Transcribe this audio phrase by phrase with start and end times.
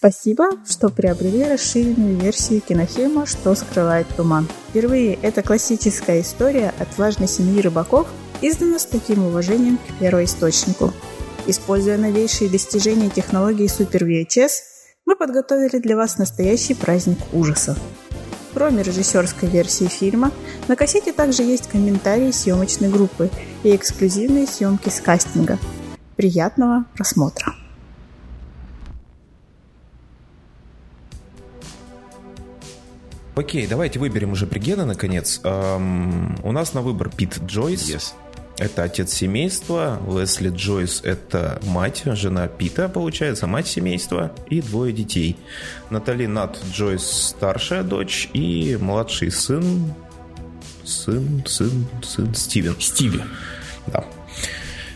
[0.00, 4.48] Спасибо, что приобрели расширенную версию кинофильма «Что скрывает туман».
[4.70, 8.08] Впервые эта классическая история отважной семьи рыбаков
[8.40, 10.94] издана с таким уважением к первоисточнику.
[11.46, 14.52] Используя новейшие достижения технологии Super VHS,
[15.04, 17.76] мы подготовили для вас настоящий праздник ужасов.
[18.54, 20.32] Кроме режиссерской версии фильма,
[20.66, 23.28] на кассете также есть комментарии съемочной группы
[23.64, 25.58] и эксклюзивные съемки с кастинга.
[26.16, 27.59] Приятного просмотра!
[33.40, 35.40] Окей, давайте выберем уже Пригена, наконец.
[35.44, 37.88] Эм, у нас на выбор Пит Джойс.
[37.88, 38.12] Yes.
[38.58, 39.98] Это отец семейства.
[40.06, 44.30] Лесли Джойс– это мать, жена Пита, получается, мать семейства.
[44.50, 45.38] И двое детей.
[45.88, 48.28] Натали Нат Джойс– старшая дочь.
[48.34, 49.94] И младший сын...
[50.84, 52.76] Сын, сын, сын Стивен.
[52.78, 53.22] Стиви.
[53.86, 54.04] Да.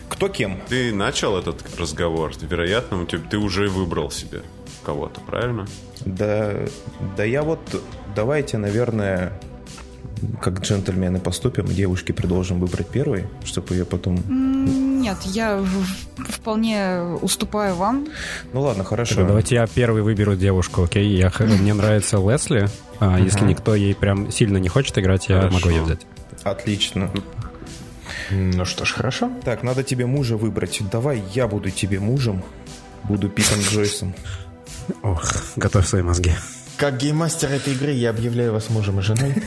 [0.07, 0.61] Кто кем?
[0.69, 2.31] Ты начал этот разговор.
[2.39, 4.43] Вероятно, тебя, ты уже выбрал себе
[4.83, 5.65] кого-то, правильно?
[6.05, 6.53] Да,
[7.17, 7.59] да я вот...
[8.15, 9.33] Давайте, наверное,
[10.41, 14.21] как джентльмены поступим, девушке предложим выбрать первой, чтобы ее потом...
[15.01, 15.63] Нет, я
[16.17, 18.07] вполне уступаю вам.
[18.53, 19.15] Ну ладно, хорошо.
[19.15, 21.17] Тогда давайте я первый выберу девушку, окей?
[21.17, 22.69] Я, мне нравится Лесли.
[22.99, 25.55] А, если никто ей прям сильно не хочет играть, я Хорошо.
[25.57, 26.07] могу ее взять.
[26.43, 27.11] Отлично.
[28.31, 29.31] Ну что ж, хорошо.
[29.43, 30.81] Так, надо тебе мужа выбрать.
[30.91, 32.43] Давай я буду тебе мужем.
[33.03, 34.15] Буду Питом Джойсом.
[35.03, 35.23] Ох,
[35.55, 36.31] готовь свои мозги.
[36.77, 39.33] Как гейммастер этой игры я объявляю вас мужем и женой.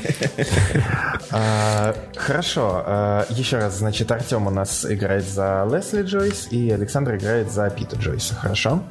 [1.31, 2.83] А, Хорошо.
[2.87, 7.69] а, Еще раз, значит, Артем у нас играет за Лесли Джойс, и Александр играет за
[7.69, 8.35] Пита Джойса.
[8.35, 8.83] Хорошо?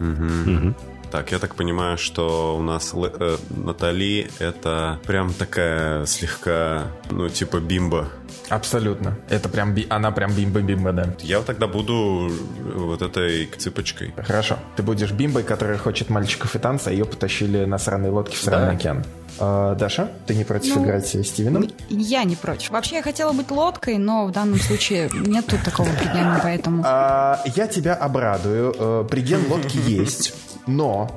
[1.09, 7.59] Так, я так понимаю, что у нас э, Натали это прям такая слегка, ну, типа
[7.59, 8.09] бимба.
[8.49, 9.15] Абсолютно.
[9.29, 11.13] Это прям, би- она прям бимба-бимба, да.
[11.19, 12.31] Я тогда буду
[12.75, 14.13] вот этой цыпочкой.
[14.25, 14.57] Хорошо.
[14.75, 18.39] Ты будешь бимбой, которая хочет мальчиков и танца, а ее потащили на сраной лодке в
[18.39, 18.77] сраный Да.
[18.77, 19.03] океан.
[19.39, 21.67] А, Даша, ты не против Ну, играть с Стивеном?
[21.89, 22.71] Я не против.
[22.71, 26.81] Вообще я хотела быть лодкой, но в данном случае нет тут такого предела, поэтому...
[26.85, 28.73] А, я тебя обрадую.
[28.79, 30.33] Э, Приген лодки есть,
[30.67, 31.09] но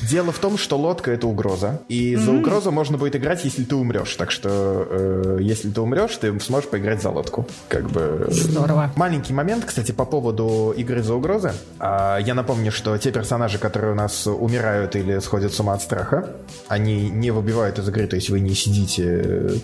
[0.00, 1.80] дело в том, что лодка это угроза.
[1.88, 4.14] И за угрозу можно будет играть, если ты умрешь.
[4.16, 7.46] Так что, э, если ты умрешь, ты сможешь поиграть за лодку.
[7.68, 8.26] Как бы.
[8.28, 8.92] Здорово.
[8.96, 11.52] Маленький момент, кстати, по поводу игры за угрозы.
[11.78, 15.82] А, Я напомню, что те персонажи, которые у нас умирают или сходят с ума от
[15.82, 16.30] страха,
[16.68, 19.60] они не выбивают из игры, то есть вы не сидите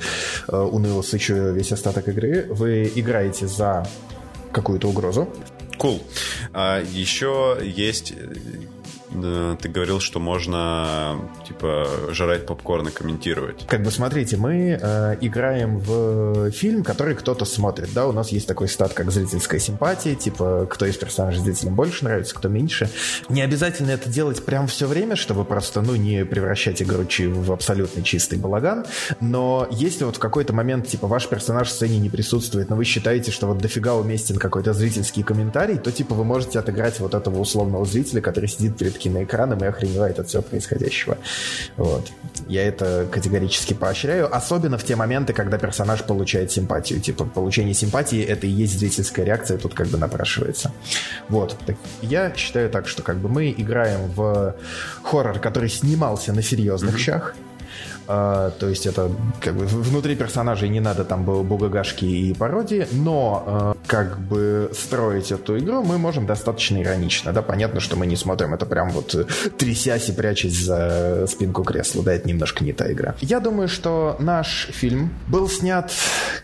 [0.49, 3.87] э, уныло сычу весь остаток игры, вы играете за
[4.53, 5.29] какую-то угрозу.
[5.79, 6.03] Кул.
[6.53, 8.15] А, еще есть...
[9.11, 13.67] Ты говорил, что можно, типа, жрать попкорн и комментировать.
[13.67, 18.47] Как бы смотрите, мы э, играем в фильм, который кто-то смотрит, да, у нас есть
[18.47, 22.91] такой стат, как зрительская симпатия, типа, кто из персонажей зрителям больше нравится, кто меньше.
[23.29, 28.03] Не обязательно это делать прям все время, чтобы просто, ну, не превращать игру в абсолютно
[28.03, 28.85] чистый балаган,
[29.21, 32.85] но если вот в какой-то момент, типа, ваш персонаж в сцене не присутствует, но вы
[32.85, 37.39] считаете, что вот дофига уместен какой-то зрительский комментарий, то, типа, вы можете отыграть вот этого
[37.39, 41.19] условного зрителя, который сидит перед киноэкраном и охреневает от всего происходящего.
[41.77, 42.11] Вот.
[42.47, 47.01] Я это категорически поощряю, особенно в те моменты, когда персонаж получает симпатию.
[47.01, 50.73] Типа, получение симпатии— это и есть зрительская реакция, тут как бы напрашивается.
[51.29, 51.57] Вот.
[51.67, 54.55] Так, я считаю так, что как бы мы играем в
[55.03, 57.35] хоррор, который снимался на серьезных щах,
[58.11, 62.87] А, то есть это как бы внутри персонажей не надо там было бугагашки и пародии,
[62.93, 68.07] но а, как бы строить эту игру мы можем достаточно иронично, да, понятно, что мы
[68.07, 69.25] не смотрим это прям вот э,
[69.59, 73.15] трясясь и прячась за спинку кресла, да, это немножко не та игра.
[73.21, 75.93] Я думаю, что наш фильм был снят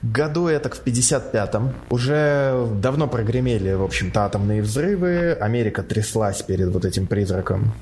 [0.02, 1.72] году это в 55-м.
[1.88, 7.72] Уже давно прогремели, в общем-то, атомные взрывы, Америка тряслась перед вот этим призраком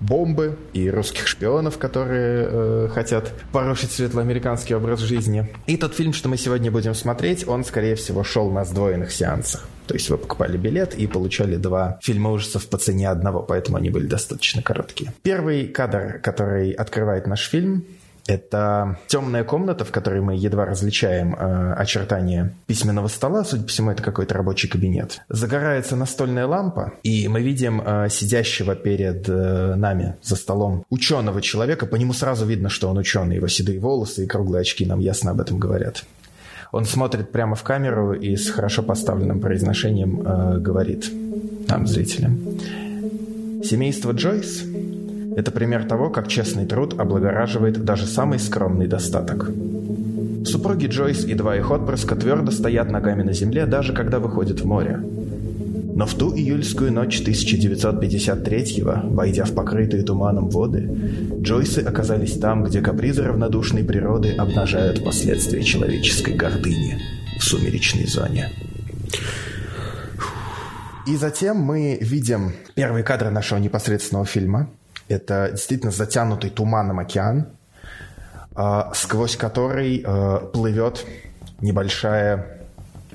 [0.00, 5.48] бомбы и русских шпионов, которые э, хотят порушить светлоамериканский образ жизни.
[5.66, 9.66] И тот фильм, что мы сегодня будем смотреть, он, скорее всего, шел на сдвоенных сеансах.
[9.86, 13.90] То есть вы покупали билет и получали два фильма ужасов по цене одного, поэтому они
[13.90, 15.12] были достаточно короткие.
[15.22, 17.84] Первый кадр, который открывает наш фильм,
[18.26, 23.44] это темная комната, в которой мы едва различаем э, очертания письменного стола.
[23.44, 25.20] Судя по всему, это какой-то рабочий кабинет.
[25.28, 31.86] Загорается настольная лампа, и мы видим э, сидящего перед э, нами за столом ученого человека.
[31.86, 33.36] По нему сразу видно, что он ученый.
[33.36, 36.04] Его седые волосы и круглые очки нам ясно об этом говорят.
[36.72, 41.10] Он смотрит прямо в камеру и с хорошо поставленным произношением э, говорит
[41.68, 42.38] нам, зрителям.
[43.62, 44.64] Семейство Джойс–
[45.36, 49.50] это пример того, как честный труд облагораживает даже самый скромный достаток.
[50.44, 54.64] Супруги Джойс и два их отпрыска твердо стоят ногами на земле, даже когда выходят в
[54.64, 55.00] море.
[55.94, 60.88] Но в ту июльскую ночь 1953-го, войдя в покрытые туманом воды,
[61.40, 66.98] Джойсы оказались там, где капризы равнодушной природы обнажают последствия человеческой гордыни
[67.38, 68.48] в сумеречной зоне.
[71.06, 74.70] И затем мы видим первые кадры нашего непосредственного фильма.
[75.10, 77.48] Это действительно затянутый туманом океан,
[78.54, 81.04] а, сквозь который а, плывет
[81.60, 82.60] небольшая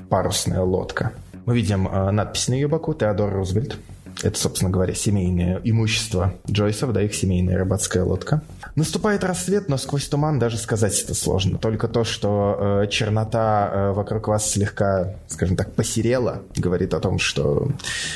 [0.09, 1.13] парусная лодка.
[1.45, 3.77] Мы видим а, надпись на ее боку «Теодор Рузвельт».
[4.25, 8.41] Это, собственно говоря, семейное имущество Джойсов, да, их семейная рыбацкая лодка.
[8.73, 11.59] Наступает рассвет, но сквозь туман даже сказать это сложно.
[11.59, 17.19] Только то, что э, чернота э, вокруг вас слегка, скажем так, посерела, говорит о том,
[17.19, 17.69] что,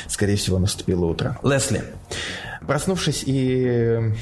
[0.08, 1.38] скорее всего, наступило утро.
[1.44, 1.84] Лесли,
[2.66, 4.12] проснувшись и,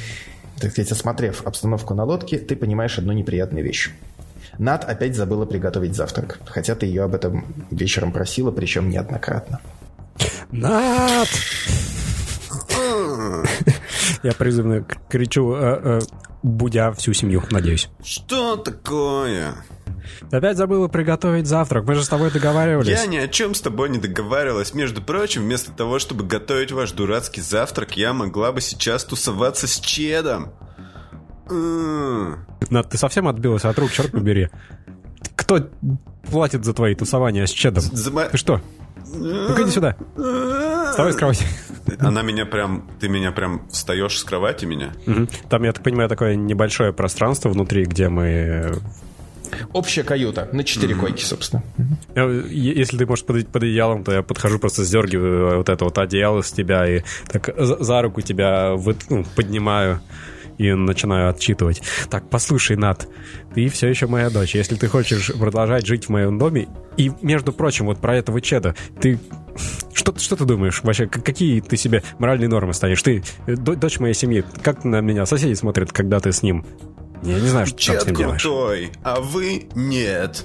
[0.60, 3.92] так сказать, осмотрев обстановку на лодке, ты понимаешь одну неприятную вещь.
[4.58, 9.60] Над опять забыла приготовить завтрак, хотя ты ее об этом вечером просила, причем неоднократно.
[10.50, 11.28] Над!
[14.22, 16.00] Я призывно кричу, э, э,
[16.42, 17.88] будя всю семью, надеюсь.
[18.02, 19.54] Что такое?
[20.30, 21.84] Опять забыла приготовить завтрак.
[21.84, 22.88] Мы же с тобой договаривались.
[22.88, 24.74] Я ни о чем с тобой не договаривалась.
[24.74, 29.78] Между прочим, вместо того, чтобы готовить ваш дурацкий завтрак, я могла бы сейчас тусоваться с
[29.78, 30.52] Чедом.
[31.48, 34.50] Над, ты совсем отбилась от рук, черт побери.
[35.36, 35.68] Кто
[36.30, 37.82] платит за твои тусования с Чедом?
[37.82, 38.60] За Ты что?
[39.14, 39.96] Ну-ка иди сюда.
[40.90, 41.46] Вставай с кровати.
[42.00, 42.88] Она меня прям...
[43.00, 44.92] Ты меня прям встаешь с кровати меня?
[45.48, 48.74] Там, я так понимаю, такое небольшое пространство внутри, где мы...
[49.72, 51.62] Общая каюта на четыре койки, собственно.
[52.14, 55.96] э, Если ты можешь под, под одеялом, то я подхожу, просто сдергиваю вот это вот
[55.96, 60.00] одеяло с тебя и так за, за руку тебя вы- ну, поднимаю
[60.58, 61.80] и начинаю отчитывать.
[62.10, 63.08] Так, послушай, Нат,
[63.54, 64.54] ты все еще моя дочь.
[64.54, 68.74] Если ты хочешь продолжать жить в моем доме, и, между прочим, вот про этого Чеда,
[69.00, 69.18] ты...
[69.92, 71.06] Что, что ты думаешь вообще?
[71.06, 73.02] Какие ты себе моральные нормы станешь?
[73.02, 74.44] Ты э, до- дочь моей семьи.
[74.62, 76.64] Как на меня соседи смотрят, когда ты с ним?
[77.22, 78.42] Я не знаю, что ты там с Чед ним делаешь.
[78.42, 80.44] крутой, а вы нет.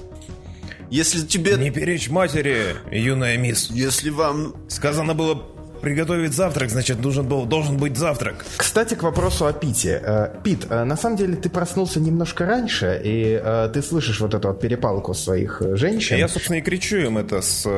[0.90, 1.56] Если тебе...
[1.56, 3.70] Не перечь матери, юная мисс.
[3.70, 4.54] Если вам...
[4.68, 5.53] Сказано было
[5.84, 8.46] приготовить завтрак, значит, должен, был, должен быть завтрак.
[8.56, 10.00] Кстати, к вопросу о Пите.
[10.02, 14.32] Э, Пит, э, на самом деле ты проснулся немножко раньше, и э, ты слышишь вот
[14.32, 16.16] эту вот перепалку своих женщин.
[16.16, 17.68] Я, собственно, и кричу им это с,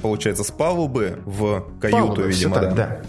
[0.00, 2.74] получается, с палубы в каюту, Палубы, видимо, так, да.
[2.74, 3.00] да.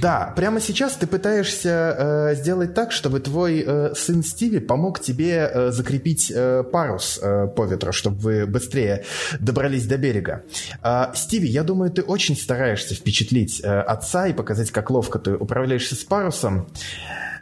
[0.00, 6.32] Да, прямо сейчас ты пытаешься сделать так, чтобы твой сын Стиви помог тебе закрепить
[6.72, 7.20] парус
[7.56, 9.04] по ветру, чтобы вы быстрее
[9.38, 10.44] добрались до берега.
[10.80, 15.34] А, Стиви, я думаю, ты очень стараешься впечатлить э, отца и показать, как ловко ты
[15.34, 16.66] управляешься с парусом.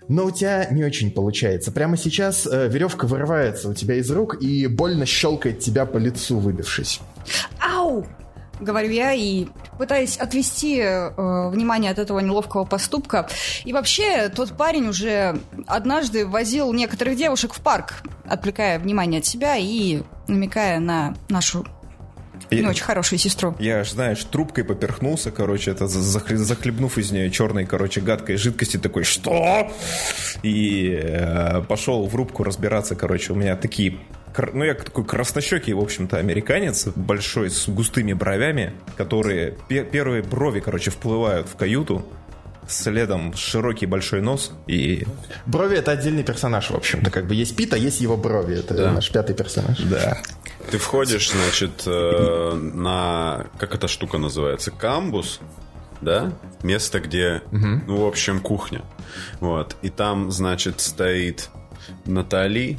[0.08, 1.72] Но у тебя не очень получается.
[1.72, 6.38] Прямо сейчас э, веревка вырывается у тебя из рук и больно щелкает тебя по лицу,
[6.38, 7.00] выбившись.
[7.60, 8.06] Ау!
[8.60, 9.46] Говорю я и
[9.78, 13.28] пытаюсь отвести э, внимание от этого неловкого поступка.
[13.64, 19.56] И вообще, тот парень уже однажды возил некоторых девушек в парк, отвлекая внимание от себя
[19.56, 21.66] и намекая на нашу
[22.50, 23.54] Я- очень хорошую сестру.
[23.58, 28.76] Я знаешь, трубкой поперхнулся, короче, это за- захле- захлебнув из нее черной, короче, гадкой жидкости,
[28.76, 29.70] такой, что?
[30.42, 33.98] И э, пошел в рубку разбираться, короче, у меня такие...
[34.54, 39.56] Ну, я такой краснощекий, в общем-то, американец, большой, с густыми бровями, которые...
[39.68, 42.06] пе- первые брови, короче, вплывают в каюту,
[42.68, 45.06] следом широкий большой нос и...
[45.46, 47.10] Брови— это отдельный персонаж, в общем-то.
[47.10, 48.58] Как бы есть Пит, а есть его брови.
[48.58, 49.78] Это наш пятый персонаж.
[49.78, 50.18] Да.
[50.70, 53.46] Ты входишь, значит, э, на...
[53.58, 54.70] Как эта штука называется?
[54.70, 55.40] Камбус,
[56.00, 56.32] да?
[56.62, 58.82] Место, где, ну, в общем, кухня.
[59.40, 59.76] Вот.
[59.82, 61.50] И там, значит, стоит
[62.06, 62.78] Натали.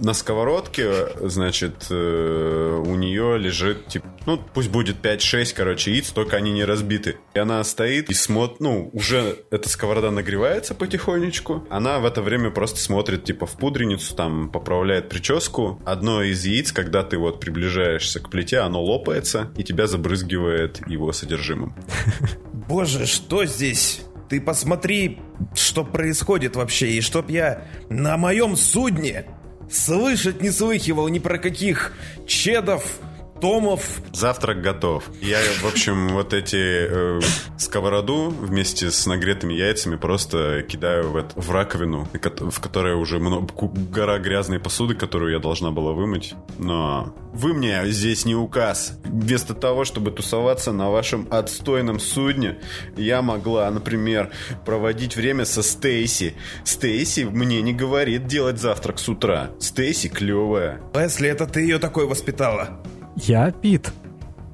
[0.00, 6.36] На сковородке, значит, э, у нее лежит, типа, ну, пусть будет 5-6, короче, яиц, только
[6.36, 7.16] они не разбиты.
[7.34, 11.66] И она стоит и смотрит, ну, уже эта сковорода нагревается потихонечку.
[11.70, 15.80] Она в это время просто смотрит, типа, в пудреницу, там, поправляет прическу.
[15.84, 21.12] Одно из яиц, когда ты вот приближаешься к плите, оно лопается, и тебя забрызгивает его
[21.12, 21.74] содержимым.
[22.52, 24.02] Боже, что здесь?
[24.28, 25.18] Ты посмотри,
[25.54, 29.26] что происходит вообще, и чтоб я на моем судне
[29.70, 31.92] слышать не слыхивал ни про каких
[32.26, 32.98] чедов,
[33.42, 34.00] томов.
[34.12, 35.10] Завтрак готов.
[35.20, 37.20] Я, в общем, вот эти э,
[37.58, 43.48] сковороду вместе с нагретыми яйцами просто кидаю в, это- в раковину, в которой уже много,
[43.90, 46.34] гора грязной посуды, которую я должна была вымыть.
[46.58, 48.98] Но вы мне здесь не указ.
[49.04, 52.60] Вместо того, чтобы тусоваться на вашем отстойном судне,
[52.96, 54.30] я могла, например,
[54.64, 56.34] проводить время со Стейси.
[56.64, 59.50] Стейси мне не говорит делать завтрак с утра.
[59.58, 60.80] Стейси клевая.
[60.94, 62.80] Лесли, это ты ее такой воспитала?
[63.16, 63.92] Я Пит.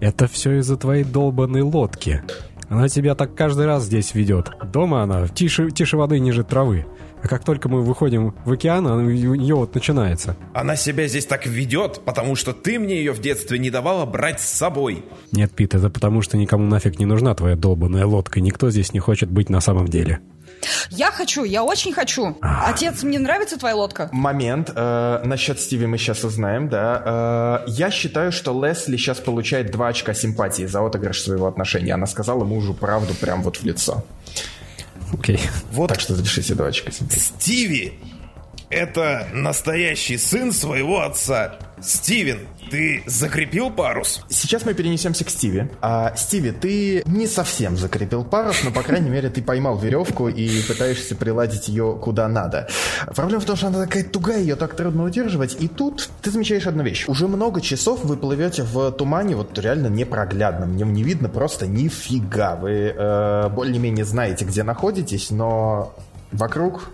[0.00, 2.22] Это все из-за твоей долбанной лодки.
[2.68, 4.50] Она тебя так каждый раз здесь ведет.
[4.72, 6.86] Дома она тише, тише воды ниже травы.
[7.22, 10.36] А как только мы выходим в океан, она, у нее вот начинается.
[10.54, 14.40] Она себя здесь так ведет, потому что ты мне ее в детстве не давала брать
[14.40, 15.04] с собой.
[15.32, 18.40] Нет, Пит, это потому что никому нафиг не нужна твоя долбанная лодка.
[18.40, 20.20] Никто здесь не хочет быть на самом деле.
[20.90, 22.36] Я хочу, я очень хочу.
[22.40, 24.08] Отец, мне нравится твоя лодка.
[24.12, 24.70] Момент.
[24.74, 27.64] Э, насчет Стиви мы сейчас узнаем, да.
[27.66, 31.94] Э, я считаю, что Лесли сейчас получает два очка симпатии за отыгрыш своего отношения.
[31.94, 34.04] Она сказала мужу правду прям вот в лицо.
[35.12, 35.40] Окей.
[35.72, 37.20] Вот Так что запишите два очка симпатии.
[37.20, 37.92] Стиви—
[38.70, 41.54] это настоящий сын своего отца.
[41.80, 44.24] Стивен, ты закрепил парус?
[44.28, 45.68] Сейчас мы перенесемся к Стиви.
[45.80, 50.62] А, Стиви, ты не совсем закрепил парус, но, по крайней мере, ты поймал веревку и
[50.62, 52.68] пытаешься приладить ее куда надо.
[53.14, 55.56] Проблема в том, что она такая тугая, ее так трудно удерживать.
[55.60, 57.06] И тут ты замечаешь одну вещь.
[57.08, 60.72] Уже много часов вы плывете в тумане, вот реально непроглядном.
[60.72, 62.56] В нем не видно просто нифига.
[62.56, 65.94] Вы э, более-менее знаете, где находитесь, но
[66.32, 66.90] вокруг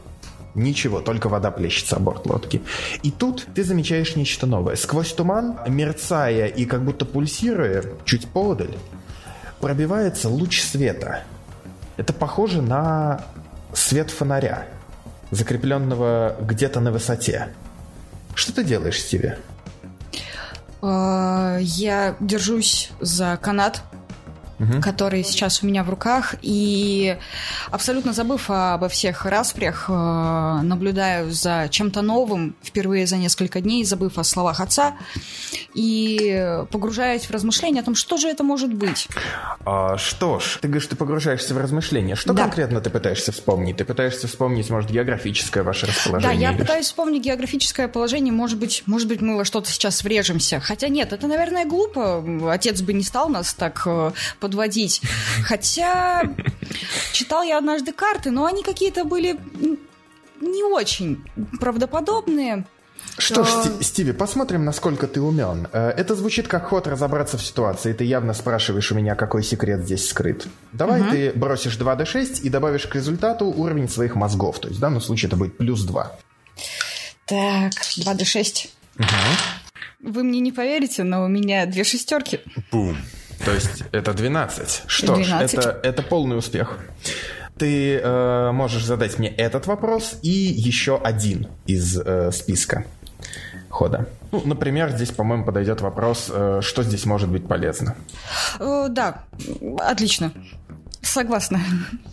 [0.54, 2.62] Ничего, только вода плещется о борт лодки.
[3.02, 4.76] И тут ты замечаешь нечто новое.
[4.76, 8.76] Сквозь туман, мерцая и как будто пульсируя, чуть подаль,
[9.60, 11.24] пробивается луч света.
[11.96, 13.24] Это похоже на
[13.72, 14.66] свет фонаря,
[15.30, 17.48] закрепленного где-то на высоте.
[18.34, 19.34] Что ты делаешь, Стиви?
[20.82, 23.82] Э, Я держусь за канат,
[24.82, 27.16] который сейчас у меня в руках, и
[27.70, 29.92] абсолютно забыв обо всех распрях, э,
[30.62, 34.94] наблюдаю за чем-то новым впервые за несколько дней, забыв о словах отца,
[35.74, 39.08] и погружаюсь в размышления о том, что же это может быть.
[39.64, 42.14] А, что ж, ты говоришь, ты погружаешься в размышления.
[42.14, 42.42] Что Да.
[42.42, 43.76] конкретно ты пытаешься вспомнить?
[43.76, 46.40] Ты пытаешься вспомнить, может, географическое ваше Да, расположение?
[46.40, 48.32] я или пытаюсь вспомнить географическое положение.
[48.32, 50.60] Может быть, может быть, мы во что-то сейчас врежемся.
[50.60, 52.24] Хотя нет, это, наверное, глупо.
[52.52, 54.12] Отец бы не стал нас так э,
[54.54, 55.02] подводить.
[55.44, 56.22] Хотя
[57.12, 59.38] читал я однажды карты, но они какие-то были
[60.40, 61.22] не очень
[61.60, 62.64] правдоподобные.
[63.18, 65.68] Что ж, Сти- Стиви, посмотрим, насколько ты умен.
[65.72, 67.92] Э, Это звучит как ход разобраться в ситуации.
[67.92, 70.46] Ты явно спрашиваешь у меня, какой секрет здесь скрыт.
[70.72, 74.58] Давай ты бросишь 2d6 и добавишь к результату уровень своих мозгов.
[74.58, 76.16] То есть в данном случае это будет плюс 2.
[77.26, 78.68] Так, 2d6.
[80.00, 82.40] Вы мне не поверите, но у меня две шестерки.
[82.72, 82.96] Бум.
[83.44, 84.84] То есть это 12.
[84.86, 85.50] Что 12.
[85.50, 86.78] ж, это, это полный успех.
[87.58, 92.84] Ты э, можешь задать мне этот вопрос и еще один из э, списка
[93.70, 94.08] хода.
[94.32, 97.94] Ну, например, здесь, по-моему, подойдет вопрос, э, что здесь может быть полезно.
[98.58, 99.24] Э, да,
[99.78, 100.32] отлично.
[101.00, 101.60] Согласна.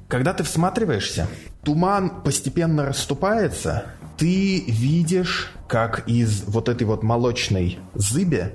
[0.08, 1.28] Когда ты всматриваешься,
[1.64, 3.86] туман постепенно расступается,
[4.18, 8.54] ты видишь, как из вот этой вот молочной зыби,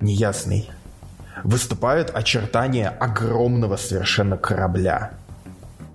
[0.00, 0.68] неясной,
[1.44, 5.12] выступают очертания огромного совершенно корабля.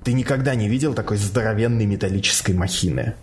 [0.03, 3.13] Ты никогда не видел такой здоровенной металлической махины.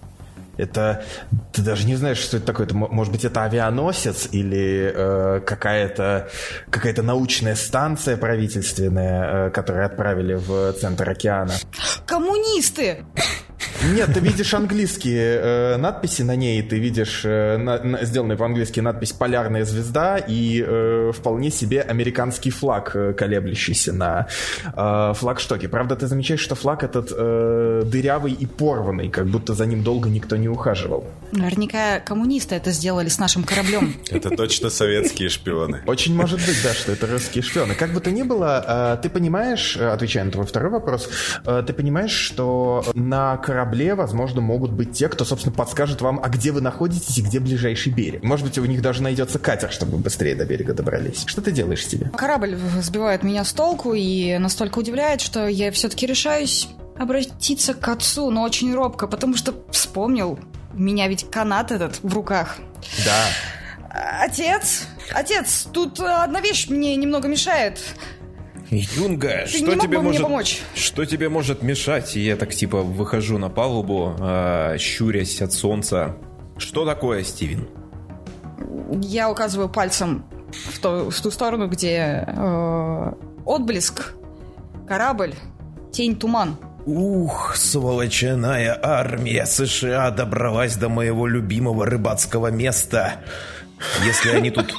[0.56, 1.04] Это
[1.52, 2.66] ты даже не знаешь, что это такое.
[2.66, 6.28] Это, мо- может быть, это авианосец или э, какая-то
[6.70, 11.52] какая-то научная станция правительственная, э, которую отправили в центр океана.
[12.06, 13.04] Коммунисты!
[13.94, 18.80] Нет, ты видишь английские э, надписи на ней, ты видишь э, на- на- сделанную по-английски
[18.80, 24.28] надпись «Полярная звезда» и э, вполне себе американский флаг, э, колеблющийся на
[24.76, 25.68] э, флагштоке.
[25.68, 30.08] Правда, ты замечаешь, что флаг этот э, дырявый и порванный, как будто за ним долго
[30.08, 31.04] никто не ухаживал.
[31.32, 33.94] Наверняка коммунисты это сделали с нашим кораблем.
[34.10, 35.80] Это точно советские шпионы.
[35.86, 37.74] Очень может быть, да, что это русские шпионы.
[37.74, 41.08] Как бы то ни было, э, ты понимаешь, э, отвечая на твой второй вопрос,
[41.46, 46.28] э, ты понимаешь, что на корабле, возможно, могут быть те, кто, собственно, подскажет вам, а
[46.28, 48.22] где вы находитесь и где ближайший берег.
[48.22, 51.24] Может быть, у них даже найдется катер, чтобы быстрее до берега добрались.
[51.26, 52.06] Что ты делаешь, Стиви?
[52.16, 58.30] Корабль сбивает меня с толку и настолько удивляет, что я все-таки решаюсь обратиться к отцу,
[58.30, 60.38] но очень робко, потому что вспомнил,
[60.72, 62.58] у меня ведь канат этот в руках.
[63.04, 64.22] Да.
[64.22, 67.80] Отец, отец, тут одна вещь мне немного мешает.
[68.70, 70.22] Юнга, Ты что тебе может...
[70.22, 70.60] помочь?
[70.74, 72.16] Что тебе может мешать?
[72.16, 76.16] И я так типа выхожу на палубу, а, щурясь от солнца.
[76.56, 77.68] Что такое, Стивен?
[79.02, 83.12] Я указываю пальцем в, то- в ту сторону, где э,
[83.44, 84.14] отблеск,
[84.86, 85.34] корабль,
[85.92, 86.56] тень, туман.
[86.86, 93.14] Ух, сволочная армия США добралась до моего любимого рыбацкого места.
[94.04, 94.74] Если они тут...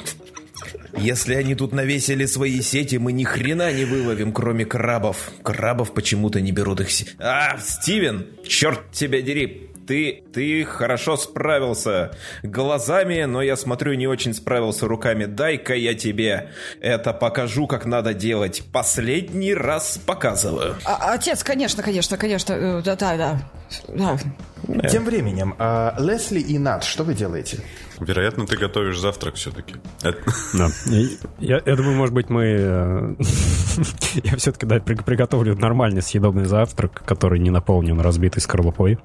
[0.96, 5.30] Если они тут навесили свои сети, мы ни хрена не выловим, кроме крабов.
[5.42, 6.90] Крабов почему-то не берут их...
[6.90, 9.68] се- А, Стивен, черт тебя дери.
[9.86, 12.12] Ты, ты хорошо справился
[12.44, 15.24] глазами, но я смотрю, не очень справился руками.
[15.24, 18.62] Дай-ка я тебе это покажу, как надо делать.
[18.72, 20.76] Последний раз показываю.
[20.84, 22.52] А, отец, конечно, конечно, конечно.
[22.52, 22.82] э,
[23.88, 24.18] Да, да,
[24.68, 24.80] да.
[24.82, 24.88] да.
[24.88, 27.60] Тем временем, а, Лесли и Нат, что вы делаете?
[28.00, 29.76] Вероятно, ты готовишь завтрак все-таки.
[30.02, 30.68] Да.
[30.90, 32.44] И Я, я думаю, может быть, мы...
[32.58, 33.14] э,
[34.24, 38.98] Я все-таки да, при- приготовлю нормальный съедобный завтрак, который не наполнен разбитой скорлупой.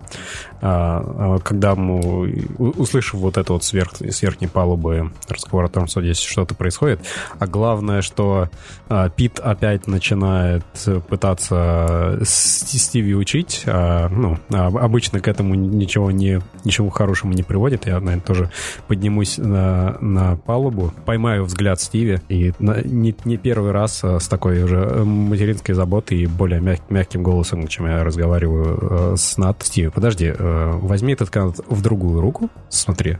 [0.62, 5.86] А, а Когда мы, услышав вот это вот сверх, с верхней палубы разговор о том,
[5.88, 7.00] что здесь что-то происходит,
[7.38, 8.50] а главное, что
[8.90, 10.64] а, Пит опять начинает
[11.08, 17.44] пытаться С- Стиви учить, а, ну, а обычно к этому ничего не, ничего хорошему не
[17.44, 17.86] приводит.
[17.86, 18.50] Я, наверное, тоже
[18.88, 24.28] поднимусь на, на палубу, поймаю взгляд Стиви, и на- не, не первый раз а, с
[24.28, 29.38] такой уже э, материнской заботой и более мяг- мягким голосом, чем я разговариваю э, с
[29.38, 29.62] Нат.
[29.64, 33.18] Стиви, подожди, э, возьми этот канат в другую руку, смотри,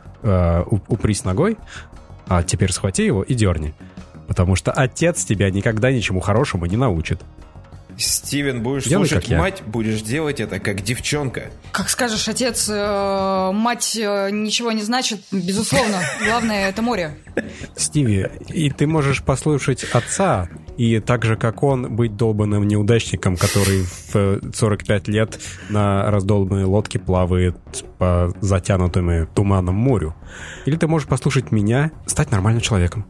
[0.88, 1.56] упрись ногой,
[2.26, 3.74] а теперь схвати его и дерни.
[4.26, 7.20] Потому что отец тебя никогда ничему хорошему не научит.
[7.98, 11.50] Стивен, будешь Делай, слушать мать, будешь делать это как девчонка.
[11.72, 16.00] Как скажешь, отец, э, мать э, ничего не значит, безусловно.
[16.24, 17.16] Главное, это море.
[17.76, 23.82] Стиви, и ты можешь послушать отца, и так же, как он, быть долбанным неудачником, который
[23.82, 27.56] в э, 45 лет на раздолбанной лодке плавает
[27.98, 30.14] по затянутому туманом морю.
[30.66, 33.06] Или ты можешь послушать меня, стать нормальным человеком.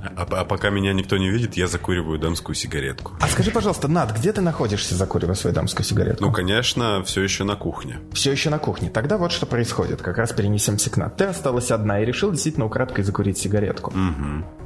[0.00, 3.12] А, а пока меня никто не видит, я закуриваю дамскую сигаретку.
[3.20, 6.24] А скажи, пожалуйста, Нат, где ты находишься, закуривая свою дамскую сигаретку?
[6.24, 7.98] Ну, конечно, все еще на кухне.
[8.12, 8.90] Все еще на кухне.
[8.90, 10.02] Тогда вот что происходит.
[10.02, 11.16] Как раз перенесемся к Нат.
[11.16, 13.92] Ты осталась одна и решил действительно украдкой закурить сигаретку.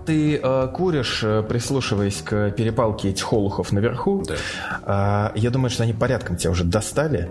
[0.05, 4.25] Ты э, куришь, э, прислушиваясь к перепалке этих олухов наверху.
[4.27, 4.35] Да.
[4.83, 7.31] А, я думаю, что они порядком тебя уже достали.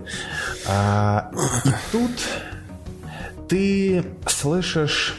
[0.66, 1.30] А,
[1.66, 2.10] и тут
[3.48, 5.16] ты слышишь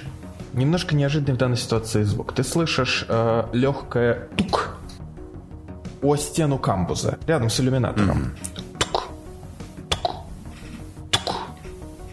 [0.53, 2.33] немножко неожиданный в данной ситуации звук.
[2.33, 4.77] Ты слышишь э, легкое тук
[6.01, 8.35] о стену камбуза, рядом с иллюминатором.
[8.55, 9.03] Тук,
[9.89, 10.11] тук,
[11.21, 11.35] тук,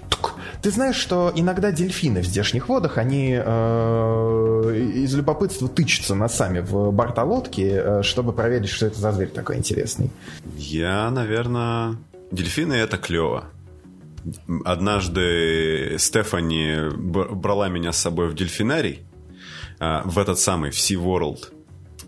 [0.09, 0.35] тук.
[0.63, 6.93] Ты знаешь, что иногда дельфины в здешних водах, они э, из любопытства тычутся носами в
[6.93, 10.11] борта лодки, э, чтобы проверить, что это за зверь такой интересный.
[10.57, 11.97] Я, наверное...
[12.31, 13.47] Дельфины— это клево.
[14.65, 19.01] Однажды Стефани брала меня с собой в дельфинарий,
[19.79, 21.53] а, в этот самый, в SeaWorld,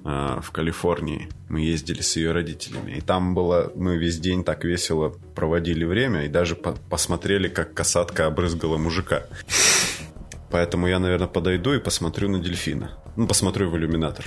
[0.04, 1.28] а, в Калифорнии.
[1.48, 2.92] Мы ездили с ее родителями.
[2.92, 3.72] И там было...
[3.74, 9.24] Мы весь день так весело проводили время и даже по- посмотрели, как касатка обрызгала мужика.
[10.50, 12.98] Поэтому я, наверное, подойду и посмотрю на дельфина.
[13.16, 14.26] Ну, посмотрю в иллюминатор.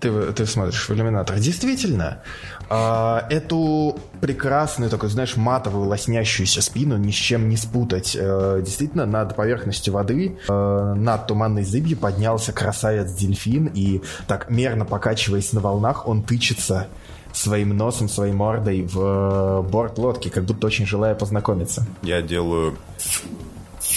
[0.00, 1.38] Ты, ты смотришь в иллюминатор.
[1.38, 2.22] Действительно,
[2.68, 8.16] а, эту прекрасную, такую, знаешь, матовую, лоснящуюся спину ни с чем не спутать.
[8.18, 15.52] Э, действительно, над поверхностью воды, э, над туманной зыбью поднялся красавец-дельфин, и так мерно покачиваясь
[15.52, 16.88] на волнах, он тычется
[17.32, 21.86] своим носом, своей мордой в э, борт лодки, как будто очень желая познакомиться.
[22.02, 22.76] Я делаю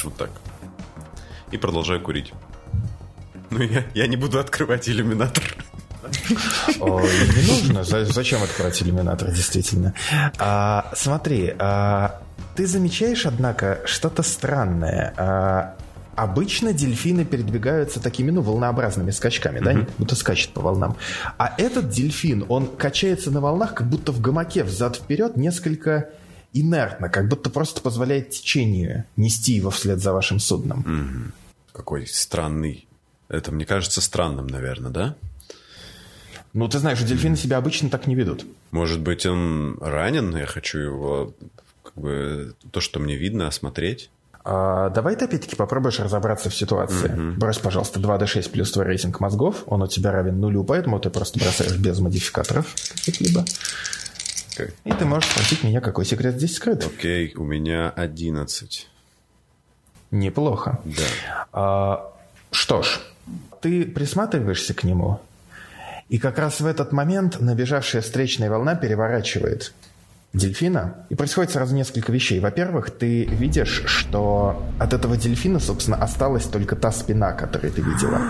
[0.03, 0.29] вот так.
[1.51, 2.33] И продолжаю курить.
[3.49, 5.43] Ну, я, я не буду открывать иллюминатор.
[6.79, 7.03] Ой,
[7.35, 7.83] не нужно.
[7.83, 9.93] За- Зачем открывать иллюминатор, действительно?
[10.37, 12.21] А, смотри, а,
[12.55, 15.13] ты замечаешь, однако, что-то странное.
[15.17, 15.75] А,
[16.15, 20.97] обычно дельфины передвигаются такими, ну, волнообразными скачками, да, они как будто скачет по волнам.
[21.37, 26.09] А этот дельфин, он качается на волнах, как будто в гамаке взад-вперед, несколько
[26.51, 31.31] инертно, как будто просто позволяет течению нести его вслед за вашим судном.
[31.71, 32.87] Какой странный.
[33.29, 35.15] Это мне кажется странным, наверное, да?
[36.53, 38.45] Ну, ты знаешь, дельфины себя обычно так не ведут.
[38.71, 41.33] Может быть, он ранен, я хочу его,
[41.83, 44.09] как бы, то, что мне видно, осмотреть.
[44.43, 47.09] А, давай ты опять-таки попробуешь разобраться в ситуации.
[47.37, 49.63] Брось, пожалуйста, 2d6 плюс твой рейтинг мозгов.
[49.67, 53.45] Он у тебя равен нулю, поэтому ты просто бросаешь без модификаторов каких-либо.
[54.53, 54.73] Окей.
[54.85, 56.85] И ты можешь спросить меня, какой секрет здесь скрыт.
[56.85, 58.87] Окей, у меня 11.
[60.11, 60.79] Неплохо.
[60.83, 61.47] Да.
[61.53, 62.13] А,
[62.51, 62.99] что ж,
[63.61, 65.21] ты присматриваешься к нему,
[66.09, 69.73] и как раз в этот момент набежавшая встречная волна переворачивает
[70.33, 72.39] дельфина, и происходит сразу несколько вещей.
[72.39, 78.21] Во-первых, ты видишь, что от этого дельфина, собственно, осталась только та спина, которую ты видела.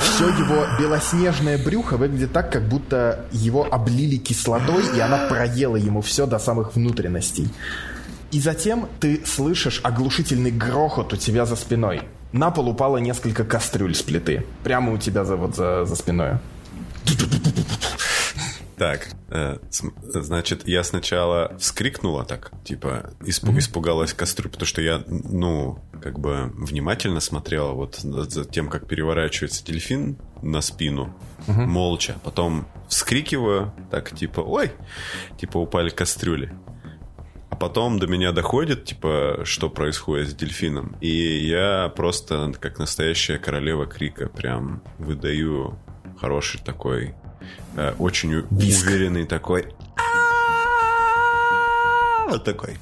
[0.00, 6.02] Все его белоснежное брюхо выглядит так, как будто его облили кислотой, и она проела ему
[6.02, 7.48] все до самых внутренностей.
[8.32, 12.02] И затем ты слышишь оглушительный грохот у тебя за спиной.
[12.32, 14.44] На пол упало несколько кастрюль с плиты.
[14.62, 16.38] Прямо у тебя за, вот за, за спиной.
[18.76, 25.78] Так, э, значит, я сначала вскрикнула так, типа, испуг, испугалась кастрюлю, потому что я, ну,
[26.02, 31.16] как бы внимательно смотрела вот за тем, как переворачивается дельфин на спину,
[31.46, 32.16] молча.
[32.22, 34.72] Потом вскрикиваю, так, типа, ой,
[35.40, 36.52] типа упали кастрюли.
[37.48, 40.96] А потом до меня доходит, типа, что происходит с дельфином.
[41.00, 45.78] И я просто, как настоящая королева крика, прям выдаю
[46.20, 47.14] хороший такой,
[47.76, 49.66] э, очень уверенный такой.
[52.28, 52.76] Вот такой.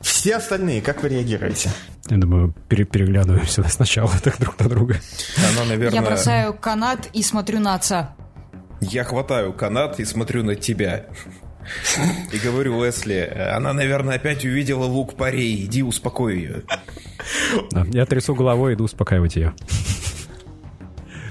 [0.00, 1.70] Все остальные, как вы реагируете?
[2.08, 4.96] Я думаю, пере переглядываемся сначала так друг на друга.
[5.52, 6.00] Она, наверное...
[6.00, 8.14] Я бросаю канат и смотрю на отца.
[8.80, 11.06] Я хватаю канат и смотрю на тебя.
[12.32, 15.64] И говорю Лесли, она, наверное, опять увидела лук парей.
[15.64, 16.62] Иди успокой ее.
[17.72, 19.52] Да, я трясу головой, иду успокаивать ее.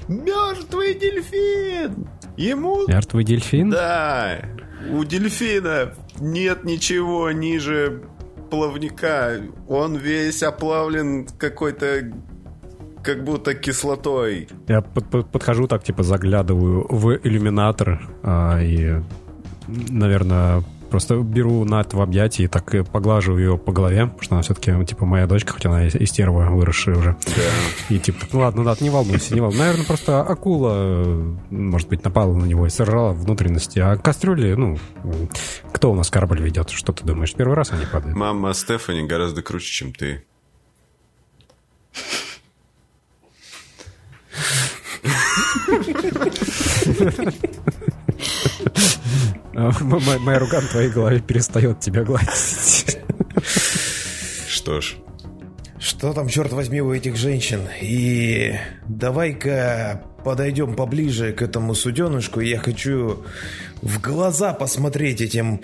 [0.08, 2.08] Мертвый дельфин!
[2.36, 2.86] Ему...
[2.88, 3.70] Мертвый дельфин?
[3.70, 4.40] Да,
[4.90, 8.02] у дельфина нет ничего ниже
[8.50, 9.40] плавника.
[9.68, 12.10] Он весь оплавлен какой-то
[13.02, 14.48] как будто кислотой.
[14.66, 19.02] Я под, под, подхожу так, типа, заглядываю в иллюминатор а, и,
[19.66, 24.42] наверное, просто беру Нат в объятия и так поглаживаю ее по голове, потому что она
[24.42, 27.16] все-таки, типа, моя дочка, хоть она и стерва выросшая уже.
[27.26, 27.94] Да.
[27.94, 29.62] И типа, ну ладно, Нат, не волнуйся, не волнуйся.
[29.62, 33.78] Наверное, просто акула, может быть, напала на него и сожрала внутренности.
[33.78, 34.78] А кастрюли, ну,
[35.72, 36.70] кто у нас корабль ведет?
[36.70, 37.34] Что ты думаешь?
[37.34, 38.16] Первый раз они падают?
[38.16, 40.24] Мама Стефани гораздо круче, чем ты.
[49.58, 52.98] Моя рука на твоей голове перестает тебя гладить.
[54.48, 54.96] Что ж.
[55.80, 57.62] Что там, черт возьми, у этих женщин?
[57.80, 58.54] И
[58.88, 62.40] давай-ка подойдем поближе к этому суденышку.
[62.40, 63.24] Я хочу
[63.82, 65.60] в глаза посмотреть этим,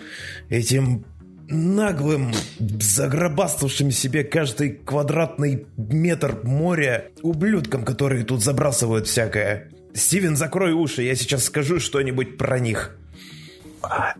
[0.48, 1.04] этим
[1.48, 9.70] наглым, загробаствовавшим себе каждый квадратный метр моря ублюдкам, которые тут забрасывают всякое.
[9.94, 12.96] Стивен, закрой уши, я сейчас скажу что-нибудь про них.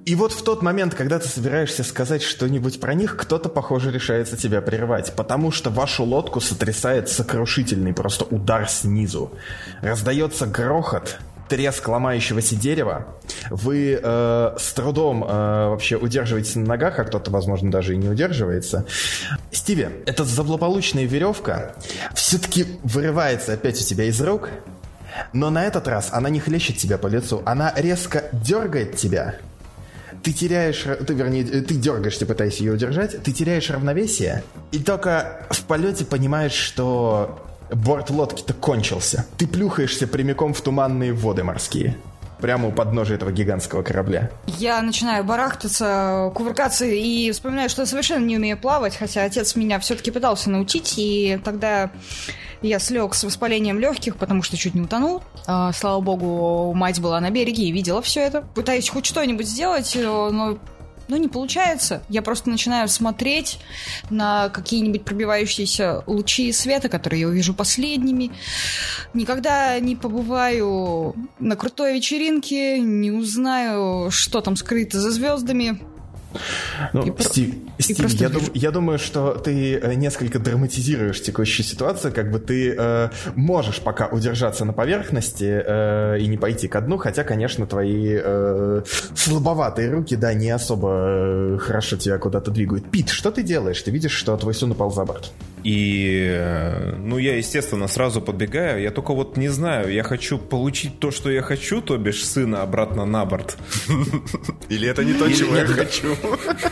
[0.05, 4.37] И вот в тот момент, когда ты собираешься сказать что-нибудь про них, кто-то, похоже, решается
[4.37, 9.33] тебя прервать, потому что вашу лодку сотрясает сокрушительный просто удар снизу.
[9.81, 13.07] Раздается грохот, треск ломающегося дерева.
[13.51, 18.09] Вы э, с трудом э, вообще удерживаетесь на ногах, а кто-то, возможно, даже и не
[18.09, 18.87] удерживается.
[19.51, 21.75] Стиви, эта злополучная веревка
[22.15, 24.51] все-таки вырывается опять у тебя из рук,
[25.33, 29.37] но на этот раз она не хлещет тебя по лицу, она резко дергает тебя.
[30.25, 35.63] Ты теряешь, ты, вернее, ты дергаешься, пытаясь ее удержать, ты теряешь равновесие, и только в
[35.65, 39.27] полете понимаешь, что борт лодки-то кончился.
[39.37, 41.97] Ты плюхаешься прямиком в туманные воды морские.
[42.41, 44.31] Прямо у подножия этого гигантского корабля.
[44.47, 49.79] Я начинаю барахтаться, кувыркаться и вспоминаю, что я совершенно не умею плавать, хотя отец меня
[49.79, 51.91] все-таки пытался научить, и тогда
[52.63, 55.23] я слег с воспалением легких, потому что чуть не утонул.
[55.47, 58.43] А, слава богу, мать была на береге и видела все это.
[58.55, 60.59] Пытаюсь хоть что-нибудь сделать, но
[61.09, 62.03] ну, не получается.
[62.09, 63.59] Я просто начинаю смотреть
[64.11, 68.31] на какие-нибудь пробивающиеся лучи света, которые я увижу последними.
[69.13, 75.81] Никогда не побываю на крутой вечеринке, не узнаю, что там скрыто за звездами.
[76.93, 81.65] Ну, и Стив, и Стив я, дум, я думаю, что ты э, несколько драматизируешь текущую
[81.65, 86.81] ситуацию, как бы ты э, можешь пока удержаться на поверхности э, и не пойти ко
[86.81, 88.83] дну, хотя, конечно, твои э,
[89.15, 92.91] слабоватые руки, да, не особо э, хорошо тебя куда-то двигают.
[92.91, 93.81] Пит, что ты делаешь?
[93.83, 95.33] Ты видишь, что твой сын упал за борт.
[95.65, 98.83] И, э, ну, я, естественно, сразу подбегаю.
[98.83, 102.63] Я только вот не знаю, я хочу получить то, что я хочу, то бишь сына
[102.63, 103.57] обратно на борт.
[104.69, 106.15] Или это не то, чего я хочу.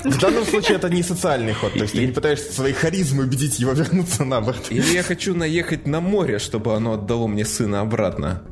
[0.04, 3.58] В данном случае это не социальный ход, то есть ты не пытаешься своей харизмой убедить
[3.58, 4.66] его вернуться на борт.
[4.70, 8.42] Или я хочу наехать на море, чтобы оно отдало мне сына обратно.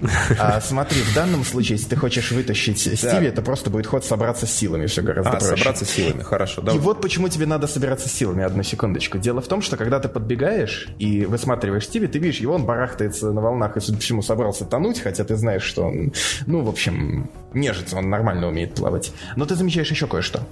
[0.38, 4.46] А, смотри, в данном случае, если ты хочешь вытащить Стиви, это просто будет ход собраться
[4.46, 5.56] с силами, все гораздо а, проще.
[5.56, 6.62] собраться силами, хорошо.
[6.72, 9.18] И вот почему тебе надо собираться с силами, одну секундочку.
[9.18, 13.32] Дело в том, что когда ты подбегаешь и высматриваешь Стиви, ты видишь, его он барахтается
[13.32, 16.12] на волнах и, судя по всему, собрался тонуть, хотя ты знаешь, что он,
[16.46, 19.12] ну, в общем, нежится, он нормально умеет плавать.
[19.36, 20.46] Но ты замечаешь еще кое-что.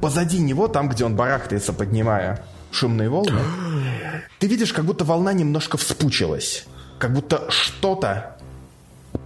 [0.00, 3.40] Позади него, там, где он барахтается, поднимая шумные волны,
[4.38, 6.66] ты видишь, как будто волна немножко вспучилась.
[6.98, 8.31] Как будто что-то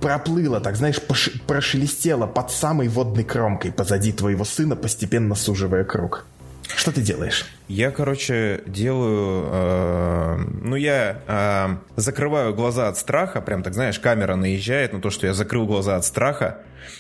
[0.01, 1.01] проплыло, так знаешь,
[1.47, 6.27] прошелестело под самой водной кромкой позади твоего сына, постепенно суживая круг.
[6.75, 7.47] Что ты делаешь?
[7.69, 9.45] Я, короче, делаю...
[9.47, 15.11] Э, ну, я э, закрываю глаза от страха, прям так, знаешь, камера наезжает на то,
[15.11, 16.59] что я закрыл глаза от страха.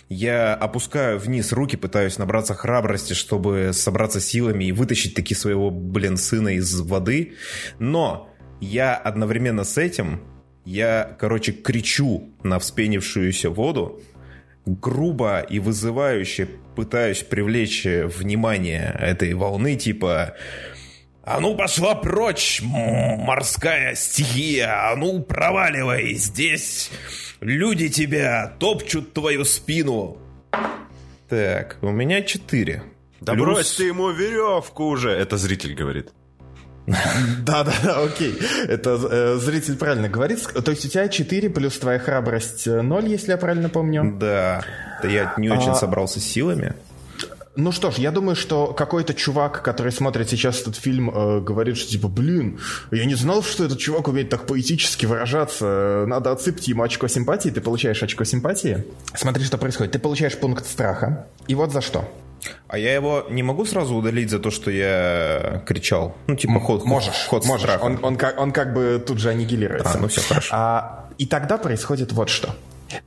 [0.08, 6.16] Я опускаю вниз руки, пытаюсь набраться храбрости, чтобы собраться силами и вытащить таки своего, блин,
[6.16, 7.34] сына из воды.
[7.78, 8.30] Но
[8.60, 10.20] я одновременно с этим,
[10.66, 14.02] я, короче, кричу на вспенившуюся воду,
[14.66, 20.34] грубо и вызывающе пытаюсь привлечь внимание этой волны, типа
[21.22, 24.90] «А ну пошла прочь, морская стихия!
[24.90, 26.14] А ну проваливай!
[26.14, 26.90] Здесь
[27.40, 30.18] люди тебя топчут твою спину!»
[31.28, 32.82] Так, у меня четыре.
[33.20, 33.44] Да Плюс...
[33.44, 35.10] брось ты ему веревку уже!
[35.10, 36.12] Это зритель говорит.
[36.86, 38.38] Да-да-да, окей.
[38.68, 40.42] Это э, зритель правильно говорит.
[40.42, 44.16] То есть у тебя 4 плюс твоя храбрость 0, э, если я правильно помню?
[44.18, 44.62] Да.
[45.02, 45.74] Да я не очень а...
[45.74, 46.74] собрался силами.
[47.58, 51.78] Ну что ж, я думаю, что какой-то чувак, который смотрит сейчас этот фильм, э, говорит,
[51.78, 56.04] что типа, блин, я не знал, что этот чувак умеет так поэтически выражаться.
[56.06, 57.48] Надо отсыпать ему очко симпатии.
[57.48, 58.84] Ты получаешь очко симпатии.
[59.14, 59.92] Смотри, что происходит.
[59.92, 61.26] Ты получаешь пункт страха.
[61.48, 62.06] И вот за что.
[62.68, 66.16] А я его не могу сразу удалить за то, что я кричал?
[66.26, 67.66] Ну, типа ход Можешь, ход можешь.
[67.66, 67.84] Страха.
[67.84, 69.92] Он, он, как, он как бы тут же аннигилируется.
[69.94, 70.48] А, ну все, хорошо.
[70.52, 72.54] А, и тогда происходит вот что.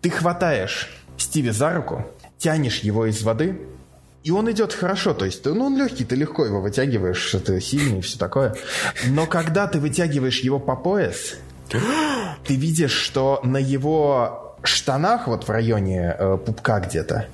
[0.02, 2.06] Ты хватаешь Стиви за руку,
[2.38, 3.60] тянешь его из воды,
[4.24, 8.00] и он идет хорошо, то есть, ну, он легкий, ты легко его вытягиваешь, ты сильный
[8.00, 8.56] и все такое.
[9.08, 11.36] Но когда ты вытягиваешь его по пояс,
[11.70, 17.28] ты видишь, что на его штанах, вот в районе э, пупка где-то,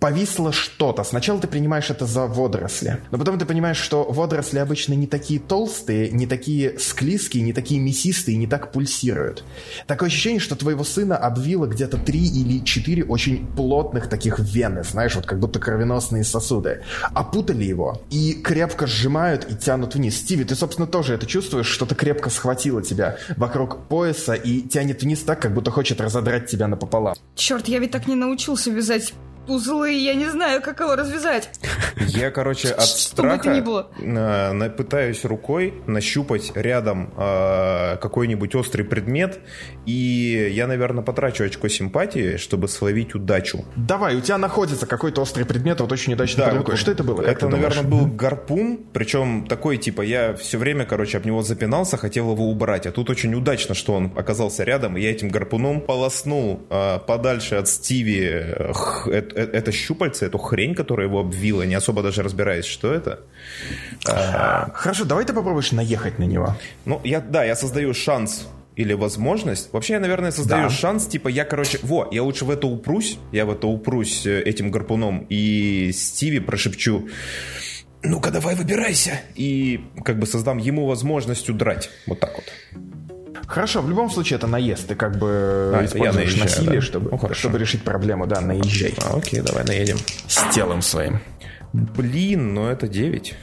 [0.00, 1.04] повисло что-то.
[1.04, 5.40] Сначала ты принимаешь это за водоросли, но потом ты понимаешь, что водоросли обычно не такие
[5.40, 9.44] толстые, не такие склизкие, не такие мясистые, не так пульсируют.
[9.86, 15.14] Такое ощущение, что твоего сына обвило где-то три или четыре очень плотных таких вены, знаешь,
[15.16, 16.82] вот как будто кровеносные сосуды.
[17.14, 20.16] Опутали его и крепко сжимают и тянут вниз.
[20.16, 25.20] Стиви, ты, собственно, тоже это чувствуешь, что-то крепко схватило тебя вокруг пояса и тянет вниз
[25.20, 27.14] так, как будто хочет разодрать тебя напополам.
[27.34, 29.12] Черт, я ведь так не научился вязать
[29.50, 31.50] узлы, я не знаю, как его развязать.
[32.06, 33.90] Я, короче, от страха было.
[34.76, 39.40] пытаюсь рукой нащупать рядом э, какой-нибудь острый предмет,
[39.86, 43.64] и я, наверное, потрачу очко симпатии, чтобы словить удачу.
[43.76, 46.76] Давай, у тебя находится какой-то острый предмет, вот очень удачно да, под рукой.
[46.76, 47.22] Что это было?
[47.22, 52.30] Это, наверное, был гарпун, причем такой, типа, я все время, короче, об него запинался, хотел
[52.32, 56.66] его убрать, а тут очень удачно, что он оказался рядом, и я этим гарпуном полоснул
[56.70, 58.72] э, подальше от Стиви э,
[59.06, 63.20] Э, это щупальце, эту хрень, которая его обвила, не особо даже разбираясь, что это.
[64.08, 66.56] А, Хорошо, давай ты попробуешь наехать на него.
[66.84, 68.46] Ну, я, да, я создаю шанс
[68.76, 69.72] или возможность.
[69.72, 70.70] Вообще, я, наверное, создаю да.
[70.70, 74.40] шанс, типа, я, короче, во, я лучше в это упрусь, я в это упрусь э,
[74.42, 77.08] этим гарпуном и Стиви прошепчу,
[78.02, 81.90] ну-ка, давай выбирайся, и как бы создам ему возможность удрать.
[82.06, 82.44] Вот так вот.
[83.48, 84.88] Хорошо, в любом случае это наезд.
[84.88, 86.86] Ты как бы а, используешь наезжаю, насилие, да?
[86.86, 88.26] чтобы, ну, чтобы решить проблему.
[88.26, 88.94] Да, наезжай.
[89.02, 89.96] А, окей, давай наедем.
[90.26, 91.20] С телом своим.
[91.72, 93.34] Блин, ну это 9.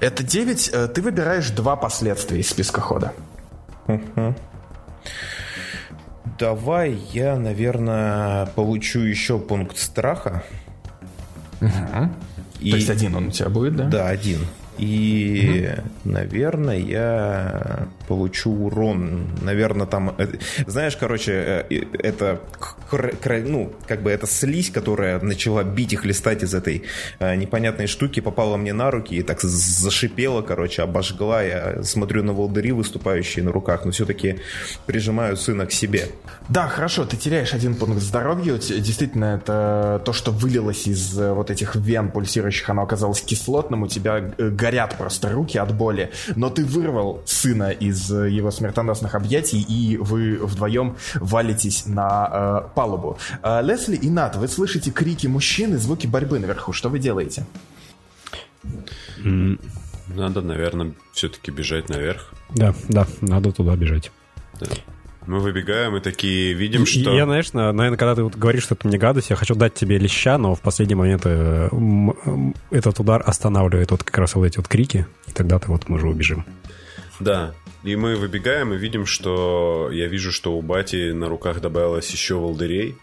[0.00, 0.70] Это 9.
[0.74, 3.14] Э, ты выбираешь два последствия из списка хода.
[3.86, 4.34] Угу.
[6.38, 10.44] Давай я, наверное, получу еще пункт страха.
[11.62, 12.10] Угу.
[12.60, 12.70] И...
[12.72, 13.84] То есть один он у тебя будет, да?
[13.84, 14.40] Да, один.
[14.78, 16.12] И, угу.
[16.12, 19.26] наверное, я получу урон.
[19.42, 20.14] Наверное, там...
[20.18, 20.26] Э,
[20.66, 22.40] знаешь, короче, э, это...
[22.92, 26.84] Ну, как бы это слизь, которая начала бить и хлестать из этой
[27.18, 31.42] э, непонятной штуки, попала мне на руки и так зашипела, короче, обожгла.
[31.42, 34.40] Я смотрю на волдыри, выступающие на руках, но все-таки
[34.86, 36.08] прижимаю сына к себе.
[36.48, 38.58] Да, хорошо, ты теряешь один пункт здоровья.
[38.58, 44.20] Действительно, это то, что вылилось из вот этих вен пульсирующих, оно оказалось кислотным, у тебя
[44.38, 50.38] горят просто руки от боли, но ты вырвал сына из его смертоносных объятий, и вы
[50.40, 53.18] вдвоем валитесь на э, палубу.
[53.42, 56.72] Э, Лесли и Нат, вы слышите крики мужчин и звуки борьбы наверху.
[56.72, 57.44] Что вы делаете?
[60.14, 62.32] Надо, наверное, все-таки бежать наверх.
[62.54, 64.12] Да, да, надо туда бежать.
[64.60, 64.68] Да.
[65.26, 67.12] Мы выбегаем и такие видим, что...
[67.14, 69.98] Я, знаешь, наверное, когда ты вот говоришь, что это мне гадость, я хочу дать тебе
[69.98, 71.68] леща, но в последний момент э,
[72.70, 75.96] этот удар останавливает вот как раз вот эти вот крики, и тогда ты вот мы
[75.96, 76.44] уже убежим.
[77.20, 79.90] Да, и мы выбегаем и видим, что...
[79.92, 82.96] Я вижу, что у Бати на руках добавилось еще волдырей.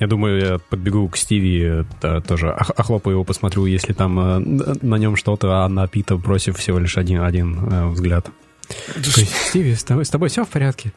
[0.00, 4.38] Я думаю, я подбегу к Стиви, да, тоже охлопаю его, посмотрю, если там э,
[4.80, 8.30] на нем что-то, а на Пита бросив всего лишь один, один э, взгляд.
[8.68, 10.92] Стиви, с тобой, с тобой все в порядке?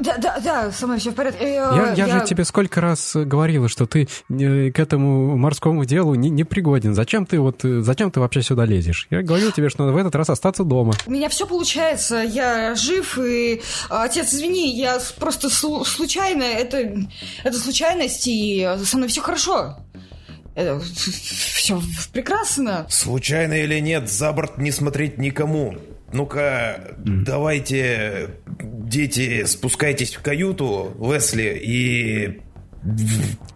[0.00, 1.44] Да, да, да, со мной все в порядке.
[1.44, 6.14] Э, Я, я, же тебе сколько раз говорила, что ты э, к этому морскому делу
[6.14, 6.94] не, не пригоден.
[6.94, 9.06] Зачем ты вот, э, зачем ты вообще сюда лезешь?
[9.10, 10.94] Я говорил тебе, что надо в этот раз остаться дома.
[11.06, 12.16] У меня все получается.
[12.18, 13.60] Я жив, и...
[13.88, 16.42] Отец, извини, я просто слу- случайно...
[16.44, 17.06] Это,
[17.44, 19.76] это случайность, и со мной все хорошо.
[20.54, 21.80] Это все
[22.12, 22.86] прекрасно.
[22.88, 25.74] Случайно или нет, за борт не смотреть никому.
[26.12, 27.22] Ну-ка, mm.
[27.24, 32.40] давайте, дети, спускайтесь в каюту, Лесли, и...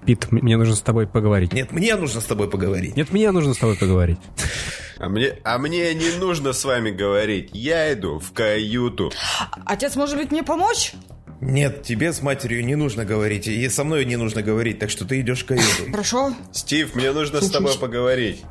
[0.04, 1.52] Пит, мне нужно с тобой поговорить.
[1.52, 2.96] Нет, мне нужно с тобой поговорить.
[2.96, 4.18] Нет, мне нужно с тобой поговорить.
[4.98, 7.50] А мне, а мне не нужно с вами говорить.
[7.52, 9.12] Я иду в каюту.
[9.64, 10.94] Отец, может быть, мне помочь?
[11.40, 15.04] Нет, тебе с матерью не нужно говорить, и со мной не нужно говорить, так что
[15.04, 15.90] ты идешь в каюту.
[15.90, 16.34] Хорошо.
[16.52, 18.44] Стив, мне нужно с тобой поговорить.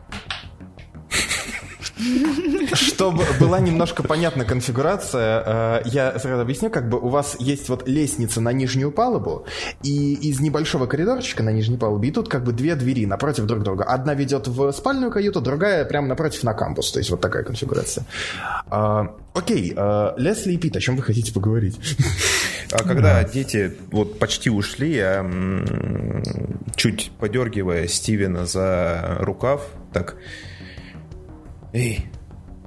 [2.73, 7.87] Чтобы была немножко понятна конфигурация, э, я сразу объясню, как бы у вас есть вот
[7.87, 9.45] лестница на нижнюю палубу,
[9.83, 13.63] и из небольшого коридорчика на нижней палубе и тут как бы две двери напротив друг
[13.63, 13.83] друга.
[13.83, 16.91] Одна ведет в спальную каюту, другая прямо напротив на кампус.
[16.91, 18.05] То есть вот такая конфигурация.
[18.69, 21.79] А, окей, а, Лесли и Пит, о чем вы хотите поговорить?
[22.71, 25.29] А когда дети вот почти ушли, я
[26.77, 30.15] чуть подергивая Стивена за рукав, так
[31.73, 32.05] «Эй,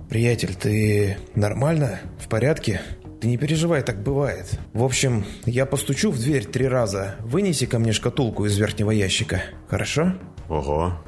[0.09, 2.01] приятель, ты нормально?
[2.19, 2.81] В порядке?»
[3.25, 4.59] Ты не переживай, так бывает.
[4.75, 7.17] В общем, я постучу в дверь три раза.
[7.21, 9.43] Вынеси ко мне шкатулку из верхнего ящика.
[9.67, 10.13] Хорошо?
[10.51, 11.03] Ого.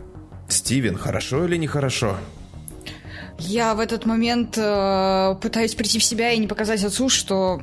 [0.48, 2.16] Стивен, хорошо или нехорошо?
[3.38, 7.61] Я в этот момент э, пытаюсь прийти в себя и не показать отцу, что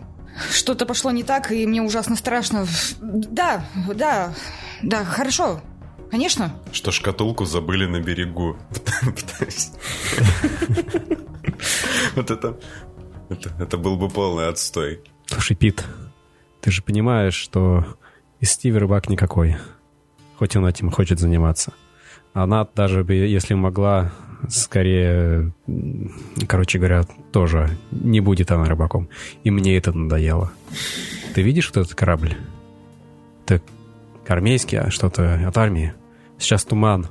[0.52, 2.68] что-то пошло не так, и мне ужасно страшно.
[3.02, 3.66] Да,
[3.96, 4.36] да,
[4.84, 5.62] да, хорошо.
[6.14, 6.54] Конечно.
[6.72, 8.56] Что шкатулку забыли на берегу.
[12.16, 12.60] Вот это...
[13.58, 15.02] Это был бы полный отстой.
[15.26, 15.84] Слушай, Пит,
[16.62, 17.98] ты же понимаешь, что
[18.40, 19.56] из Стиви рыбак никакой.
[20.38, 21.74] Хоть он этим хочет заниматься.
[22.34, 24.12] Она даже, если могла,
[24.50, 25.52] скорее,
[26.48, 29.10] короче говоря, тоже не будет она рыбаком.
[29.44, 30.52] И мне это надоело.
[31.34, 32.38] Ты видишь вот этот корабль?
[33.48, 33.64] Это
[34.28, 35.96] армейский, а что-то от армии.
[36.38, 37.08] Сейчас туман.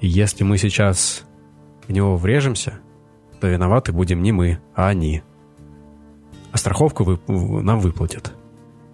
[0.00, 1.24] И если мы сейчас
[1.86, 2.80] в него врежемся,
[3.40, 5.22] то виноваты будем не мы, а они.
[6.52, 7.18] А страховку вы,
[7.62, 8.34] нам выплатят.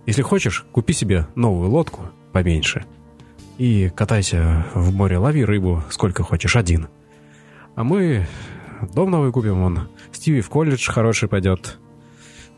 [0.07, 2.85] Если хочешь, купи себе новую лодку поменьше
[3.59, 6.89] и катайся в море, лови рыбу сколько хочешь, один.
[7.75, 8.27] А мы
[8.95, 11.79] дом новый купим, он Стиви в колледж хороший пойдет.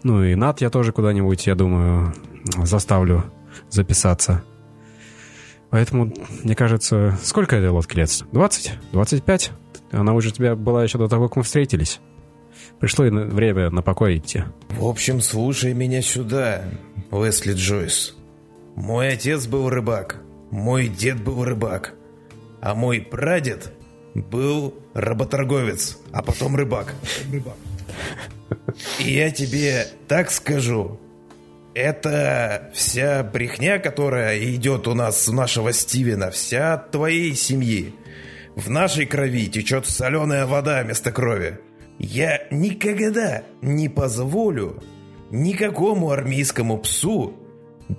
[0.03, 2.15] Ну и Над я тоже куда-нибудь, я думаю,
[2.63, 3.25] заставлю
[3.71, 4.45] записаться.
[5.71, 8.11] Поэтому, мне кажется, сколько этой лодки лет?
[8.33, 8.73] 20?
[8.93, 9.51] 25?
[9.93, 12.01] Она уже у тебя была еще до того, как мы встретились.
[12.81, 14.45] Пришло время на покой идти.
[14.71, 16.65] В общем, слушай меня сюда,
[17.11, 18.17] Лесли Джойс.
[18.75, 21.95] Мой отец был рыбак, мой дед был рыбак,
[22.61, 23.73] а мой прадед
[24.15, 26.95] был работорговец, а потом рыбак.
[28.99, 31.01] И я тебе так скажу,
[31.77, 37.95] это вся брехня, которая идет у нас, у нашего Стивена, вся от твоей семьи.
[38.55, 41.59] В нашей крови течет соленая вода вместо крови.
[41.99, 44.83] Я никогда не позволю
[45.31, 47.37] никакому армейскому псу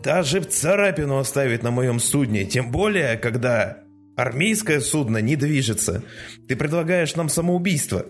[0.03, 3.83] даже царапину оставить на моем судне, тем более, когда
[4.15, 6.01] армейское судно не движется.
[6.47, 8.07] Ты предлагаешь нам самоубийство.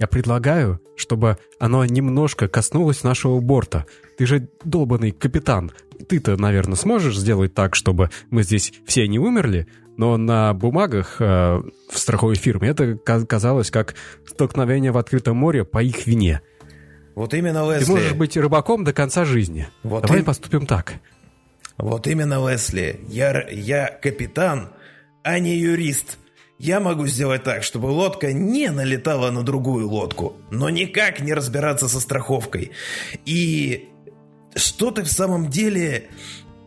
[0.00, 3.86] Я предлагаю, чтобы оно немножко коснулось нашего борта,
[4.16, 5.72] ты же долбанный капитан.
[6.08, 9.66] Ты-то, наверное, сможешь сделать так, чтобы мы здесь все не умерли?
[9.96, 13.94] Но на бумагах э, в страховой фирме это казалось как
[14.26, 16.42] столкновение в открытом море по их вине.
[17.14, 17.86] Вот именно, Лесли.
[17.86, 19.68] Ты можешь быть рыбаком до конца жизни.
[19.82, 20.24] Вот Давай им...
[20.26, 20.94] поступим так.
[21.78, 23.00] Вот именно, Лесли.
[23.08, 24.68] Я, я капитан,
[25.22, 26.18] а не юрист.
[26.58, 31.88] Я могу сделать так, чтобы лодка не налетала на другую лодку, но никак не разбираться
[31.88, 32.72] со страховкой.
[33.26, 33.90] И
[34.56, 36.08] что ты в самом деле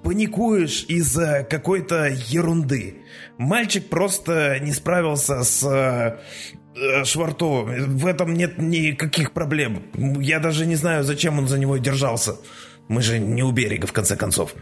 [0.03, 2.99] паникуешь из-за какой-то ерунды?
[3.37, 7.97] Мальчик просто не справился с э, Швартовым.
[7.97, 9.83] В этом нет никаких проблем.
[10.21, 12.37] Я даже не знаю, зачем он за него держался.
[12.87, 14.53] Мы же не у берега, в конце концов.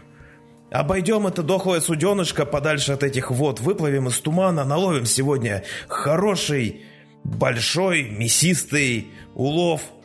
[0.70, 6.82] Обойдем это дохлое суденышко подальше от этих вод, выплывем из тумана, наловим сегодня хороший,
[7.24, 9.82] большой, мясистый улов–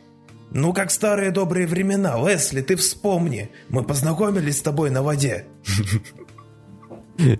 [0.50, 3.50] ну, как старые добрые времена, Лесли, ты вспомни.
[3.68, 5.46] Мы познакомились с тобой на воде.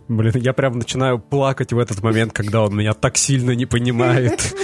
[0.08, 4.54] Блин, я прям начинаю плакать в этот момент, когда он меня так сильно не понимает.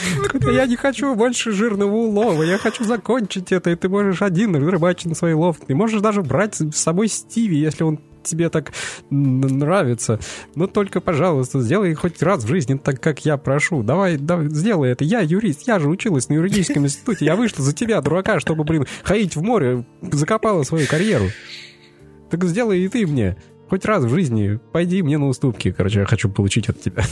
[0.53, 5.07] Я не хочу больше жирного улова, я хочу закончить это, и ты можешь один рыбачить
[5.07, 5.57] на свой лов.
[5.67, 8.73] Ты можешь даже брать с собой Стиви, если он тебе так
[9.11, 10.19] нравится.
[10.55, 13.83] Но только, пожалуйста, сделай хоть раз в жизни так, как я прошу.
[13.83, 15.05] Давай, давай, сделай это.
[15.05, 17.25] Я юрист, я же училась на юридическом институте.
[17.25, 21.27] Я вышла за тебя, дурака, чтобы, блин, ходить в море, закопала свою карьеру.
[22.31, 23.37] Так сделай и ты мне.
[23.71, 25.71] Хоть раз в жизни пойди мне на уступки.
[25.71, 27.05] Короче, я хочу получить от тебя.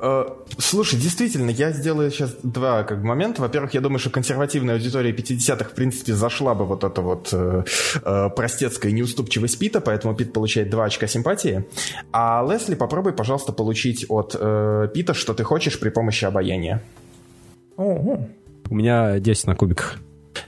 [0.00, 0.24] Э,
[0.58, 3.42] слушай, действительно, я сделаю сейчас два как момента.
[3.42, 7.64] Во-первых, я думаю, что консервативная аудитория 50-х, в принципе, зашла бы вот эта вот э,
[8.04, 11.64] э, простецкая неуступчивость Пита, поэтому Пит получает два очка симпатии.
[12.12, 16.82] А Лесли, попробуй, пожалуйста, получить от э, Пита, что ты хочешь при помощи обаяния.
[17.76, 19.98] У меня 10 на кубиках.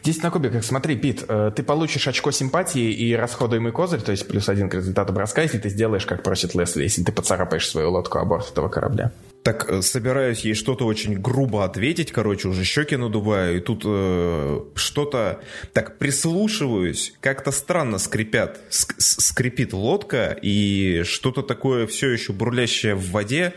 [0.03, 0.64] 10 на кубиках.
[0.64, 4.74] Смотри, Пит, э, ты получишь очко симпатии и расходуемый козырь, то есть плюс один к
[4.74, 8.51] результату броска, если ты сделаешь, как просит Лесли, если ты поцарапаешь свою лодку о борт
[8.51, 9.12] этого корабля.
[9.43, 14.61] Так, э, собираюсь ей что-то очень грубо ответить, короче, уже щеки надуваю, и тут э,
[14.74, 15.41] что-то...
[15.72, 23.11] Так, прислушиваюсь, как-то странно скрипят, ск скрипит лодка, и что-то такое все еще бурлящее в
[23.11, 23.53] воде,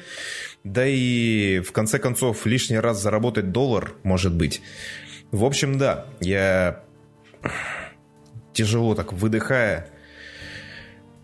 [0.65, 4.61] да и в конце концов лишний раз заработать доллар, может быть.
[5.32, 6.84] В общем, да, я
[8.53, 9.89] тяжело так выдыхая.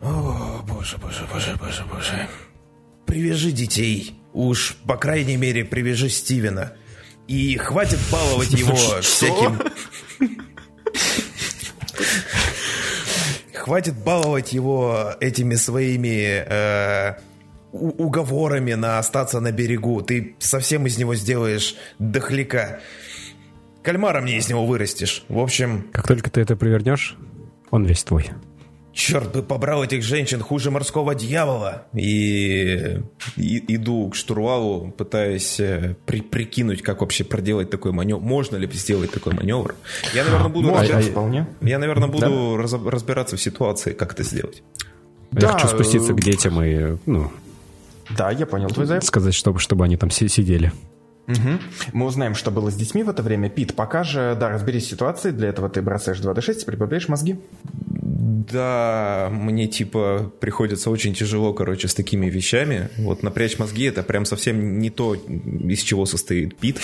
[0.02, 2.28] О, боже, боже, боже, боже, боже.
[3.06, 4.20] Привяжи детей.
[4.34, 6.74] Уж, по крайней мере, привяжи Стивена.
[7.28, 9.60] И хватит баловать его всяким...
[13.54, 17.14] Хватит баловать его этими своими э,
[17.72, 20.02] уговорами на остаться на берегу.
[20.02, 22.82] Ты совсем из него сделаешь дохляка.
[23.84, 25.24] Кальмара мне из него вырастешь.
[25.28, 25.88] В общем...
[25.92, 27.18] Как только ты это привернешь,
[27.70, 28.30] он весь твой.
[28.94, 31.88] Черт бы побрал этих женщин хуже морского дьявола.
[31.94, 33.02] И,
[33.36, 38.22] и иду к штурвалу, пытаясь э, при, прикинуть, как вообще проделать такой маневр.
[38.22, 39.76] Можно ли сделать такой маневр?
[40.14, 41.48] Я, наверное, буду, Можно, разбираться, вполне.
[41.62, 42.62] Я, наверное, буду да?
[42.62, 44.62] раз, разбираться в ситуации, как это сделать.
[45.32, 47.32] Я да, хочу спуститься к детям и, ну...
[48.16, 49.08] Да, я понял твой заявку.
[49.08, 50.72] Сказать, чтобы, чтобы они там сидели.
[51.28, 51.60] Угу.
[51.94, 53.50] Мы узнаем, что было с детьми в это время.
[53.50, 55.34] Пит, пока же, да, разберись с ситуацией.
[55.34, 57.40] Для этого ты бросаешь 2d6 и прибавляешь мозги.
[57.64, 62.90] Да, мне типа приходится очень тяжело, короче, с такими вещами.
[62.98, 66.80] Вот напрячь мозги это прям совсем не то, из чего состоит Пит.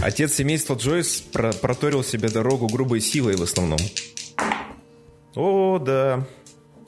[0.00, 3.78] Отец семейства Джойс про проторил себе дорогу грубой силой в основном.
[5.34, 6.26] О, да.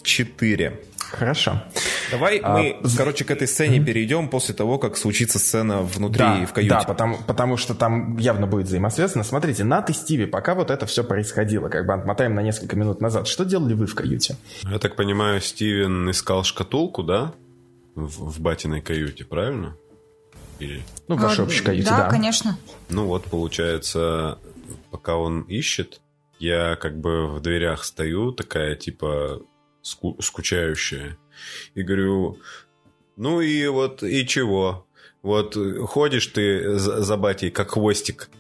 [0.03, 0.81] Четыре.
[1.11, 1.63] Хорошо.
[2.11, 6.47] Давай а, мы, короче, к этой сцене перейдем после того, как случится сцена внутри да,
[6.47, 6.75] в каюте.
[6.75, 9.25] Да, потому, потому что там явно будет взаимосвязано.
[9.25, 13.01] Смотрите, Нат и Стиви, пока вот это все происходило, как бы отмотаем на несколько минут
[13.01, 14.37] назад, что делали вы в каюте?
[14.63, 17.33] Я так понимаю, Стивен искал шкатулку, да?
[17.95, 19.77] В, в батиной каюте, правильно?
[20.59, 20.83] Или...
[21.09, 22.05] Ну, в вашей а, общей каюте, да.
[22.05, 22.59] Да, конечно.
[22.91, 24.39] Ну вот, получается,
[24.91, 26.01] пока он ищет,
[26.39, 29.41] я как бы в дверях стою, такая типа
[30.21, 31.19] скучающая.
[31.75, 32.39] И говорю,
[33.17, 34.87] ну и вот, и чего?
[35.23, 38.31] Вот ходишь ты за, за батей, как хвостик,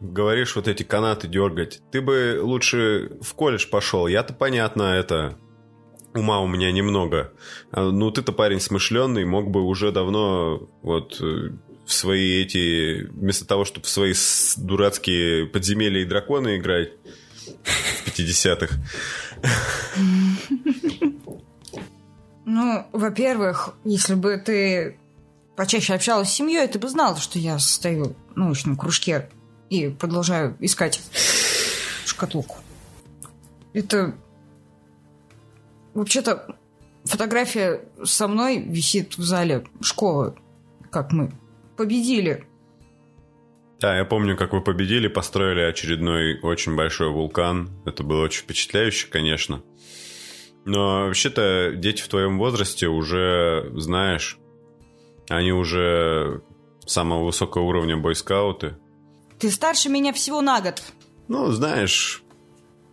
[0.00, 1.80] говоришь вот эти канаты дергать.
[1.90, 4.06] Ты бы лучше в колледж пошел.
[4.06, 5.38] Я-то понятно это.
[6.14, 7.32] Ума у меня немного.
[7.70, 11.50] А, ну, ты-то парень смышленный, мог бы уже давно вот э,
[11.84, 13.06] в свои эти...
[13.10, 14.14] Вместо того, чтобы в свои
[14.56, 16.92] дурацкие подземелья и драконы играть
[17.64, 18.76] в 50-х.
[22.48, 24.96] Ну, во-первых, если бы ты
[25.56, 29.28] почаще общалась с семьей, ты бы знала, что я стою в научном кружке
[29.68, 31.02] и продолжаю искать
[32.04, 32.58] шкатулку.
[33.72, 34.14] Это...
[35.92, 36.56] Вообще-то
[37.04, 40.36] фотография со мной висит в зале школы,
[40.90, 41.32] как мы
[41.76, 42.46] победили.
[43.80, 47.70] Да, я помню, как вы победили, построили очередной очень большой вулкан.
[47.84, 49.62] Это было очень впечатляюще, конечно.
[50.64, 54.38] Но вообще-то дети в твоем возрасте уже, знаешь,
[55.28, 56.42] они уже
[56.86, 58.76] самого высокого уровня бойскауты.
[59.38, 60.82] Ты старше меня всего на год.
[61.28, 62.22] Ну, знаешь,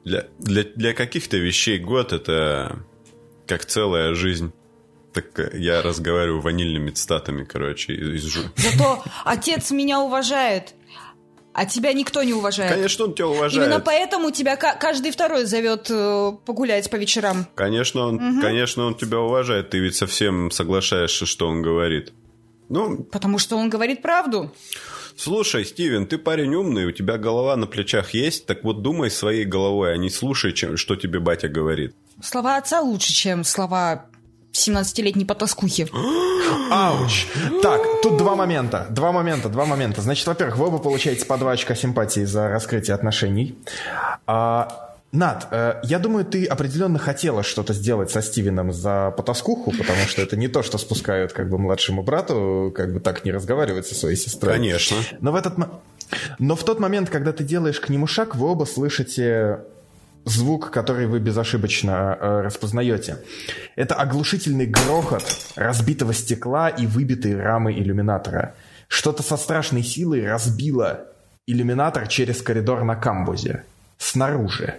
[0.03, 2.85] для, для, для каких-то вещей год это
[3.47, 4.51] как целая жизнь.
[5.13, 8.33] Так я разговариваю ванильными цитатами, короче, из...
[8.55, 10.73] Зато отец меня уважает.
[11.53, 12.73] А тебя никто не уважает.
[12.73, 13.67] Конечно, он тебя уважает.
[13.67, 17.45] Именно поэтому тебя каждый второй зовет э, погулять по вечерам.
[17.53, 18.41] Конечно, он, угу.
[18.41, 19.69] конечно, он тебя уважает.
[19.69, 22.11] Ты ведь совсем соглашаешься, что он говорит.
[22.69, 24.51] Ну, Потому что он говорит правду.
[25.15, 29.45] Слушай, Стивен, ты парень умный, у тебя голова на плечах есть, так вот думай своей
[29.45, 31.95] головой, а не слушай, чем, что тебе батя говорит.
[32.19, 34.07] Слова отца лучше, чем слова
[34.53, 35.87] 17-летней потаскухи.
[36.71, 37.27] Ауч!
[37.61, 38.87] Так, тут два момента.
[38.89, 40.01] Два момента, два момента.
[40.01, 43.57] Значит, во-первых, вы оба получаете по два очка симпатии за раскрытие отношений.
[44.27, 50.07] А, Над, э, я думаю, ты определенно хотела что-то сделать со Стивеном за потаскуху, потому
[50.07, 53.87] что это не то, что спускают как бы младшему брату, как бы так не разговаривать
[53.87, 54.53] со своей сестрой.
[54.53, 54.97] Конечно.
[55.19, 55.55] Но в этот
[56.39, 59.61] но в тот момент, когда ты делаешь к нему шаг, вы оба слышите
[60.25, 63.17] звук, который вы безошибочно э, распознаете.
[63.75, 65.23] Это оглушительный грохот
[65.55, 68.55] разбитого стекла и выбитой рамы иллюминатора.
[68.87, 71.07] Что-то со страшной силой разбило
[71.45, 73.63] иллюминатор через коридор на камбузе.
[73.97, 74.75] Снаружи.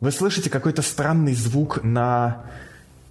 [0.00, 2.44] Вы слышите какой-то странный звук на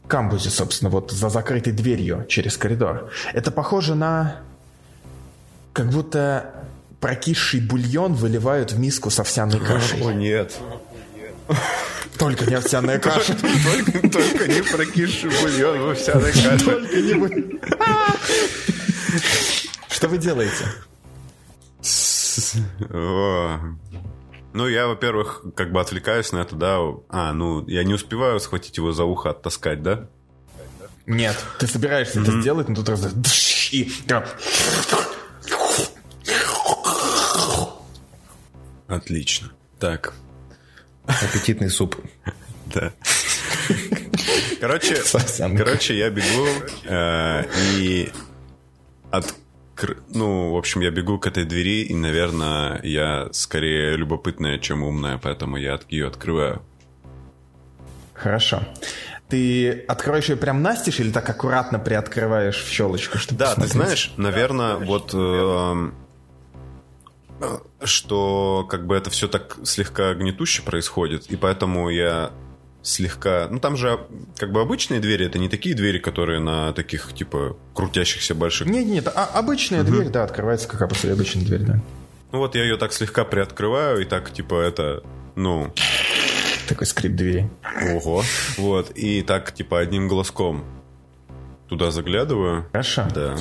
[0.07, 3.09] камбузе, собственно, вот за закрытой дверью через коридор.
[3.33, 4.41] Это похоже на...
[5.73, 6.53] Как будто
[7.01, 10.01] прокисший бульон выливают в миску с овсяной кашей.
[10.01, 10.57] О, нет.
[12.17, 13.35] Только не овсяная каша.
[13.35, 16.59] Только, только не прокисший бульон во овсяной каше.
[16.63, 17.59] Только не.
[19.89, 20.65] Что вы делаете?
[24.53, 26.77] Ну, я, во-первых, как бы отвлекаюсь на это, да.
[27.09, 30.07] А, ну, я не успеваю схватить его за ухо, оттаскать, да?
[31.05, 31.37] Нет.
[31.57, 33.07] Ты собираешься это сделать, но тут раз...
[33.71, 33.91] И...
[38.91, 39.51] Отлично.
[39.79, 40.13] Так,
[41.05, 41.95] Аппетитный суп.
[42.73, 42.91] да.
[44.59, 44.97] Короче,
[45.57, 46.47] короче, я бегу
[46.85, 47.43] э,
[47.77, 48.11] и
[49.09, 49.33] от
[50.09, 55.17] ну, в общем, я бегу к этой двери, и, наверное, я скорее любопытная, чем умная,
[55.17, 56.61] поэтому я ее открываю.
[58.13, 58.61] Хорошо.
[59.27, 63.71] Ты откроешь ее прям настежь или так аккуратно приоткрываешь в щелочку, чтобы Да, ты посмотреть?
[63.71, 65.91] знаешь, наверное, вот эм, э,
[67.83, 72.31] что как бы это все так слегка гнетуще происходит, и поэтому я
[72.83, 73.47] слегка...
[73.49, 73.99] Ну, там же
[74.37, 78.67] как бы обычные двери, это не такие двери, которые на таких, типа, крутящихся больших...
[78.67, 81.79] Нет, нет, а- обычная дверь, да, открывается как обычная обычная дверь, да.
[82.31, 85.03] Ну, вот я ее так слегка приоткрываю, и так, типа, это...
[85.35, 85.71] Ну,
[86.67, 87.49] Такой скрип двери.
[87.93, 88.23] ого.
[88.57, 90.63] Вот, и так, типа, одним глазком
[91.69, 92.65] туда заглядываю.
[92.71, 93.05] Хорошо.
[93.13, 93.37] Да.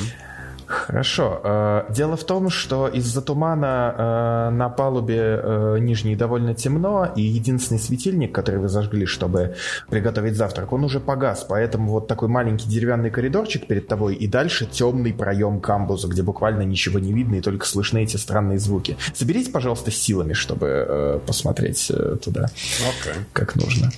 [0.71, 1.41] Хорошо.
[1.43, 7.23] Э, Дело в том, что из-за тумана э, на палубе э, нижней довольно темно, и
[7.23, 9.57] единственный светильник, который вы зажгли, чтобы
[9.89, 14.65] приготовить завтрак, он уже погас, поэтому вот такой маленький деревянный коридорчик перед тобой, и дальше
[14.65, 18.97] темный проем камбуза, где буквально ничего не видно, и только слышны эти странные звуки.
[19.13, 21.91] Соберите, пожалуйста, силами, чтобы посмотреть
[22.23, 23.23] туда, Окей.
[23.33, 23.91] как нужно.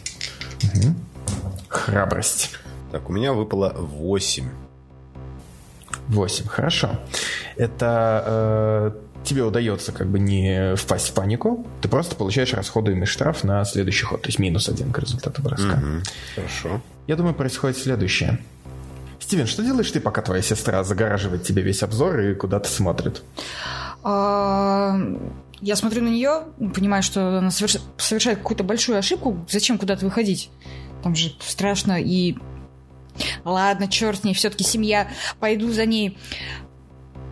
[0.63, 0.97] Мгм.
[1.69, 2.51] Храбрость.
[2.93, 4.45] Так, у меня выпало 8.
[6.09, 6.99] 8, хорошо.
[7.57, 13.45] Это э, тебе удается как бы не впасть в панику, ты просто получаешь расходуемый штраф
[13.45, 15.81] на следующий ход, то есть минус один к результату броска.
[16.35, 16.81] Хорошо.
[17.07, 18.39] Я думаю, происходит следующее.
[19.21, 23.23] Стивен, что делаешь ты, пока твоя сестра загораживает тебе весь обзор и куда-то смотрит?
[24.03, 24.99] А,
[25.61, 26.43] Я смотрю на нее,
[26.75, 29.39] понимаю, что она соверш- совершает какую-то большую ошибку.
[29.49, 30.51] Зачем куда-то выходить?
[31.03, 32.37] Там же страшно и...
[33.45, 35.09] Ладно, черт с ней, все-таки семья.
[35.41, 36.17] Пойду за ней.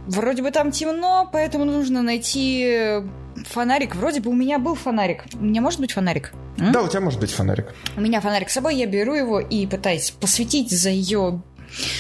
[0.06, 3.00] Вроде бы там темно, поэтому нужно найти
[3.46, 3.94] фонарик.
[3.94, 5.24] Вроде бы у меня был фонарик.
[5.34, 6.32] У меня может быть фонарик?
[6.58, 6.72] М?
[6.72, 7.66] Да, у тебя может быть фонарик.
[7.96, 11.42] У меня фонарик с собой, я беру его и пытаюсь посветить за ее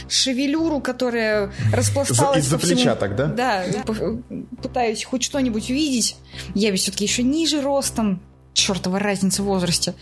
[0.08, 3.26] шевелюру, которая распласталась из-за всему- плеча так, да?
[3.26, 4.18] Да, п-
[4.60, 6.16] пытаюсь хоть что-нибудь увидеть.
[6.54, 8.20] Я ведь все-таки еще ниже ростом.
[8.52, 9.94] Чертова разница в возрасте.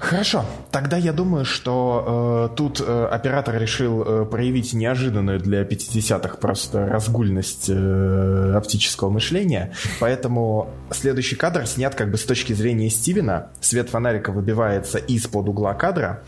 [0.00, 0.46] Хорошо.
[0.70, 6.86] Тогда я думаю, что э, тут э, оператор решил э, проявить неожиданную для 50-х просто
[6.86, 9.74] разгульность э, оптического мышления.
[10.00, 13.48] Поэтому следующий кадр снят как бы с точки зрения Стивена.
[13.60, 16.22] Свет фонарика выбивается из-под угла кадра.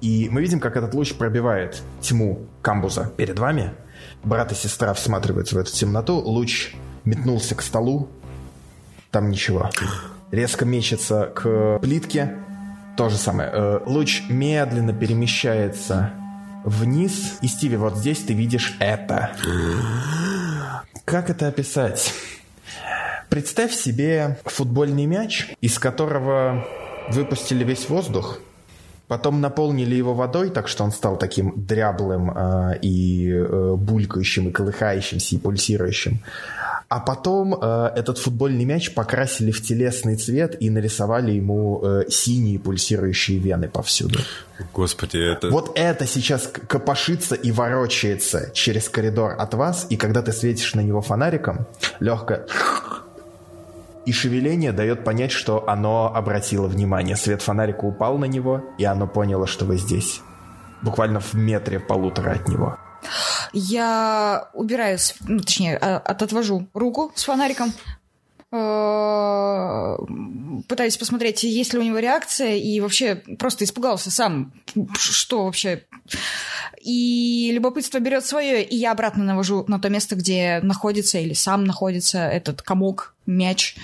[0.00, 3.72] И мы видим, как этот луч пробивает тьму камбуза перед вами.
[4.22, 6.14] Брат и сестра всматриваются в эту темноту.
[6.14, 8.08] Луч метнулся к столу.
[9.10, 9.68] Там ничего.
[10.30, 12.36] Резко мечется к плитке.
[12.96, 13.50] То же самое.
[13.52, 16.12] Э, Луч медленно перемещается
[16.64, 17.38] вниз.
[17.40, 19.30] И, Стиви, вот здесь ты видишь это.
[21.04, 22.12] Как это описать?
[23.28, 26.66] Представь себе футбольный мяч, из которого
[27.08, 28.40] выпустили весь воздух,
[29.06, 34.52] потом наполнили его водой, так что он стал таким дряблым э, и э, булькающим, и
[34.52, 36.20] колыхающимся, и пульсирующим.
[36.90, 42.58] А потом э, этот футбольный мяч покрасили в телесный цвет и нарисовали ему э, синие
[42.58, 44.18] пульсирующие вены повсюду.
[44.74, 45.50] Господи, это...
[45.50, 50.80] Вот это сейчас копошится и ворочается через коридор от вас, и когда ты светишь на
[50.80, 51.68] него фонариком,
[52.00, 52.44] легкое
[54.04, 57.14] и шевеление дает понять, что оно обратило внимание.
[57.14, 60.22] Свет фонарика упал на него, и оно поняло, что вы здесь.
[60.82, 62.78] Буквально в метре полутора от него.
[63.52, 67.72] Я убираю, ну, точнее, а- от- отвожу руку с фонариком,
[68.52, 69.96] э,
[70.68, 74.52] пытаюсь посмотреть, есть ли у него реакция, и вообще просто испугался сам,
[74.98, 75.84] что вообще.
[76.80, 81.64] И любопытство берет свое, и я обратно навожу на то место, где находится или сам
[81.64, 83.76] находится этот комок, мяч,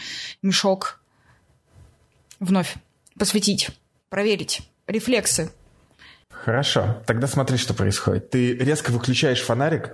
[0.43, 1.01] мешок.
[2.41, 2.75] Вновь
[3.19, 3.69] посветить,
[4.09, 5.51] проверить рефлексы.
[6.47, 8.31] Хорошо, тогда смотри, что происходит.
[8.31, 9.91] Ты резко выключаешь фонарик,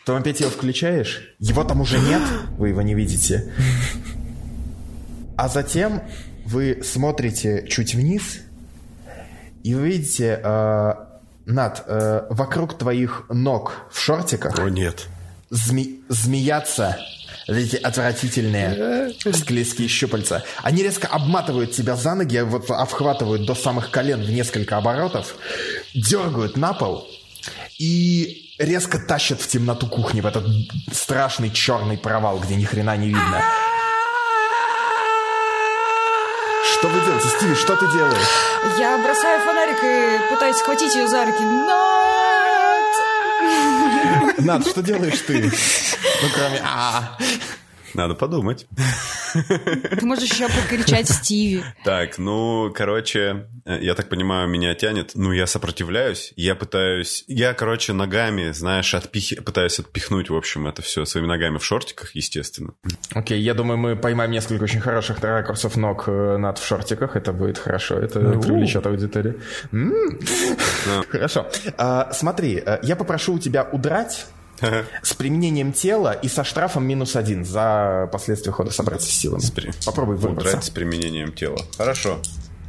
[0.00, 2.20] потом опять его включаешь, его там уже нет,
[2.58, 3.52] вы его не видите.
[5.36, 6.02] А затем
[6.46, 8.40] вы смотрите чуть вниз,
[9.62, 10.94] и вы видите, э,
[11.46, 15.06] Над, э, вокруг твоих ног в шортиках О, нет.
[15.54, 16.98] Зме- змеятся
[17.46, 20.42] эти отвратительные склизкие щупальца.
[20.62, 25.34] Они резко обматывают тебя за ноги, вот обхватывают до самых колен в несколько оборотов,
[25.94, 27.06] дергают на пол
[27.78, 30.46] и резко тащат в темноту кухни, в этот
[30.92, 33.42] страшный черный провал, где ни хрена не видно.
[36.78, 38.78] Что вы делаете, Стиви, что ты делаешь?
[38.78, 41.42] Я бросаю фонарик и пытаюсь схватить ее за руки.
[41.42, 42.23] Над!
[44.38, 45.42] Над, что делаешь ты?
[45.42, 46.60] Ну, кроме...
[46.64, 47.16] А,
[47.94, 48.66] Надо подумать.
[49.34, 51.62] Ты можешь еще покричать Стиви.
[51.84, 55.12] Так, ну, короче, э, я так понимаю, меня тянет.
[55.14, 56.32] Ну, я сопротивляюсь.
[56.36, 57.24] Я пытаюсь...
[57.28, 59.44] Я, короче, ногами, знаешь, отпих...
[59.44, 62.74] пытаюсь отпихнуть, в общем, это все своими ногами в шортиках, естественно.
[63.12, 67.16] Окей, я думаю, мы поймаем несколько очень хороших ракурсов ног э, над в шортиках.
[67.16, 69.40] Это будет хорошо, это привлечет аудиторию.
[71.08, 71.46] Хорошо.
[71.76, 74.26] А, Смотри, э, я попрошу у тебя удрать
[75.02, 79.42] с применением тела и со штрафом минус один за последствия хода собраться с силами.
[79.54, 80.48] При- Попробуй вырваться.
[80.50, 81.58] Удрать с применением тела.
[81.76, 82.18] Хорошо.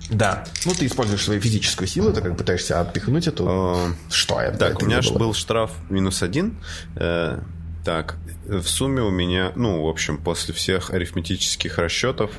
[0.09, 0.43] Да.
[0.65, 3.79] Ну, ты используешь свою физическую силу, ты как пытаешься отпихнуть эту...
[4.11, 4.57] Что это?
[4.57, 5.17] Так, это у меня было.
[5.17, 6.59] был штраф минус один.
[6.95, 7.39] Э,
[7.83, 8.15] Так,
[8.47, 12.31] в сумме у меня, ну, в общем, после всех арифметических расчетов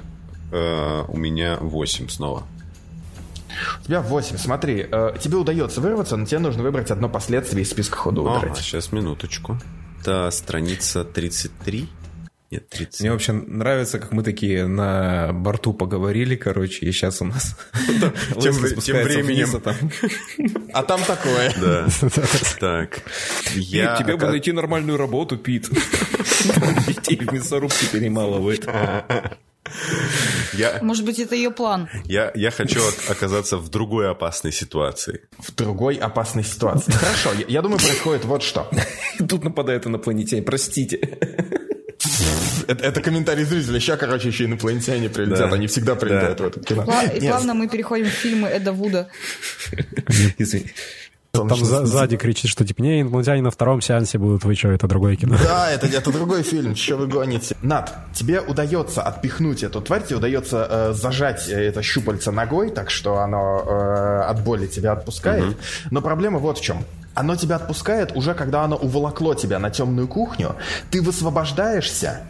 [0.52, 2.44] э, у меня 8 снова.
[3.80, 4.36] У тебя 8.
[4.38, 8.38] Смотри, э, тебе удается вырваться, но тебе нужно выбрать одно последствие из списка хода Ага,
[8.38, 8.58] удрать.
[8.58, 9.58] сейчас, минуточку.
[10.00, 11.88] Это страница 33.
[12.48, 13.00] Нет, 30.
[13.00, 17.56] Мне вообще нравится, как мы такие на борту поговорили, короче, и сейчас у нас
[18.40, 19.48] Тем временем.
[19.56, 19.74] а там,
[20.72, 21.52] А там такое.
[21.60, 21.88] Да.
[22.60, 23.02] Так.
[23.54, 23.96] Я...
[23.96, 25.68] Тебе бы найти нормальную работу, Пит.
[26.86, 28.64] Детей в мясорубке перемалывает.
[30.52, 31.88] Я, Может быть, это ее план.
[32.04, 35.20] я, я хочу ок- оказаться в другой опасной ситуации.
[35.38, 36.92] В другой опасной ситуации.
[36.92, 38.70] Хорошо, я, я думаю, происходит вот что.
[39.28, 40.96] Тут нападает инопланетяне, простите.
[42.68, 43.78] Это, это комментарий зрителя.
[43.78, 45.50] Сейчас, короче, еще инопланетяне прилетят.
[45.50, 45.54] Да.
[45.56, 46.44] Они всегда прилетают Да.
[46.44, 46.82] в это кино.
[46.82, 49.08] Пла- И плавно мы переходим в фильмы Эда Вуда.
[50.38, 50.72] Извини.
[51.36, 54.86] Там за- сзади кричит, что типа, не, инопланетяне на втором сеансе будут, вы что, это
[54.86, 55.36] другое кино.
[55.42, 57.56] Да, это, это другой фильм, что вы гоните.
[57.62, 62.90] Над, тебе удается отпихнуть эту тварь, тебе удается э, зажать э, это щупальце ногой, так
[62.90, 65.56] что оно э, от боли тебя отпускает.
[65.90, 66.84] Но проблема вот в чем.
[67.14, 70.54] Оно тебя отпускает уже, когда оно уволокло тебя на темную кухню.
[70.90, 72.20] Ты высвобождаешься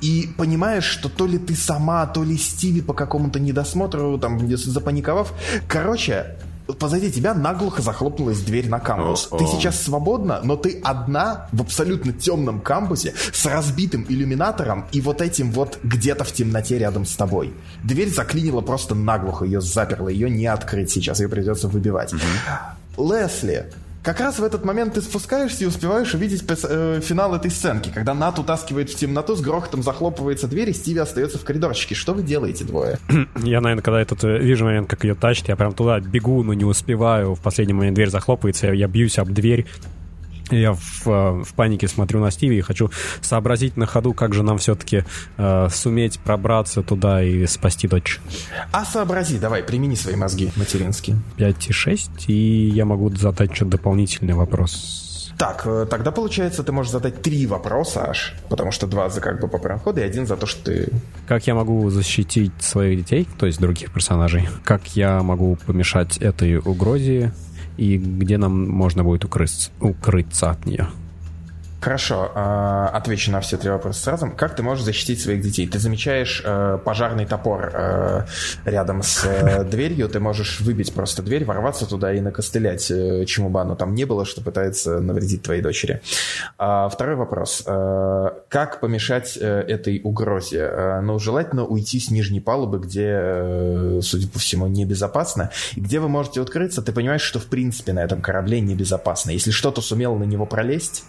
[0.00, 5.32] и понимаешь, что то ли ты сама, то ли Стиви по какому-то недосмотру, там, запаниковав.
[5.68, 6.36] Короче,
[6.78, 9.28] позади тебя наглухо захлопнулась дверь на кампус.
[9.30, 9.38] О-о.
[9.38, 15.20] Ты сейчас свободна, но ты одна в абсолютно темном кампусе с разбитым иллюминатором и вот
[15.20, 17.52] этим вот где-то в темноте рядом с тобой.
[17.84, 22.12] Дверь заклинила просто наглухо, ее заперла, ее не открыть сейчас, ее придется выбивать.
[22.98, 27.90] Лесли, как раз в этот момент ты спускаешься и успеваешь увидеть э, финал этой сценки,
[27.92, 31.94] когда Нат утаскивает в темноту, с грохотом захлопывается дверь, и Стиви остается в коридорчике.
[31.94, 32.98] Что вы делаете двое?
[33.42, 36.54] Я, наверное, когда этот э, вижу момент, как ее тащит, я прям туда бегу, но
[36.54, 37.34] не успеваю.
[37.34, 39.66] В последний момент дверь захлопывается, я бьюсь об дверь.
[40.50, 42.90] Я в, э, в панике смотрю на Стиви и хочу
[43.20, 45.04] сообразить на ходу, как же нам все-таки
[45.36, 48.20] э, суметь пробраться туда и спасти дочь.
[48.72, 51.18] А сообрази, давай, примени свои мозги материнские.
[51.36, 55.06] 5 и 6, и я могу задать что-то дополнительный вопрос.
[55.40, 59.40] Так, э, тогда получается, ты можешь задать три вопроса аж, потому что два за как
[59.40, 60.92] бы по проходу и один за то, что ты...
[61.26, 64.50] Как я могу защитить своих детей, то есть других персонажей?
[64.64, 67.32] Как я могу помешать этой угрозе?
[67.80, 70.88] И где нам можно будет укрыться, укрыться от нее?
[71.80, 74.30] Хорошо, э, отвечу на все три вопроса сразу.
[74.36, 75.66] Как ты можешь защитить своих детей?
[75.66, 78.26] Ты замечаешь э, пожарный топор э,
[78.66, 83.48] рядом с э, дверью, ты можешь выбить просто дверь, ворваться туда и накостылять, э, чему
[83.48, 86.02] бы оно там не было, что пытается навредить твоей дочери.
[86.58, 87.62] А, второй вопрос.
[87.66, 90.58] Э, как помешать э, этой угрозе?
[90.60, 95.50] Э, ну, желательно уйти с нижней палубы, где, э, судя по всему, небезопасно.
[95.76, 99.30] И где вы можете открыться, ты понимаешь, что в принципе на этом корабле небезопасно.
[99.30, 101.04] Если что-то сумело на него пролезть,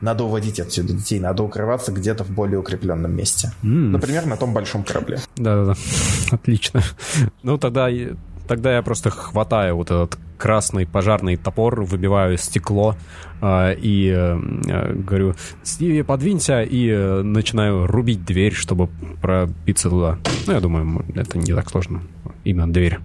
[0.00, 3.52] надо уводить отсюда детей, надо укрываться где-то в более укрепленном месте.
[3.62, 3.92] М.
[3.92, 5.20] Например, на том большом корабле.
[5.36, 5.74] Да-да-да,
[6.30, 6.82] отлично.
[7.42, 7.88] Ну, тогда,
[8.48, 12.96] тогда я просто хватаю вот этот красный пожарный топор, выбиваю стекло
[13.42, 14.38] а, и э,
[14.68, 18.88] э, говорю, Стиви, подвинься, и э, начинаю рубить дверь, чтобы
[19.20, 20.18] пробиться туда.
[20.46, 22.02] Ну, я думаю, это не так сложно.
[22.44, 22.98] Именно дверь.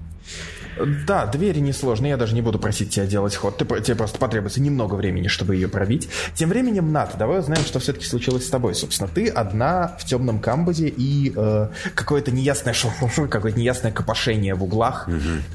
[1.07, 3.57] Да, двери несложно, я даже не буду просить тебя делать ход.
[3.57, 6.09] Ты, тебе просто потребуется немного времени, чтобы ее пробить.
[6.33, 8.75] Тем временем, Нат, давай узнаем, что все-таки случилось с тобой.
[8.75, 14.63] Собственно, ты одна в темном камбузе, и э, какое-то неясное шуршур, какое-то неясное копошение в
[14.63, 15.09] углах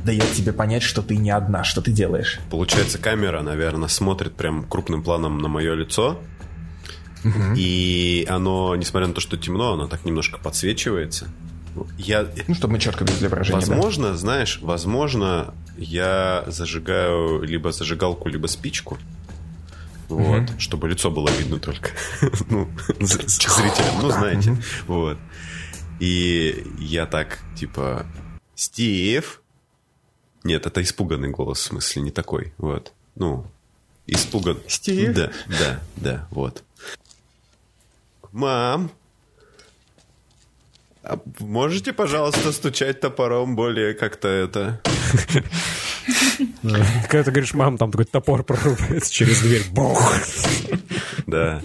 [0.04, 1.64] дает тебе понять, что ты не одна.
[1.64, 2.40] Что ты делаешь?
[2.50, 6.18] Получается, камера, наверное, смотрит прям крупным планом на мое лицо.
[7.56, 11.28] И оно, несмотря на то, что темно, оно так немножко подсвечивается.
[11.98, 13.64] Я, Ну, чтобы мы четко видели выражение.
[13.66, 13.74] да.
[13.74, 18.98] возможно, знаешь, возможно, я зажигаю либо зажигалку, либо спичку.
[20.08, 21.90] Вот, чтобы лицо было видно только.
[22.48, 22.68] ну,
[22.98, 24.56] зрителям, ну, знаете.
[24.86, 25.18] Вот.
[26.00, 28.06] И я так, типа,
[28.54, 29.40] Стив.
[30.44, 32.52] Нет, это испуганный голос, в смысле, не такой.
[32.58, 32.92] Вот.
[33.14, 33.46] Ну,
[34.06, 34.58] испуган.
[34.66, 35.14] Стив?
[35.14, 36.62] Да, да, да, вот.
[38.32, 38.90] Мам,
[41.02, 44.80] а можете, пожалуйста, стучать топором более как-то это...
[46.62, 49.64] Когда ты говоришь, мам, там такой топор прорубается через дверь.
[49.70, 50.00] Бог!
[51.26, 51.62] Да.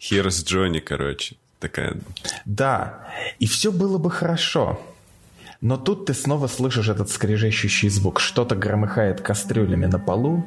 [0.00, 1.36] Here's Джонни, короче.
[1.58, 1.96] Такая...
[2.44, 3.06] Да,
[3.38, 4.80] и все было бы хорошо.
[5.60, 8.18] Но тут ты снова слышишь этот скрежещущий звук.
[8.18, 10.44] Что-то громыхает кастрюлями на полу,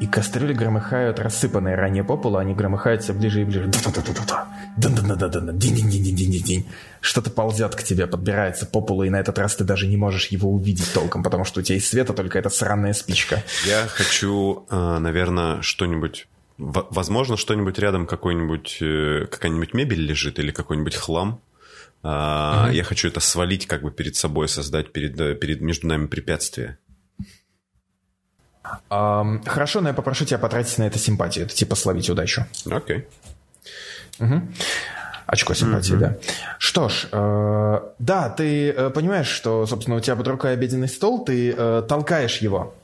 [0.00, 3.70] и кастрюли громыхают, рассыпанные ранее по полу, они громыхают все ближе и ближе.
[7.00, 10.28] Что-то ползет к тебе, подбирается по полу, и на этот раз ты даже не можешь
[10.28, 13.42] его увидеть толком, потому что у тебя из света только эта сраная спичка.
[13.66, 16.26] Я хочу, э, наверное, что-нибудь...
[16.56, 21.40] Возможно, что-нибудь рядом, какой-нибудь, э, какая-нибудь мебель лежит или какой-нибудь хлам.
[22.02, 26.06] А, Я хочу это свалить как бы перед собой, создать перед, э, перед между нами
[26.06, 26.78] препятствие.
[28.88, 31.46] Ам, хорошо, но я попрошу тебя потратить на это симпатию.
[31.46, 32.46] Это типа словить удачу.
[32.70, 33.06] Окей.
[35.26, 36.16] Очко симпатии, да.
[36.58, 41.24] Что ж, э, да, ты э, понимаешь, что, собственно, у тебя под рукой обеденный стол,
[41.24, 42.74] ты э, толкаешь его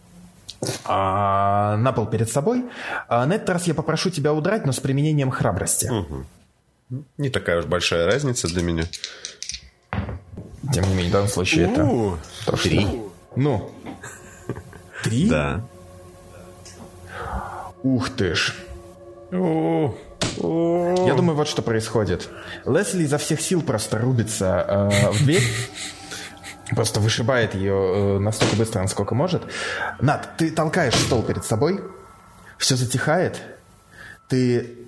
[0.85, 2.65] а, на пол перед собой.
[3.09, 5.91] А на этот раз я попрошу тебя удрать, но с применением храбрости.
[7.19, 8.85] Не такая уж большая разница для меня.
[10.73, 12.19] Тем не менее, в данном случае это...
[12.63, 12.87] Три.
[13.37, 13.71] Ну.
[15.03, 15.29] Три?
[15.29, 15.63] Да.
[17.83, 18.55] Ух ты ж.
[19.33, 22.29] Я думаю, вот что происходит.
[22.67, 25.43] Лесли изо всех сил просто рубится э, в дверь.
[26.71, 29.43] Просто вышибает ее э, настолько быстро, насколько может.
[30.01, 31.81] Над, ты толкаешь стол перед собой.
[32.59, 33.41] Все затихает.
[34.29, 34.79] Ты,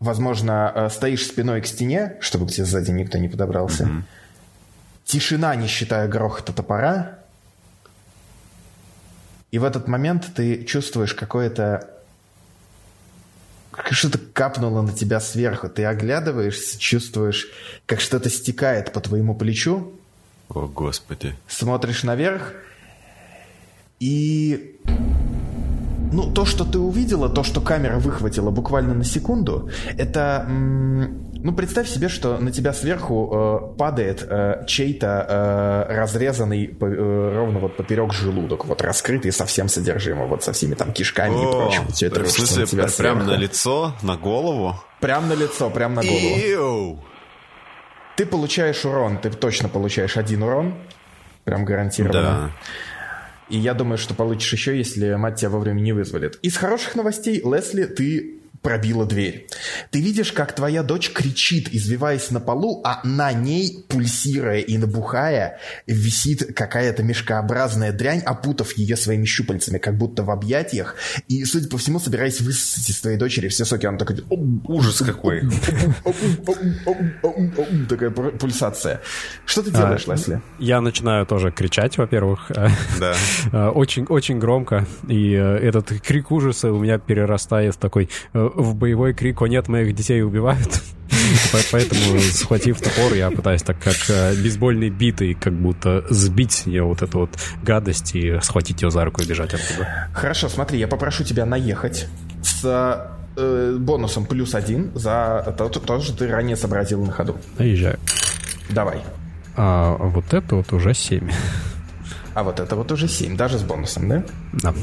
[0.00, 3.88] возможно, э, стоишь спиной к стене, чтобы к тебе сзади никто не подобрался.
[5.04, 7.20] Тишина, не считая грохота топора.
[9.56, 11.88] И в этот момент ты чувствуешь какое-то
[13.70, 15.70] как что-то капнуло на тебя сверху.
[15.70, 17.46] Ты оглядываешься, чувствуешь,
[17.86, 19.94] как что-то стекает по твоему плечу,
[20.50, 21.34] О, господи.
[21.48, 22.52] смотришь наверх,
[23.98, 24.78] и...
[26.12, 30.44] Ну, то, что ты увидела, то, что камера выхватила буквально на секунду, это...
[30.50, 33.30] м, ну, представь себе, что на тебя сверху
[33.74, 39.44] э, падает э, чей-то э, разрезанный по- э, ровно вот поперек желудок, вот раскрытый со
[39.46, 41.86] всем содержимым, вот со всеми там кишками и О, прочим.
[41.88, 43.30] Всё это в смысле, на тебя пр- прям сверху.
[43.30, 44.74] на лицо, на голову?
[45.00, 46.16] Прям на лицо, прям на голову.
[46.18, 47.04] Иу.
[48.16, 50.74] Ты получаешь урон, ты точно получаешь один урон.
[51.44, 52.22] Прям гарантированно.
[52.22, 52.50] Да.
[53.48, 56.36] И я думаю, что получишь еще, если мать тебя вовремя не вызволит.
[56.42, 59.48] Из хороших новостей, Лесли, ты пробила дверь.
[59.90, 65.58] Ты видишь, как твоя дочь кричит, извиваясь на полу, а на ней, пульсируя и набухая,
[65.86, 70.96] висит какая-то мешкообразная дрянь, опутав ее своими щупальцами, как будто в объятиях,
[71.28, 73.86] и, судя по всему, собираясь высосать из твоей дочери все соки.
[73.86, 74.18] Она такая...
[74.28, 75.42] Ужас какой.
[77.88, 79.00] Такая пульсация.
[79.44, 80.40] Что ты делаешь, Лесли?
[80.58, 82.50] Я начинаю тоже кричать, во-первых.
[82.98, 83.14] Да.
[83.76, 84.86] Очень, очень громко.
[85.08, 88.08] И этот крик ужаса у меня перерастает в такой
[88.54, 90.82] в боевой крик «О нет, моих детей убивают!»
[91.72, 93.96] Поэтому, схватив топор, я пытаюсь так как
[94.36, 97.30] бейсбольной битой как будто сбить с нее вот эту вот
[97.62, 100.08] гадость и схватить ее за руку и бежать оттуда.
[100.12, 102.08] Хорошо, смотри, я попрошу тебя наехать
[102.42, 107.36] с э, бонусом плюс один за то, то, что ты ранее сообразил на ходу.
[107.58, 107.98] Наезжаю.
[108.70, 109.02] Давай.
[109.56, 111.30] А вот это вот уже 7.
[112.34, 114.24] А вот это вот уже 7, даже с бонусом, да?
[114.52, 114.74] Да.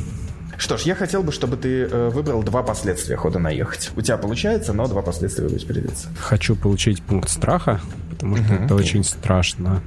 [0.58, 3.92] Что ж, я хотел бы, чтобы ты э, выбрал два последствия хода наехать.
[3.96, 6.08] У тебя получается, но два последствия будет придется.
[6.20, 7.82] Хочу получить пункт страха,
[8.12, 9.82] потому что угу, это очень страшно.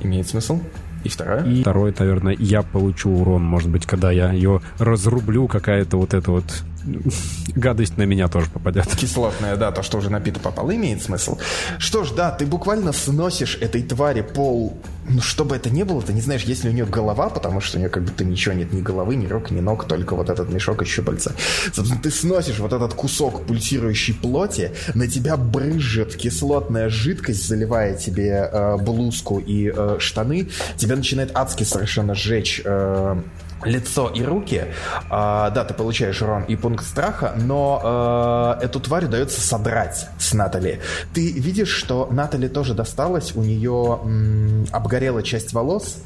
[0.00, 0.60] Имеет смысл?
[1.04, 1.44] И второе?
[1.44, 6.32] И второе, наверное, я получу урон, может быть, когда я ее разрублю, какая-то вот эта
[6.32, 6.44] вот
[7.54, 8.86] гадость на меня тоже попадет.
[8.96, 11.38] Кислотная, да, то, что уже напито попало, имеет смысл.
[11.78, 14.78] Что ж, да, ты буквально сносишь этой твари пол...
[15.08, 17.60] Ну, что бы это ни было, ты не знаешь, есть ли у нее голова, потому
[17.60, 20.30] что у нее как будто ничего нет, ни головы, ни рук, ни ног, только вот
[20.30, 21.32] этот мешок и щупальца.
[21.72, 28.48] Собственно, ты сносишь вот этот кусок пульсирующей плоти, на тебя брызжет кислотная жидкость, заливая тебе
[28.50, 33.16] э, блузку и э, штаны, тебя начинает адски совершенно сжечь э,
[33.64, 34.70] лицо и руки, э,
[35.10, 40.80] да, ты получаешь урон и пункт страха, но э, эту тварь удается содрать с Натали.
[41.14, 44.66] Ты видишь, что Натали тоже досталось, у нее м,
[44.96, 45.98] обгорела часть волос,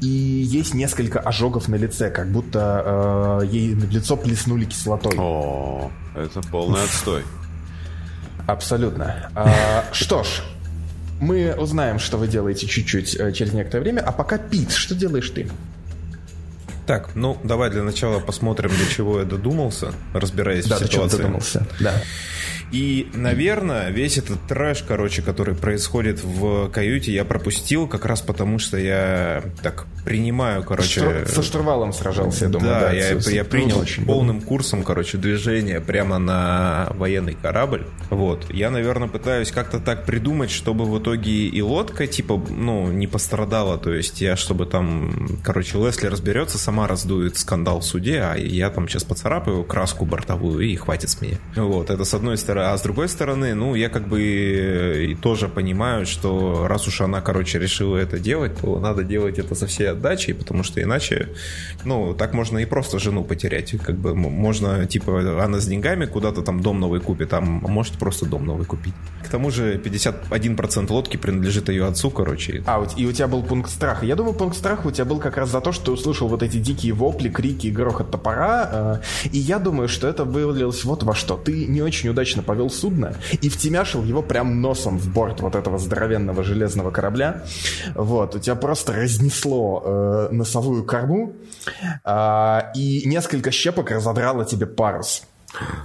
[0.00, 5.12] и есть несколько ожогов на лице, как будто э, ей в лицо плеснули кислотой.
[5.18, 7.24] О, это полный отстой.
[8.46, 9.30] Абсолютно.
[9.34, 10.42] А, что ж,
[11.20, 15.28] мы узнаем, что вы делаете чуть-чуть э, через некоторое время, а пока Пит, что делаешь
[15.28, 15.50] ты?
[16.88, 20.88] Так, ну давай для начала посмотрим, до чего я додумался, разбираясь да, в ситуации.
[20.88, 21.92] До чего додумался, да.
[22.70, 28.58] И, наверное, весь этот трэш, короче, который происходит в каюте, я пропустил как раз потому,
[28.58, 31.00] что я так принимаю, короче...
[31.00, 31.28] Штур...
[31.28, 32.68] Со штурвалом сражался, я думаю.
[32.68, 37.86] Да, да я, я принял очень полным курсом, короче, движение прямо на военный корабль.
[38.10, 38.52] Вот.
[38.52, 43.78] Я, наверное, пытаюсь как-то так придумать, чтобы в итоге и лодка, типа, ну, не пострадала.
[43.78, 48.70] То есть я, чтобы там, короче, Лесли разберется, сама раздует скандал в суде, а я
[48.70, 51.38] там сейчас поцарапаю краску бортовую и хватит с меня.
[51.56, 51.90] Вот.
[51.90, 54.20] Это с одной стороны а с другой стороны, ну, я как бы
[55.10, 59.54] и тоже понимаю, что раз уж она, короче, решила это делать, то надо делать это
[59.54, 61.30] со всей отдачей, потому что иначе,
[61.84, 63.74] ну, так можно и просто жену потерять.
[63.82, 68.26] Как бы можно, типа, она с деньгами куда-то там дом новый купит, а может просто
[68.26, 68.94] дом новый купить.
[69.24, 72.62] К тому же 51% лодки принадлежит ее отцу, короче.
[72.66, 74.04] А, и у тебя был пункт страха.
[74.04, 76.42] Я думаю, пункт страха у тебя был как раз за то, что ты услышал вот
[76.42, 78.68] эти дикие вопли, крики и грохот топора.
[78.72, 81.36] Э, и я думаю, что это вылилось вот во что.
[81.36, 85.78] Ты не очень удачно повел судно и втемяшил его прям носом в борт вот этого
[85.78, 87.42] здоровенного железного корабля.
[87.94, 91.32] Вот, у тебя просто разнесло э, носовую корму,
[92.04, 95.22] э, и несколько щепок разодрало тебе парус.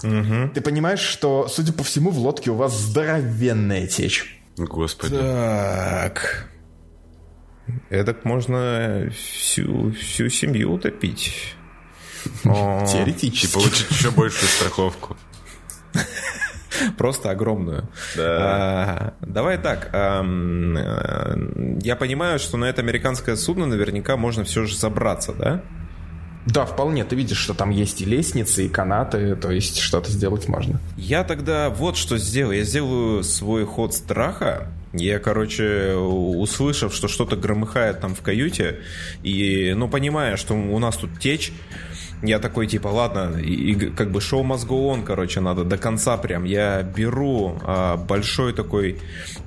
[0.04, 0.52] Угу.
[0.54, 4.42] Ты понимаешь, что, судя по всему, в лодке у вас здоровенная течь.
[4.58, 5.16] Господи.
[5.18, 6.48] Так.
[7.89, 11.55] Это можно всю, всю семью утопить.
[12.43, 13.51] Теоретически.
[13.51, 15.18] И получить еще большую страховку.
[16.97, 17.89] Просто огромную.
[18.16, 18.24] Да.
[18.39, 19.89] А, давай так.
[19.93, 20.24] А,
[21.82, 25.64] я понимаю, что на это американское судно наверняка можно все же забраться, да?
[26.45, 27.05] Да, вполне.
[27.05, 30.80] Ты видишь, что там есть и лестницы, и канаты, то есть что-то сделать можно.
[30.97, 32.57] Я тогда вот что сделаю.
[32.57, 34.68] Я сделаю свой ход страха.
[34.94, 38.82] Я, короче, услышав, что что-то громыхает там в каюте,
[39.24, 41.52] и, ну, понимая, что у нас тут течь,
[42.24, 46.17] я такой, типа, ладно, и, и как бы шоу мозгу он, короче, надо до конца
[46.17, 46.45] прям.
[46.45, 48.97] Я беру а, большой такой,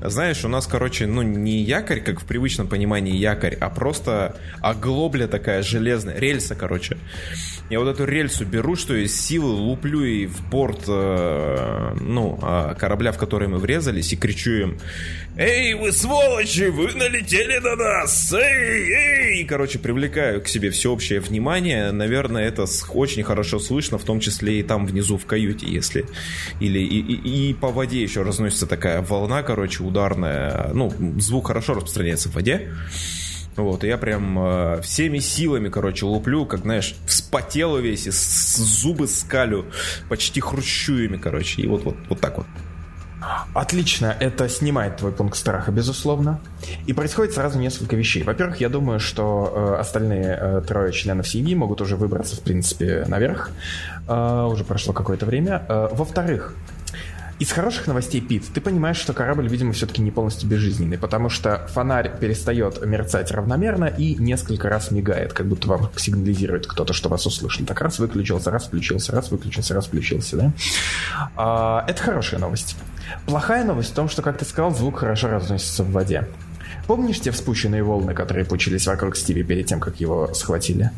[0.03, 5.27] знаешь, у нас, короче, ну, не якорь, как в привычном понимании якорь, а просто оглобля
[5.27, 6.99] такая железная, рельса, короче.
[7.71, 12.75] Я вот эту рельсу беру, что из силы луплю и в борт, э, ну, э,
[12.79, 14.79] корабля, в который мы врезались, и кричу им,
[15.39, 18.33] «Эй, вы сволочи, вы налетели на нас!
[18.33, 21.91] Эй, эй!» И, короче, привлекаю к себе всеобщее внимание.
[21.91, 26.07] Наверное, это очень хорошо слышно, в том числе и там внизу в каюте, если...
[26.61, 30.71] Или и, и, и по воде еще разносится такая волна, короче, ударная.
[30.73, 32.73] Ну, звук хорошо распространяется в воде.
[33.57, 38.57] Вот, и я прям э, всеми силами, короче, луплю, как, знаешь, вспотел весь, и с-
[38.59, 39.65] зубы скалю,
[40.11, 42.47] почти хрущу ими, короче, и вот, вот, вот так вот.
[43.55, 46.39] Отлично, это снимает твой пункт страха, безусловно.
[46.87, 48.23] И происходит сразу несколько вещей.
[48.23, 53.05] Во-первых, я думаю, что э, остальные э, трое членов семьи могут уже выбраться, в принципе,
[53.09, 53.51] наверх.
[54.09, 55.65] Э, уже прошло какое-то время.
[55.69, 56.55] Э, во-вторых,
[57.39, 61.67] из хороших новостей, Пит, ты понимаешь, что корабль, видимо, все-таки не полностью безжизненный, потому что
[61.73, 67.27] фонарь перестает мерцать равномерно и несколько раз мигает, как будто вам сигнализирует кто-то, что вас
[67.27, 67.67] услышал.
[67.67, 70.53] Так раз выключился, раз включился, раз выключился, раз включился, да?
[71.37, 72.77] А, это хорошая новость.
[73.27, 76.27] Плохая новость в том, что, как ты сказал, звук хорошо разносится в воде.
[76.87, 80.91] Помнишь те вспученные волны, которые пучились вокруг Стиви перед тем, как его схватили?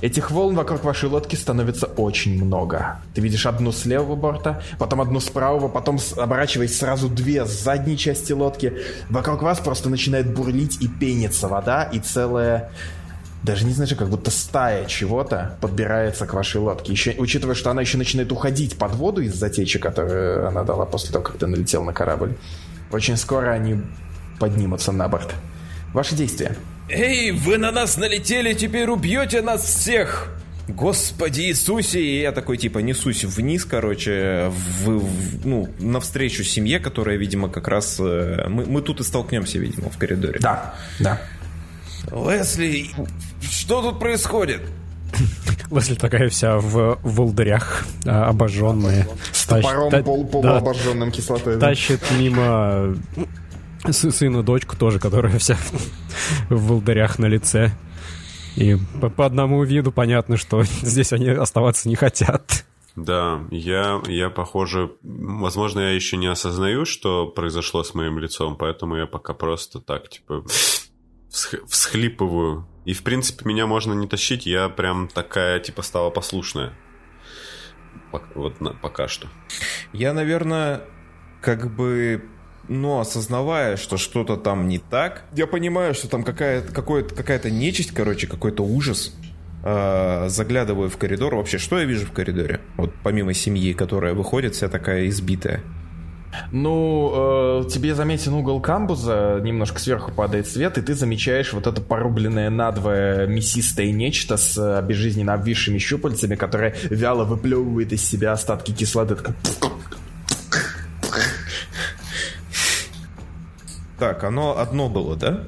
[0.00, 3.00] Этих волн вокруг вашей лодки становится очень много.
[3.14, 7.64] Ты видишь одну с левого борта, потом одну с правого, потом оборачиваясь сразу две с
[7.64, 8.74] задней части лодки.
[9.10, 12.70] Вокруг вас просто начинает бурлить и пениться вода, и целая
[13.42, 16.92] даже не знаю, как будто стая чего-то подбирается к вашей лодке.
[16.92, 21.12] Еще, учитывая, что она еще начинает уходить под воду из затечи, которую она дала после
[21.12, 22.36] того, как ты налетел на корабль.
[22.90, 23.82] Очень скоро они
[24.38, 25.34] поднимутся на борт.
[25.92, 26.56] Ваши действия.
[26.88, 30.34] Эй, вы на нас налетели, теперь убьете нас всех!
[30.68, 32.00] Господи Иисусе!
[32.00, 34.50] И я такой, типа, несусь вниз, короче,
[34.84, 37.96] в, в- ну, навстречу семье, которая, видимо, как раз...
[38.00, 40.38] э, Мы, мы тут и столкнемся, видимо, в коридоре.
[40.40, 41.20] Да, да.
[42.10, 42.86] Лесли,
[43.42, 44.60] что тут происходит?
[45.70, 49.06] Лесли такая вся в волдырях, а, обожженная.
[49.32, 51.56] С топором пол, полуобожженным кислотой.
[51.56, 51.68] да.
[51.68, 52.94] тащит мимо
[53.90, 55.56] сына дочку тоже, которая вся
[56.48, 57.72] в волдырях на лице.
[58.56, 62.64] И по, по одному виду понятно, что здесь они оставаться не хотят.
[62.96, 68.96] Да, я, я, похоже, возможно, я еще не осознаю, что произошло с моим лицом, поэтому
[68.96, 70.42] я пока просто так, типа,
[71.30, 72.66] всх- всхлипываю.
[72.84, 76.72] И, в принципе, меня можно не тащить, я прям такая, типа, стала послушная.
[78.10, 79.28] Пок- Вот на- пока что.
[79.92, 80.82] Я, наверное,
[81.40, 82.24] как бы,
[82.68, 87.92] ну, осознавая, что что-то там не так, я понимаю, что там какая-то какое-то- какая-то нечисть,
[87.92, 89.14] короче, какой-то ужас.
[89.64, 91.34] А, заглядываю в коридор.
[91.34, 92.60] Вообще, что я вижу в коридоре?
[92.76, 95.62] Вот помимо семьи, которая выходит, вся такая избитая.
[96.52, 101.80] Ну, э, тебе заметен угол камбуза, немножко сверху падает свет, и ты замечаешь вот это
[101.80, 108.72] порубленное надвое мясистое нечто с э, безжизненно обвисшими щупальцами, которое вяло выплевывает из себя остатки
[108.72, 109.16] кислоты.
[109.16, 109.77] Такое
[113.98, 115.44] Так, оно одно было, да?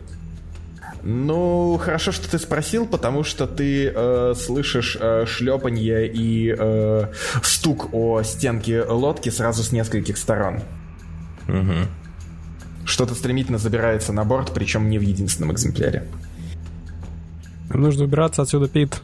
[1.03, 7.07] Ну, хорошо, что ты спросил, потому что ты э, слышишь э, шлепанье и э,
[7.43, 10.61] стук о стенки лодки сразу с нескольких сторон.
[11.49, 11.89] Угу.
[12.85, 16.07] Что-то стремительно забирается на борт, причем не в единственном экземпляре.
[17.71, 19.01] Нам нужно убираться отсюда, Пит.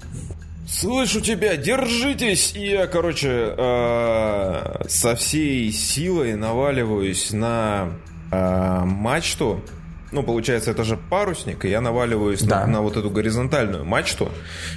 [0.68, 2.52] Слышу тебя, держитесь!
[2.56, 7.92] И я, короче, э, со всей силой наваливаюсь на
[8.36, 9.60] э, мачту.
[10.12, 12.60] Ну, получается, это же парусник, и я наваливаюсь Да.
[12.60, 14.30] на, на вот эту горизонтальную мачту,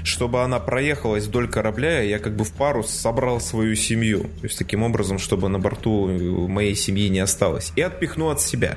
[0.04, 4.22] чтобы она проехалась вдоль корабля, и я как бы в парус собрал свою семью.
[4.24, 6.08] То есть, таким образом, чтобы на борту
[6.48, 7.72] моей семьи не осталось.
[7.76, 8.76] И отпихну от себя.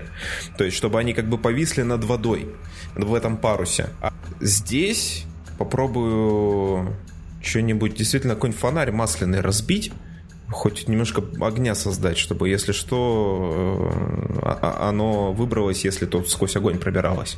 [0.59, 2.47] То есть, чтобы они как бы повисли над водой
[2.95, 3.89] в этом парусе.
[4.03, 5.25] А здесь
[5.59, 6.95] попробую
[7.43, 9.91] что-нибудь, действительно, какой-нибудь фонарь масляный разбить,
[10.53, 16.57] хоть немножко огня создать, чтобы, если что, э, а- а- оно выбралось, если то сквозь
[16.57, 17.37] огонь пробиралось.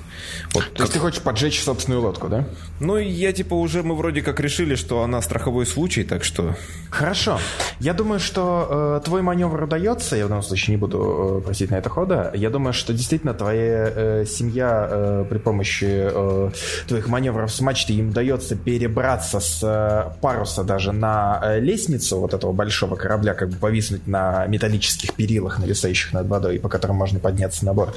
[0.52, 2.46] Вот То есть ты хочешь поджечь собственную лодку, да?
[2.80, 6.54] Ну, я, типа, уже мы вроде как решили, что она страховой случай, так что...
[6.90, 7.38] Хорошо.
[7.80, 10.16] Я думаю, что э, твой маневр удается.
[10.16, 12.30] Я в данном случае не буду э, просить на это хода.
[12.34, 16.50] Я думаю, что действительно твоя э, семья э, при помощи э,
[16.86, 22.34] твоих маневров с мачты им удается перебраться с э, паруса даже на э, лестницу вот
[22.34, 27.20] этого большого корабля, как бы повиснуть на металлических перилах, нависающих над водой, по которым можно
[27.20, 27.94] подняться на борт.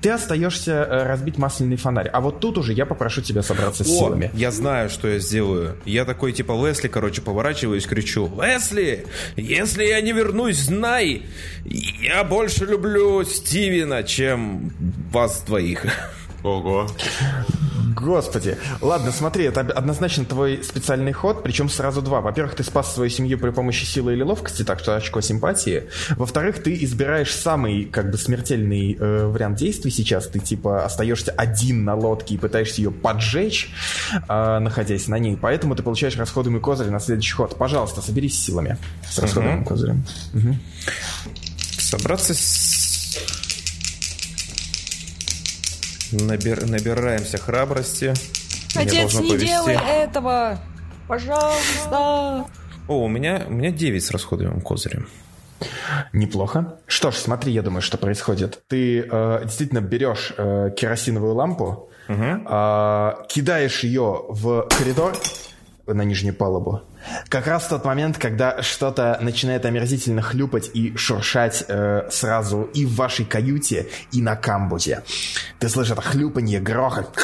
[0.00, 2.08] Ты остаешься э, разбить масляный фонарь.
[2.08, 4.30] А вот тут уже я попрошу тебя собраться с О, силами.
[4.32, 5.76] я знаю, что я сделаю.
[5.84, 11.26] Я такой, типа, Лесли, короче, поворачиваюсь, кричу, Лесли, если я не вернусь, знай,
[11.66, 14.72] я больше люблю Стивена, чем
[15.12, 15.84] вас двоих.
[16.42, 16.86] Ого.
[18.00, 18.56] Господи.
[18.80, 22.20] Ладно, смотри, это однозначно твой специальный ход, причем сразу два.
[22.20, 25.84] Во-первых, ты спас свою семью при помощи силы или ловкости, так что очко симпатии.
[26.10, 30.28] Во-вторых, ты избираешь самый, как бы, смертельный э, вариант действий сейчас.
[30.28, 33.70] Ты, типа, остаешься один на лодке и пытаешься ее поджечь,
[34.28, 35.36] э, находясь на ней.
[35.40, 37.56] Поэтому ты получаешь расходуемый козырь на следующий ход.
[37.56, 38.78] Пожалуйста, соберись силами
[39.08, 40.04] с расходуемым козырем.
[41.78, 42.78] Собраться с...
[46.12, 48.14] Набир, набираемся храбрости.
[48.74, 49.46] Отец, не повезти.
[49.46, 50.58] делай этого!
[51.06, 52.46] Пожалуйста!
[52.88, 55.08] О, у меня, у меня 9 с расходуемым козырем.
[56.12, 56.78] Неплохо.
[56.86, 58.62] Что ж, смотри, я думаю, что происходит.
[58.68, 65.16] Ты э, действительно берешь э, керосиновую лампу, э, кидаешь ее в коридор
[65.86, 66.82] на нижнюю палубу.
[67.28, 72.94] Как раз тот момент, когда что-то начинает омерзительно хлюпать и шуршать э, сразу и в
[72.94, 75.02] вашей каюте, и на камбузе.
[75.58, 77.18] Ты слышишь это хлюпанье, грохот,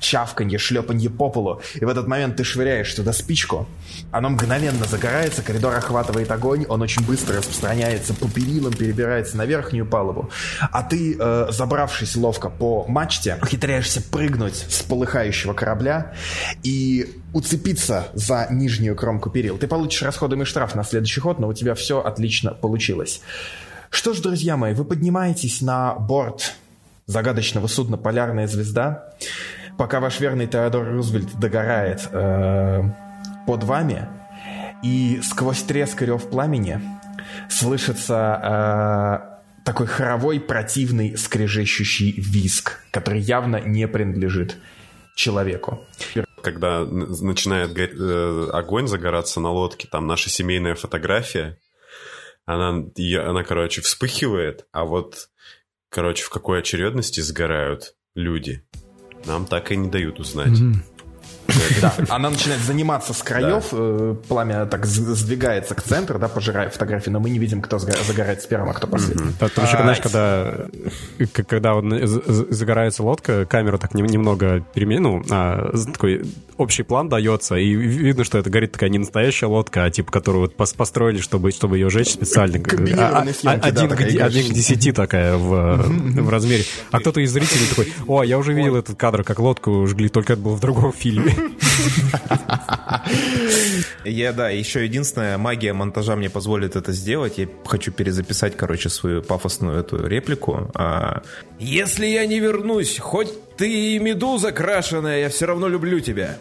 [0.00, 1.60] чавканье, шлепанье по полу.
[1.74, 3.66] И в этот момент ты швыряешь туда спичку.
[4.10, 9.86] Оно мгновенно загорается, коридор охватывает огонь, он очень быстро распространяется по перилам, перебирается на верхнюю
[9.86, 10.30] палубу.
[10.60, 16.14] А ты, э, забравшись ловко по мачте, ухитряешься прыгнуть с полыхающего корабля
[16.62, 19.58] и уцепиться за нижнюю кромку перил.
[19.58, 23.20] Ты получишь расходуемый штраф на следующий ход, но у тебя все отлично получилось.
[23.90, 26.54] Что ж, друзья мои, вы поднимаетесь на борт
[27.04, 29.12] загадочного судна «Полярная звезда»,
[29.76, 32.82] пока ваш верный Теодор Рузвельт догорает э,
[33.46, 34.08] под вами,
[34.82, 36.80] и сквозь треск и рев пламени
[37.50, 44.56] слышится э, такой хоровой, противный, скрежещущий визг, который явно не принадлежит
[45.14, 45.84] человеку.
[46.46, 51.58] Когда начинает э, огонь загораться на лодке, там наша семейная фотография,
[52.44, 55.28] она, её- она, короче, вспыхивает, а вот,
[55.88, 58.64] короче, в какой очередности сгорают люди,
[59.24, 60.56] нам так и не дают узнать.
[61.80, 67.10] Да, она начинает заниматься с краев, э, пламя так сдвигается к центру, да, пожирая фотографии,
[67.10, 69.32] но мы не видим, кто загорается первым, а кто последним.
[69.38, 70.66] Там там еще, знаешь, когда,
[71.32, 76.22] к- когда вот з- з- загорается лодка, камера так нем- немного перемен, ну, а, такой
[76.56, 80.10] общий план дается, и ви- видно, что это горит такая не настоящая лодка, а типа,
[80.10, 82.58] которую построили, чтобы, чтобы ее жечь специально.
[82.58, 84.00] Комбинированные А- а- один, к,
[84.54, 86.64] десяти такая в размере.
[86.90, 90.32] А кто-то из зрителей такой, о, я уже видел этот кадр, как лодку жгли, только
[90.34, 91.34] это было в другом фильме.
[94.04, 97.38] Я, да, еще единственная магия монтажа мне позволит это сделать.
[97.38, 100.70] Я хочу перезаписать, короче, свою пафосную эту реплику.
[100.74, 101.22] А,
[101.58, 106.38] Если я не вернусь, хоть ты и медуза крашеная, я все равно люблю тебя.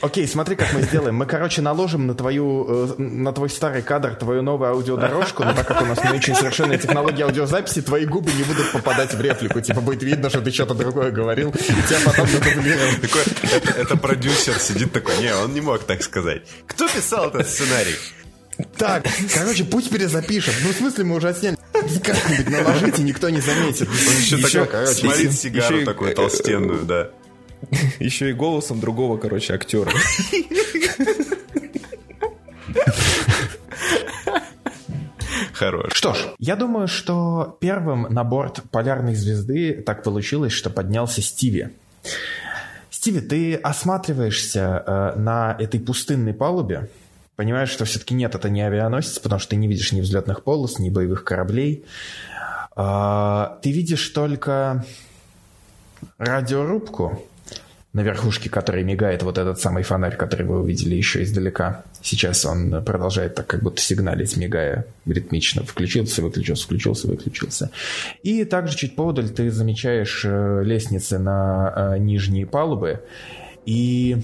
[0.00, 1.14] Окей, смотри, как мы сделаем.
[1.14, 2.66] Мы, короче, наложим на твою,
[2.98, 6.34] э, на твой старый кадр твою новую аудиодорожку, но так как у нас не очень
[6.34, 9.60] совершенная технология аудиозаписи, твои губы не будут попадать в реплику.
[9.60, 13.00] Типа будет видно, что ты что-то другое говорил, и тебя потом задублируют.
[13.00, 13.22] Такой,
[13.54, 16.42] это, это продюсер сидит такой, не, он не мог так сказать.
[16.66, 17.94] Кто писал этот сценарий?
[18.78, 20.54] Так, короче, пусть перезапишем.
[20.64, 21.56] Ну, в смысле, мы уже отсняли.
[22.02, 23.88] Как-нибудь наложите, никто не заметит.
[23.88, 27.10] Он еще, такой, короче, смотрит еще- сигару еще такую толстенную, да.
[28.00, 29.90] Еще и голосом другого, короче, актера.
[35.52, 35.94] Хорош.
[35.94, 41.70] Что ж, я думаю, что первым на борт полярной звезды так получилось, что поднялся Стиви.
[42.90, 46.90] Стиви, ты осматриваешься э, на этой пустынной палубе,
[47.36, 50.78] понимаешь, что все-таки нет, это не авианосец, потому что ты не видишь ни взлетных полос,
[50.78, 51.84] ни боевых кораблей.
[52.74, 54.84] А, ты видишь только
[56.18, 57.22] радиорубку,
[57.96, 61.84] на верхушке которой мигает вот этот самый фонарь, который вы увидели еще издалека.
[62.02, 65.62] Сейчас он продолжает так как будто сигналить, мигая ритмично.
[65.64, 67.70] Включился, выключился, включился, выключился.
[68.22, 73.00] И также чуть поодаль ты замечаешь э, лестницы на э, нижние палубы.
[73.64, 74.18] И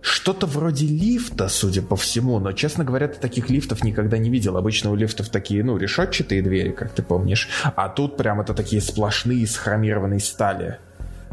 [0.00, 4.56] что-то вроде лифта, судя по всему, но, честно говоря, ты таких лифтов никогда не видел.
[4.56, 8.82] Обычно у лифтов такие, ну, решетчатые двери, как ты помнишь, а тут прям это такие
[8.82, 10.78] сплошные из хромированной стали.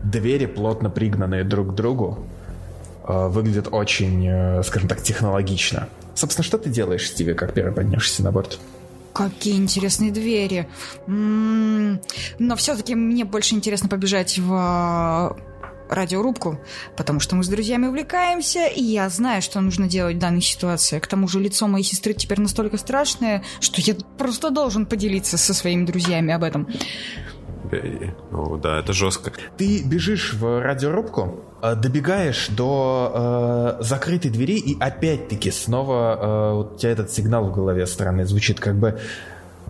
[0.03, 2.19] Двери, плотно пригнанные друг к другу,
[3.07, 5.87] э, выглядят очень, э, скажем так, технологично.
[6.15, 8.59] Собственно, что ты делаешь, Стиви, как первый поднешься на борт?
[9.13, 10.67] Какие интересные двери.
[11.07, 11.99] М,
[12.37, 16.59] Но все-таки мне больше интересно побежать в э, радиорубку,
[16.95, 20.99] потому что мы с друзьями увлекаемся, и я знаю, что нужно делать в данной ситуации.
[20.99, 25.53] К тому же лицо моей сестры теперь настолько страшное, что я просто должен поделиться со
[25.53, 26.67] своими друзьями об этом.
[27.71, 29.31] Э, Ну да, это жестко.
[29.57, 36.77] Ты бежишь в радиорубку, э, добегаешь до э, закрытой двери, и опять-таки снова э, у
[36.77, 38.99] тебя этот сигнал в голове странный звучит, как бы,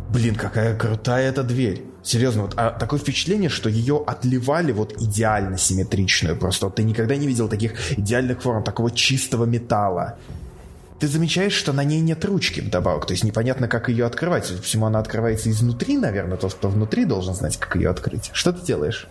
[0.10, 1.84] блин, какая крутая эта дверь.
[2.02, 6.38] Серьезно, вот а, такое впечатление, что ее отливали вот идеально симметричную.
[6.38, 10.18] Просто вот ты никогда не видел таких идеальных форм, такого чистого металла.
[11.00, 14.46] Ты замечаешь, что на ней нет ручки вдобавок, то есть непонятно, как ее открывать.
[14.46, 18.30] Судя по всему, она открывается изнутри, наверное, тот, кто внутри должен знать, как ее открыть.
[18.34, 19.08] Что ты делаешь?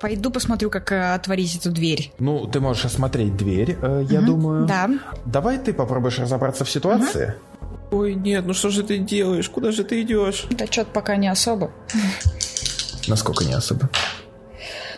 [0.00, 2.12] Пойду посмотрю, как э, отворить эту дверь.
[2.18, 4.66] Ну, ты можешь осмотреть дверь, э, я думаю.
[4.66, 4.90] Да.
[5.24, 7.34] Давай ты попробуешь разобраться в ситуации.
[7.92, 9.48] Ой, нет, ну что же ты делаешь?
[9.48, 10.46] Куда же ты идешь?
[10.50, 11.70] Да что-то пока не особо.
[13.06, 13.88] Насколько не особо?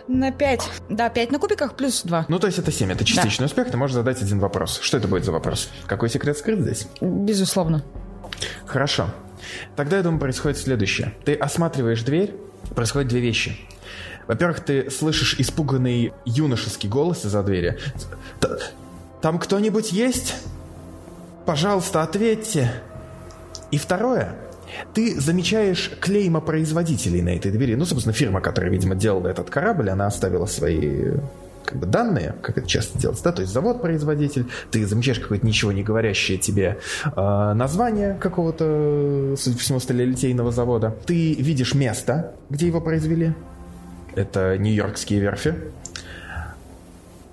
[0.09, 0.71] На 5.
[0.89, 2.27] Да, 5 на кубиках плюс 2.
[2.29, 4.79] Ну, то есть это 7, это частичный успех, ты можешь задать один вопрос.
[4.81, 5.69] Что это будет за вопрос?
[5.87, 6.87] Какой секрет скрыт здесь?
[7.01, 7.83] Безусловно.
[8.67, 9.09] Хорошо.
[9.75, 11.13] Тогда, я думаю, происходит следующее.
[11.25, 12.35] Ты осматриваешь дверь,
[12.75, 13.59] происходят две вещи.
[14.27, 17.79] Во-первых, ты слышишь испуганный юношеский голос из-за двери.
[18.41, 18.59] «Т-
[19.21, 20.35] Там кто-нибудь есть?
[21.47, 22.73] Пожалуйста, ответьте.
[23.71, 24.35] И второе,
[24.95, 27.75] ты замечаешь клейма производителей на этой двери.
[27.75, 31.13] Ну, собственно, фирма, которая, видимо, делала этот корабль, она оставила свои
[31.67, 35.73] как бы данные, как это часто делается, да, то есть завод-производитель, ты замечаешь какое-то ничего
[35.73, 40.95] не говорящее тебе э, название какого-то, судя по всему, сталелитейного завода.
[41.07, 43.35] Ты видишь место, где его произвели.
[44.15, 45.55] Это нью-йоркские верфи.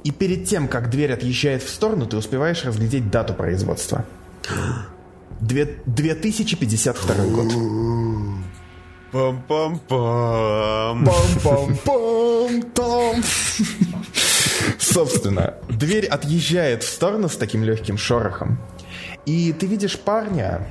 [0.03, 4.03] И перед тем, как дверь отъезжает в сторону, ты успеваешь разглядеть дату производства.
[5.41, 7.53] Две- 2052 год.
[9.11, 11.05] Пам-пам-пам.
[11.05, 13.23] Пам-пам-пам-там.
[14.79, 18.57] Собственно, дверь отъезжает в сторону с таким легким шорохом.
[19.25, 20.67] И ты видишь парня,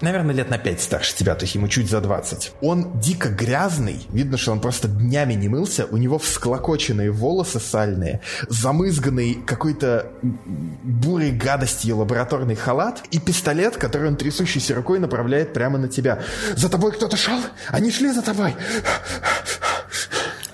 [0.00, 2.52] наверное, лет на 5 старше тебя, то есть ему чуть за 20.
[2.60, 8.20] Он дико грязный, видно, что он просто днями не мылся, у него всклокоченные волосы сальные,
[8.48, 15.88] замызганный какой-то бурой гадостью лабораторный халат и пистолет, который он трясущейся рукой направляет прямо на
[15.88, 16.22] тебя.
[16.56, 17.40] «За тобой кто-то шел?
[17.68, 18.54] Они шли за тобой!»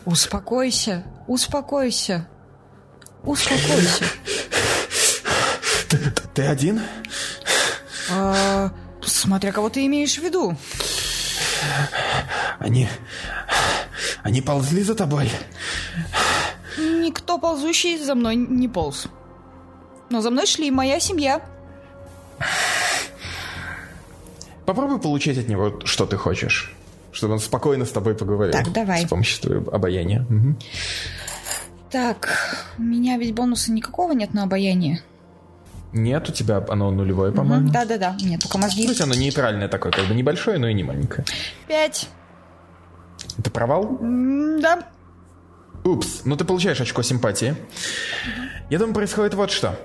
[0.05, 2.29] Успокойся, успокойся.
[3.25, 4.05] Успокойся.
[5.89, 5.99] Ты,
[6.33, 6.81] ты один?
[9.17, 10.57] Смотря кого ты имеешь в виду.
[12.59, 12.87] Они...
[14.23, 15.31] Они ползли за тобой?
[16.77, 19.07] Никто ползущий за мной не полз.
[20.11, 21.41] Но за мной шли моя семья.
[24.67, 26.75] Попробуй получить от него, что ты хочешь.
[27.11, 28.53] Чтобы он спокойно с тобой поговорил.
[28.53, 29.07] Так, давай.
[29.07, 30.27] С помощью твоего обаяния.
[30.29, 30.59] Мгм.
[31.91, 32.37] Так,
[32.77, 35.01] у меня ведь бонуса никакого нет на обаяние.
[35.97, 37.71] Нет, у тебя оно нулевое, по-моему.
[37.71, 38.83] Да-да-да, нет, только То мозги.
[38.87, 41.25] есть оно нейтральное такое, как бы небольшое, но и не маленькое.
[41.67, 42.09] Пять.
[43.39, 43.99] Это провал?
[44.01, 44.83] Да.
[45.85, 47.57] Упс, ну ты получаешь очко симпатии.
[48.69, 49.79] Я думаю, происходит вот что.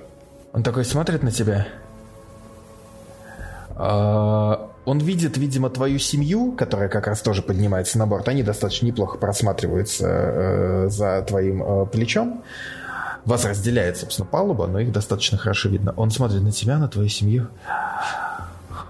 [0.52, 1.68] Он такой смотрит на тебя.
[3.76, 8.28] А, Он видит, видимо, твою семью, которая как раз тоже поднимается на борт.
[8.28, 12.44] Они достаточно неплохо просматриваются э, за твоим э, плечом.
[13.26, 15.94] Вас разделяет, собственно, палуба, но их достаточно хорошо видно.
[15.96, 17.48] Он смотрит на тебя, на твою семью.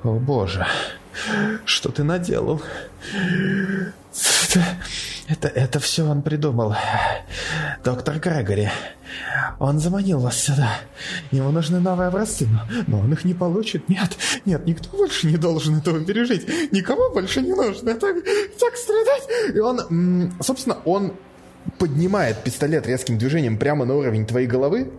[0.04, 0.66] О боже,
[1.66, 2.62] что ты наделал?
[4.48, 4.66] Это,
[5.28, 6.76] это, это все он придумал.
[7.84, 8.70] Доктор Грегори.
[9.60, 10.78] Он заманил вас сюда.
[11.32, 13.88] Ему нужны новые образцы, но, но он их не получит.
[13.90, 16.48] Нет, нет, никто больше не должен этого пережить.
[16.72, 18.16] Никому больше не нужно так,
[18.60, 19.54] так страдать.
[19.54, 21.14] И он, собственно, он
[21.78, 24.92] поднимает пистолет резким движением прямо на уровень твоей головы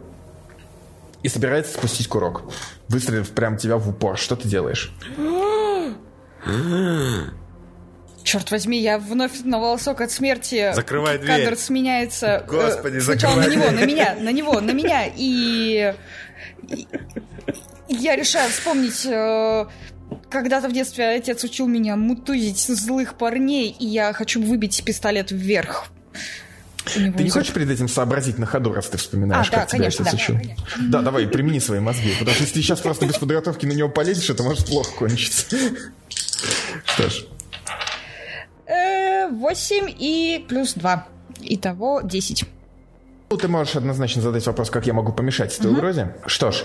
[1.22, 2.42] и собирается спустить курок,
[2.88, 4.16] выстрелив прямо тебя в упор.
[4.18, 4.92] Что ты делаешь?
[8.24, 10.72] Черт возьми, я вновь на волосок от смерти.
[10.74, 11.56] Закрывай Кадр дверь.
[11.56, 12.44] сменяется.
[12.44, 13.80] э, Господи, сначала на закрывай него, дверь.
[13.80, 15.06] на меня, на него, на меня.
[15.16, 15.92] И...
[16.68, 16.86] и-
[17.88, 19.04] Я решаю вспомнить...
[19.06, 19.66] э,
[20.30, 25.86] Когда-то в детстве отец учил меня мутузить злых парней, и я хочу выбить пистолет вверх.
[26.84, 29.78] Ты не хочешь перед этим сообразить на ходу, раз ты вспоминаешь, А, да, как тебя
[29.78, 30.34] конечно, отец да.
[30.34, 30.56] учил?
[30.90, 33.88] Да, давай, примени свои мозги, потому что если ты сейчас просто без подготовки на него
[33.88, 35.56] полезешь, это может плохо кончиться.
[36.84, 37.24] Что ж,
[38.66, 41.06] Э, 8 и плюс 2.
[41.42, 42.44] Итого 10.
[43.30, 46.14] ну, ты можешь однозначно задать вопрос, как я могу помешать этой угрозе.
[46.26, 46.64] Что ж,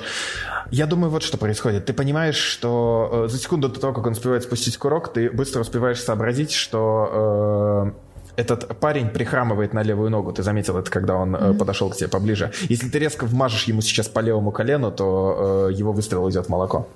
[0.72, 1.86] я думаю, вот что происходит.
[1.86, 5.62] Ты понимаешь, что э, за секунду до того, как он успевает спустить курок, ты быстро
[5.62, 8.07] успеваешь сообразить, что э,
[8.38, 10.32] этот парень прихрамывает на левую ногу.
[10.32, 12.54] Ты заметил это, когда он э, подошел к тебе поближе.
[12.70, 16.50] Если ты резко вмажешь ему сейчас по левому колену, то э, его выстрел уйдет в
[16.50, 16.88] молоко.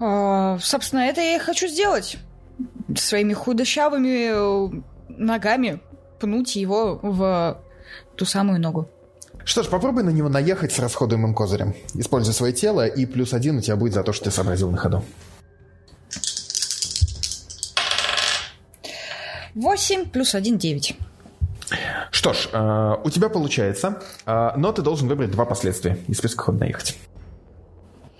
[0.00, 2.18] А, собственно, это я и хочу сделать.
[2.96, 5.80] Своими худощавыми э, ногами
[6.18, 7.58] пнуть его в
[8.16, 8.88] ту самую ногу.
[9.44, 11.74] Что ж, попробуй на него наехать с расходуемым козырем.
[11.94, 14.76] Используй свое тело, и плюс один у тебя будет за то, что ты сообразил на
[14.76, 15.04] ходу.
[19.56, 20.96] 8 плюс 1 9.
[22.10, 26.44] Что ж, э, у тебя получается, э, но ты должен выбрать два последствия из списка
[26.44, 26.96] ход наехать.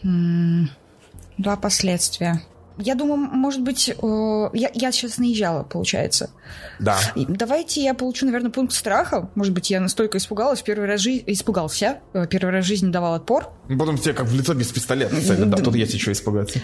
[0.02, 2.42] Два последствия.
[2.78, 6.30] Я думаю, может быть, э, я, я сейчас наезжала, получается.
[6.78, 6.98] Да.
[7.16, 9.30] Давайте я получу, наверное, пункт страха.
[9.34, 11.24] Может быть, я настолько испугалась, первый раз жизни...
[11.26, 13.50] испугался, э, первый раз в жизни давал отпор.
[13.68, 16.60] Потом тебе как в лицо без пистолета целят, да, тут есть еще испугаться.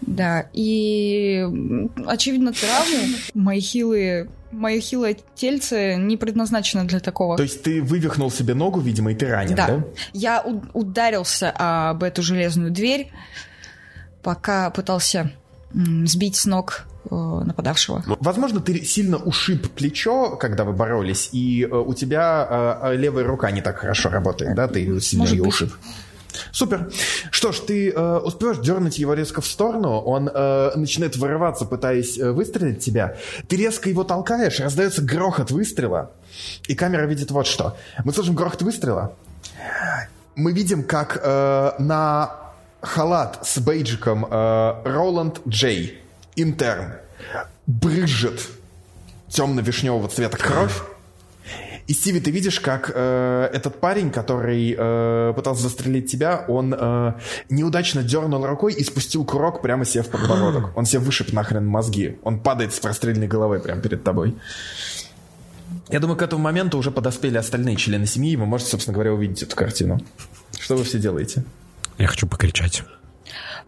[0.00, 1.44] Да, и
[2.06, 7.36] очевидно травмы, мои хилые, мое хилое тельце не предназначено для такого.
[7.36, 9.66] То есть ты вывихнул себе ногу, видимо, и ты ранен, да?
[9.66, 9.84] Да.
[10.12, 13.10] Я ударился об эту железную дверь,
[14.22, 15.32] пока пытался
[15.72, 18.02] сбить с ног э, нападавшего.
[18.20, 23.50] Возможно, ты сильно ушиб плечо, когда вы боролись, и э, у тебя э, левая рука
[23.50, 24.66] не так хорошо работает, да?
[24.68, 25.52] Ты сильно Может ее быть.
[25.52, 25.72] ушиб.
[26.52, 26.90] Супер.
[27.30, 32.18] Что ж, ты э, успеваешь дернуть его резко в сторону, он э, начинает вырываться, пытаясь
[32.18, 33.16] э, выстрелить тебя.
[33.48, 36.12] Ты резко его толкаешь, раздается грохот выстрела,
[36.66, 37.76] и камера видит вот что.
[38.04, 39.14] Мы слышим грохот выстрела.
[40.36, 42.30] Мы видим, как э, на
[42.80, 46.02] халат с бейджиком э, Роланд Джей,
[46.36, 46.92] интерн,
[47.66, 48.40] брызжет
[49.28, 50.80] темно-вишневого цвета кровь.
[51.86, 57.14] И, Стиви, ты видишь, как э, этот парень, который э, пытался застрелить тебя, он э,
[57.48, 60.70] неудачно дернул рукой и спустил курок прямо себе в подбородок.
[60.76, 62.18] Он себе вышиб нахрен мозги.
[62.24, 64.36] Он падает с простреленной головой прямо перед тобой.
[65.88, 69.14] Я думаю, к этому моменту уже подоспели остальные члены семьи, и вы можете, собственно говоря,
[69.14, 69.98] увидеть эту картину.
[70.58, 71.44] Что вы все делаете?
[71.98, 72.82] Я хочу покричать.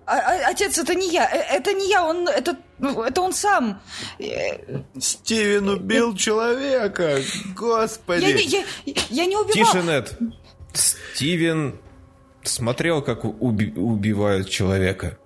[0.06, 3.32] А- а- отец, это не я, э, это не я, он, это, ну, это он
[3.32, 3.80] сам.
[4.18, 7.18] Э, Стивен убил человека!
[7.18, 8.42] Я, не- Господи!
[8.48, 8.64] я,
[9.10, 9.52] я не убивал.
[9.72, 10.18] Тише, Нед.
[10.72, 11.78] Стивен
[12.42, 15.16] смотрел, как уби- убивают человека.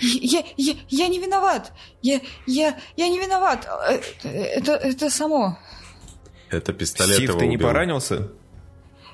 [0.00, 1.72] Я, я, я не виноват.
[2.02, 3.66] Я, я, я не виноват.
[3.88, 4.00] Э,
[4.56, 5.58] Это, это само.
[6.50, 7.68] Это пистолет Стив, его ты не убил.
[7.68, 8.28] поранился?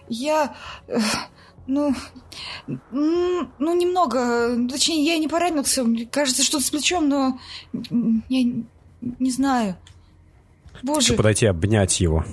[0.08, 0.54] Я,
[0.88, 0.98] э,
[1.66, 1.94] ну,
[2.90, 5.84] ну немного, точнее, я не поранился.
[5.84, 7.38] Мне кажется, что-то с плечом, но
[8.28, 8.44] я
[9.00, 9.76] не знаю.
[10.82, 12.24] Боже, Хочу подойти обнять его.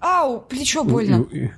[0.00, 1.26] ау, плечо больно.
[1.30, 1.50] И,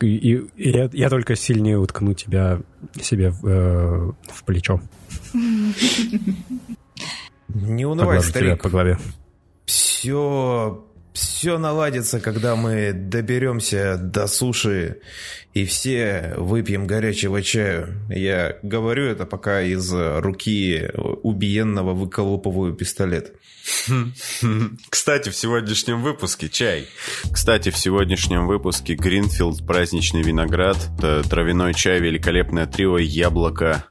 [0.00, 2.60] и- и- и я, я только сильнее уткну тебя
[3.00, 4.80] себе в, э, в плечо.
[7.48, 8.62] Не унывай, старик.
[8.62, 8.98] по голове.
[9.66, 10.84] Все,
[11.18, 15.00] все наладится, когда мы доберемся до суши
[15.52, 18.04] и все выпьем горячего чаю.
[18.08, 23.34] Я говорю это, пока из руки убиенного выколупываю пистолет.
[24.88, 26.86] Кстати, в сегодняшнем выпуске чай.
[27.32, 33.84] Кстати, в сегодняшнем выпуске Гринфилд, праздничный виноград, т- травяной чай, великолепное трио, яблоко,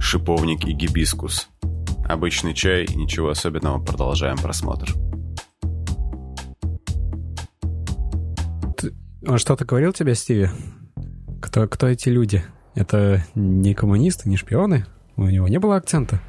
[0.00, 1.48] шиповник и гибискус.
[2.08, 4.92] Обычный чай, ничего особенного, продолжаем просмотр.
[9.26, 10.48] Он что-то говорил тебе, Стиви?
[11.40, 12.42] Кто, кто эти люди?
[12.74, 14.86] Это не коммунисты, не шпионы?
[15.16, 16.20] У него не было акцента?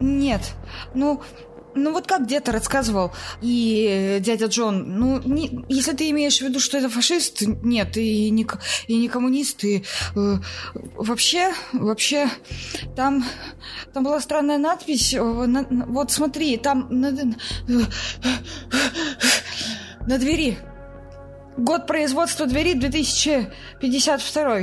[0.00, 0.54] Нет.
[0.94, 1.22] Ну,
[1.74, 3.12] ну вот как дед рассказывал,
[3.42, 7.96] и э, дядя Джон, ну, не- если ты имеешь в виду, что это фашист, нет,
[7.96, 8.46] и не,
[8.88, 9.84] и не коммунист, и
[10.16, 10.36] э,
[10.96, 12.28] вообще, вообще,
[12.96, 13.24] там,
[13.92, 17.34] там была странная надпись, э, на- вот смотри, там на, на
[20.06, 20.56] двери.
[21.56, 24.58] Год производства двери 2052.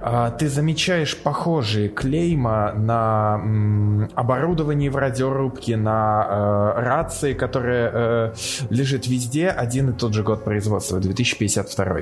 [0.00, 8.34] А, ты замечаешь похожие клейма на м, оборудовании в радиорубке, на э, рации, которая э,
[8.70, 11.96] лежит везде, один и тот же год производства, 2052.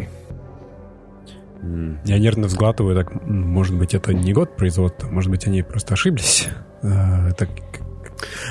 [2.04, 6.48] Я нервно сглатываю, так, может быть, это не год производства, может быть, они просто ошиблись.
[6.82, 7.48] А, Это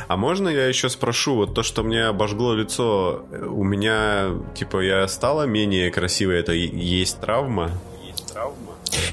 [0.07, 4.81] А можно я еще спрошу, вот то, что мне обожгло лицо, э, у меня, типа,
[4.81, 7.71] я стала менее красивой, это есть травма?
[8.05, 8.62] Есть травма?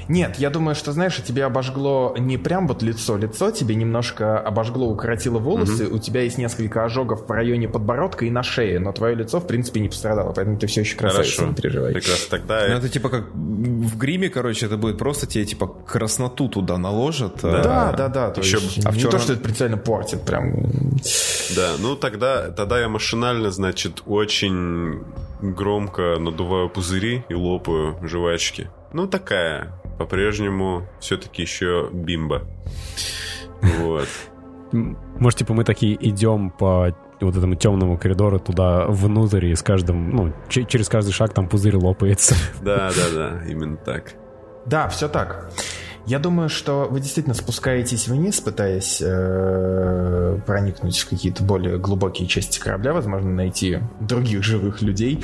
[0.08, 4.88] Нет, я думаю, что, знаешь, тебе обожгло не прям вот лицо, лицо тебе немножко обожгло,
[4.88, 9.14] укоротило волосы, у тебя есть несколько ожогов в районе подбородка и на шее, но твое
[9.14, 11.50] лицо, в принципе, не пострадало, поэтому ты все еще красавица, Хорошо.
[11.50, 11.92] не переживай.
[11.92, 12.26] Прекрасно.
[12.30, 16.78] Тогда Ну, это типа как в гриме, короче, это будет просто тебе типа красноту туда
[16.78, 17.40] наложат.
[17.42, 18.30] Да, а, да, да.
[18.30, 20.52] То Еще есть, а в не то, что это принципиально портит, прям.
[21.56, 25.02] Да, ну тогда, тогда я машинально, значит, очень
[25.40, 28.70] громко надуваю пузыри и лопаю жвачки.
[28.92, 32.42] Ну, такая, по-прежнему, все-таки еще бимба.
[33.78, 34.08] Вот.
[34.72, 40.10] Может, типа мы такие идем по вот этому темному коридору туда внутрь, и с каждым,
[40.10, 42.34] ну, че- через каждый шаг там пузырь лопается.
[42.62, 44.14] Да, да, да, именно так.
[44.66, 45.50] Да, все так.
[46.06, 52.58] Я думаю, что вы действительно спускаетесь вниз, пытаясь э, проникнуть в какие-то более глубокие части
[52.58, 55.22] корабля, возможно, найти других живых людей.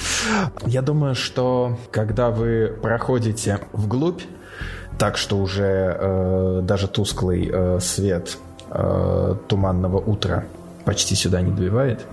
[0.66, 4.23] Я думаю, что когда вы проходите вглубь,
[4.98, 8.39] так что уже э, даже тусклый э, свет
[8.70, 10.44] э, туманного утра
[10.85, 12.07] почти сюда не добивает.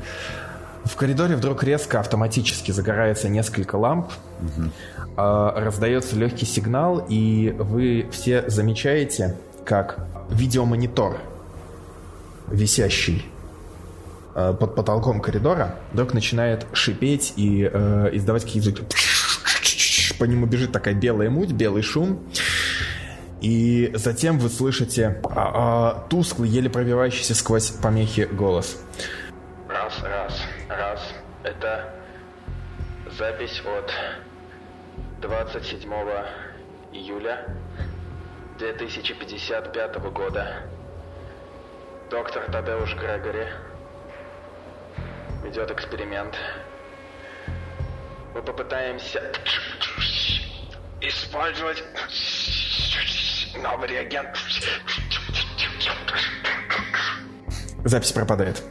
[0.84, 4.08] В коридоре вдруг резко автоматически загорается несколько ламп,
[4.42, 4.70] угу.
[5.16, 11.18] Э, раздается легкий сигнал, и вы все замечаете, как видеомонитор,
[12.48, 13.26] висящий
[14.36, 18.84] э, под потолком коридора, вдруг начинает шипеть и э, издавать какие-то.
[20.20, 22.20] По нему бежит такая белая муть, белый шум.
[23.42, 28.82] И затем вы слышите а, а, тусклый, еле пробивающийся сквозь помехи голос.
[29.68, 31.02] Раз, раз, раз.
[31.44, 31.94] Это
[33.18, 33.92] запись от
[35.24, 35.90] 27
[36.92, 37.48] июля
[38.60, 40.64] 2055 года.
[42.10, 43.48] Доктор Тадеуш Грегори
[45.42, 46.36] ведет эксперимент.
[48.36, 49.32] Мы попытаемся
[51.00, 51.82] использовать
[53.64, 54.38] новый реагент.
[57.86, 58.62] Запись пропадает.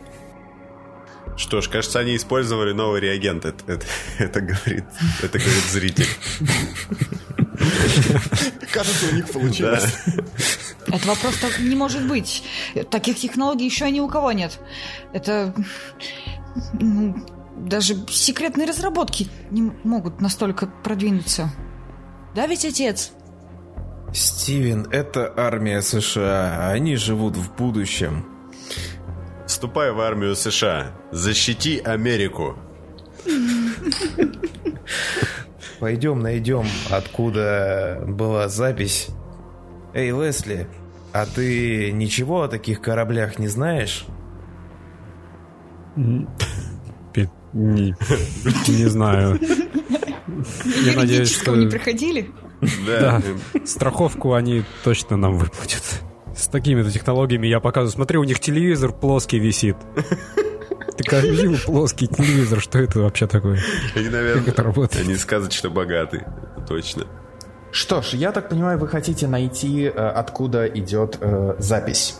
[1.37, 3.45] Что ж, кажется, они использовали новый реагент.
[3.45, 3.87] Это, это,
[4.19, 4.85] это, говорит,
[5.23, 6.09] это говорит зритель.
[8.73, 9.97] Кажется, у них получилось.
[10.07, 10.97] Да.
[10.97, 12.43] Этого просто не может быть.
[12.91, 14.59] Таких технологий еще ни у кого нет.
[15.13, 15.55] Это...
[16.75, 17.17] Ну,
[17.57, 21.51] даже секретные разработки не могут настолько продвинуться.
[22.35, 23.13] Да ведь, отец?
[24.13, 26.69] Стивен, это армия США.
[26.71, 28.27] Они живут в будущем.
[29.53, 30.93] Вступай в армию США.
[31.11, 32.57] Защити Америку.
[35.79, 39.09] Пойдем найдем, откуда была запись.
[39.93, 40.69] Эй, Лесли,
[41.13, 44.07] а ты ничего о таких кораблях не знаешь?
[45.97, 46.27] Не,
[47.53, 49.39] не знаю.
[50.83, 51.55] Я надеюсь, что...
[51.55, 52.31] не приходили?
[52.87, 53.21] Да.
[53.67, 56.03] Страховку они точно нам выплатят.
[56.43, 57.93] С такими-то технологиями я показываю.
[57.93, 59.77] Смотри, у них телевизор плоский висит.
[60.97, 62.61] Ты видел плоский телевизор?
[62.61, 63.61] Что это вообще такое?
[63.95, 65.07] Они, наверное, как это работает?
[65.07, 66.27] Они сказочно богаты.
[66.67, 67.07] Точно.
[67.71, 72.19] Что ж, я так понимаю, вы хотите найти, э, откуда идет э, запись.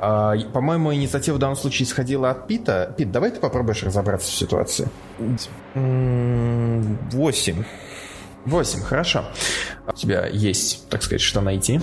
[0.00, 2.94] Э, по-моему, инициатива в данном случае исходила от Пита.
[2.96, 4.88] Пит, давай ты попробуешь разобраться в ситуации.
[7.12, 7.64] Восемь.
[8.48, 9.24] Восемь, хорошо.
[9.86, 11.80] У тебя есть, так сказать, что найти.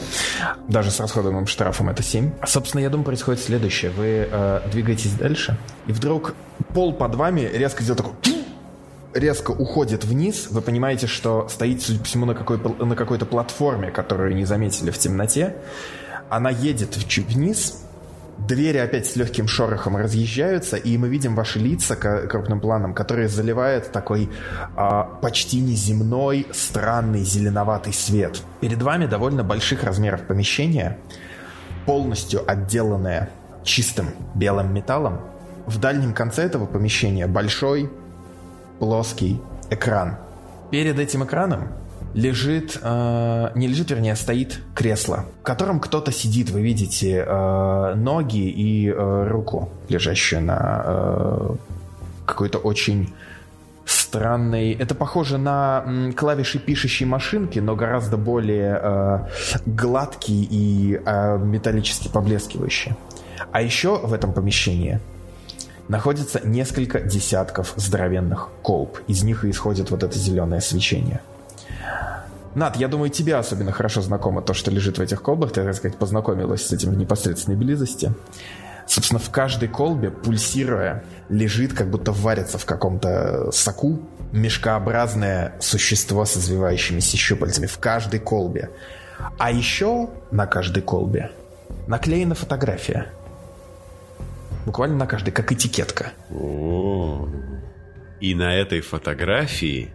[0.68, 2.32] Даже с расходуемым штрафом это 7.
[2.46, 3.92] Собственно, я думаю, происходит следующее.
[3.92, 6.34] Вы э, двигаетесь дальше, и вдруг
[6.74, 8.14] пол под вами резко сделал такой
[9.14, 13.90] резко уходит вниз, вы понимаете, что стоит, судя по всему, на, какой, на какой-то платформе,
[13.90, 15.56] которую не заметили в темноте.
[16.30, 17.85] Она едет вниз,
[18.38, 23.92] Двери опять с легким шорохом разъезжаются, и мы видим ваши лица крупным планом, которые заливает
[23.92, 24.30] такой
[24.76, 28.42] а, почти неземной, странный зеленоватый свет.
[28.60, 31.00] Перед вами довольно больших размеров помещение,
[31.86, 33.30] полностью отделанное
[33.64, 35.22] чистым белым металлом.
[35.66, 37.90] В дальнем конце этого помещения большой
[38.80, 40.18] плоский экран.
[40.72, 41.70] Перед этим экраном
[42.16, 46.50] лежит, э, не лежит, вернее, а стоит кресло, в котором кто-то сидит.
[46.50, 51.56] Вы видите э, ноги и э, руку, лежащую на э,
[52.26, 53.14] какой-то очень
[53.86, 54.72] странный.
[54.72, 59.20] Это похоже на м, клавиши пишущей машинки, но гораздо более э,
[59.66, 62.94] гладкий и э, металлически поблескивающий.
[63.52, 65.02] А еще в этом помещении
[65.90, 69.00] находится несколько десятков здоровенных колб.
[69.08, 71.20] Из них исходит вот это зеленое свечение.
[72.56, 75.52] Над, я думаю, тебе особенно хорошо знакомо то, что лежит в этих колбах.
[75.52, 78.14] Ты, так сказать, познакомилась с этим в непосредственной близости.
[78.88, 84.00] Собственно, в каждой колбе, пульсируя, лежит, как будто варится в каком-то соку,
[84.32, 87.66] мешкообразное существо с извивающимися щупальцами.
[87.66, 88.70] В каждой колбе.
[89.38, 91.32] А еще на каждой колбе
[91.88, 93.08] наклеена фотография.
[94.66, 96.12] Буквально на каждой, как этикетка.
[96.32, 97.28] О,
[98.20, 99.92] и на этой фотографии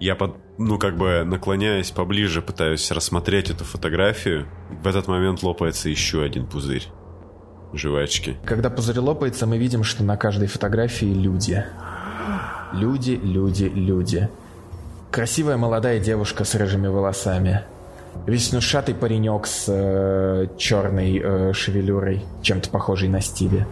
[0.00, 4.46] я под, ну, как бы наклоняясь поближе, пытаюсь рассмотреть эту фотографию.
[4.82, 6.86] В этот момент лопается еще один пузырь
[7.74, 8.36] жвачки.
[8.44, 11.64] Когда пузырь лопается, мы видим, что на каждой фотографии люди.
[12.72, 14.28] Люди, люди, люди.
[15.10, 17.62] Красивая молодая девушка с рыжими волосами.
[18.26, 23.66] Веснушатый паренек с э, черной э, шевелюрой, чем-то похожий на Стиви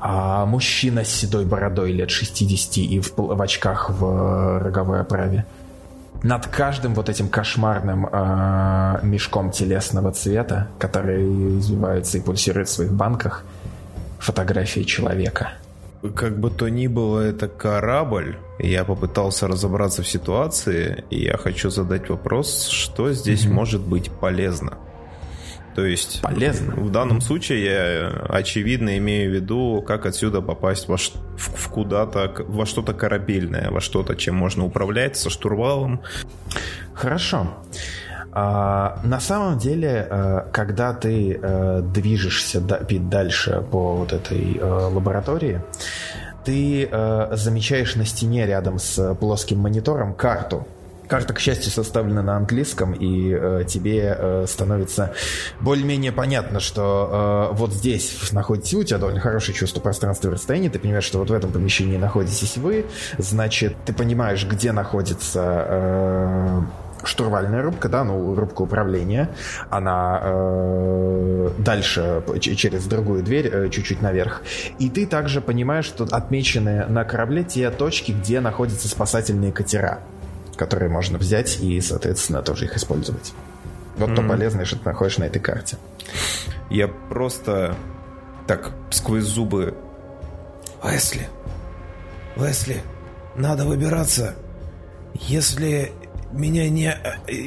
[0.00, 5.44] а мужчина с седой бородой лет 60 и в, в очках в э, роговой оправе.
[6.22, 12.92] Над каждым вот этим кошмарным э, мешком телесного цвета, который извивается и пульсирует в своих
[12.92, 13.44] банках,
[14.18, 15.52] фотография человека.
[16.14, 18.38] как бы то ни было, это корабль.
[18.58, 23.52] Я попытался разобраться в ситуации, и я хочу задать вопрос, что здесь mm-hmm.
[23.52, 24.78] может быть полезно.
[25.74, 26.74] То есть полезно.
[26.74, 32.34] В данном случае я очевидно имею в виду, как отсюда попасть во, в, в куда-то,
[32.48, 36.00] во что-то корабельное, во что-то, чем можно управлять, со штурвалом.
[36.92, 37.46] Хорошо.
[38.32, 45.60] А, на самом деле, а, когда ты а, движешься дальше по вот этой лаборатории,
[46.44, 46.88] ты
[47.32, 50.66] замечаешь на стене рядом с плоским монитором карту
[51.10, 55.12] Карта, к счастью, составлена на английском, и э, тебе э, становится
[55.58, 60.32] более-менее понятно, что э, вот здесь находитесь вы, у тебя довольно хорошее чувство пространства и
[60.34, 62.86] расстояния, ты понимаешь, что вот в этом помещении находитесь вы,
[63.18, 65.66] значит, ты понимаешь, где находится...
[65.68, 66.60] Э,
[67.02, 69.30] штурвальная рубка, да, ну, рубка управления,
[69.70, 74.42] она э, дальше через другую дверь, э, чуть-чуть наверх.
[74.78, 80.00] И ты также понимаешь, что отмечены на корабле те точки, где находятся спасательные катера
[80.60, 83.32] которые можно взять и, соответственно, тоже их использовать.
[83.96, 84.14] Вот mm-hmm.
[84.14, 85.78] то полезное, что ты находишь на этой карте.
[86.68, 87.76] Я просто
[88.46, 89.74] так сквозь зубы...
[90.84, 91.26] Лесли,
[92.36, 92.82] Лесли,
[93.36, 94.34] надо выбираться.
[95.14, 95.92] Если
[96.30, 96.94] меня не,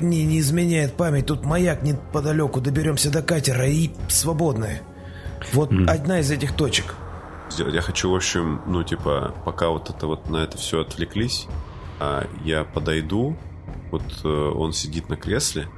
[0.01, 4.81] не, не изменяет память, тут маяк неподалеку, доберемся до катера и свободные.
[5.53, 5.85] Вот mm.
[5.85, 6.95] одна из этих точек.
[7.59, 11.47] Я хочу, в общем, ну, типа, пока вот это вот на это все отвлеклись,
[12.03, 13.37] а я подойду,
[13.89, 15.69] вот э, он сидит на кресле,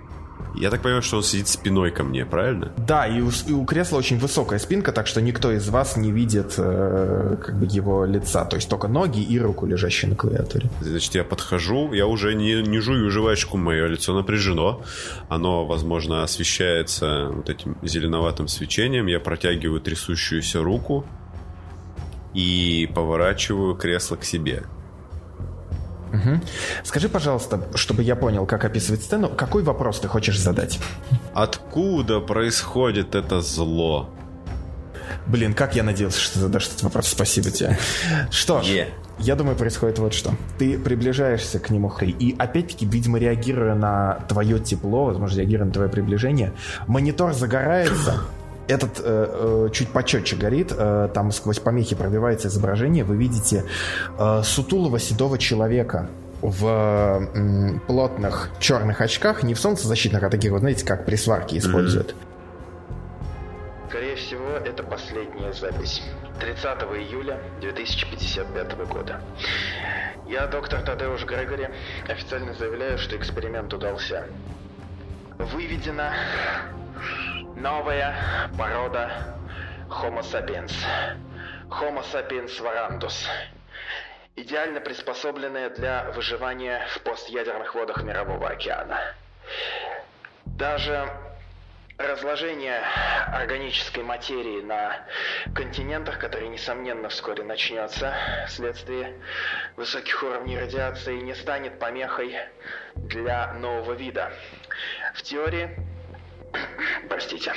[0.56, 2.72] я так понимаю, что он сидит спиной ко мне, правильно?
[2.78, 6.12] Да, и у, и у кресла очень высокая спинка, так что никто из вас не
[6.12, 8.44] видит э, как бы его лица.
[8.46, 10.72] То есть только ноги и руку, лежащие на клавиатуре.
[10.82, 14.82] Значит, я подхожу, я уже не, не жую жвачку, мое лицо напряжено.
[15.30, 19.06] Оно, возможно, освещается вот этим зеленоватым свечением.
[19.06, 21.06] Я протягиваю трясущуюся руку
[22.34, 24.64] и поворачиваю кресло к себе.
[26.16, 26.42] Угу.
[26.84, 30.80] Скажи, пожалуйста, чтобы я понял, как описывать сцену, какой вопрос ты хочешь задать?
[31.34, 34.10] Откуда происходит это зло?
[35.28, 37.08] Блин, как я надеялся, что ты задашь этот вопрос.
[37.08, 37.78] Спасибо тебе.
[38.32, 38.88] Что ж, yeah.
[39.20, 40.34] я думаю, происходит вот что.
[40.58, 45.90] Ты приближаешься к нему, и опять-таки, видимо, реагируя на твое тепло, возможно, реагируя на твое
[45.90, 46.54] приближение,
[46.88, 48.22] монитор загорается,
[48.68, 53.66] этот э, э, чуть почетче горит, э, там сквозь помехи пробивается изображение, вы видите
[54.18, 56.10] э, сутулого седого человека
[56.42, 61.58] в э, плотных черных очках, не в солнцезащитных, а таких, вот знаете, как при сварке
[61.58, 62.12] используют.
[62.12, 62.36] Mm-hmm.
[63.90, 66.02] Скорее всего, это последняя запись.
[66.40, 66.66] 30
[66.98, 69.22] июля 2055 года.
[70.28, 71.70] Я, доктор Тадеуш Грегори,
[72.10, 74.26] официально заявляю, что эксперимент удался.
[75.38, 76.10] Выведено
[77.56, 79.38] Новая порода
[79.88, 80.74] Homo sapiens.
[81.70, 83.26] Homo sapiens varandus.
[84.36, 89.00] Идеально приспособленная для выживания в постъядерных водах Мирового океана.
[90.46, 91.10] Даже
[91.98, 92.82] разложение
[93.32, 94.98] органической материи на
[95.56, 98.14] континентах, которое, несомненно, вскоре начнется
[98.48, 99.16] вследствие
[99.78, 102.36] высоких уровней радиации, не станет помехой
[102.96, 104.34] для нового вида.
[105.14, 105.80] В теории
[107.10, 107.54] Простите.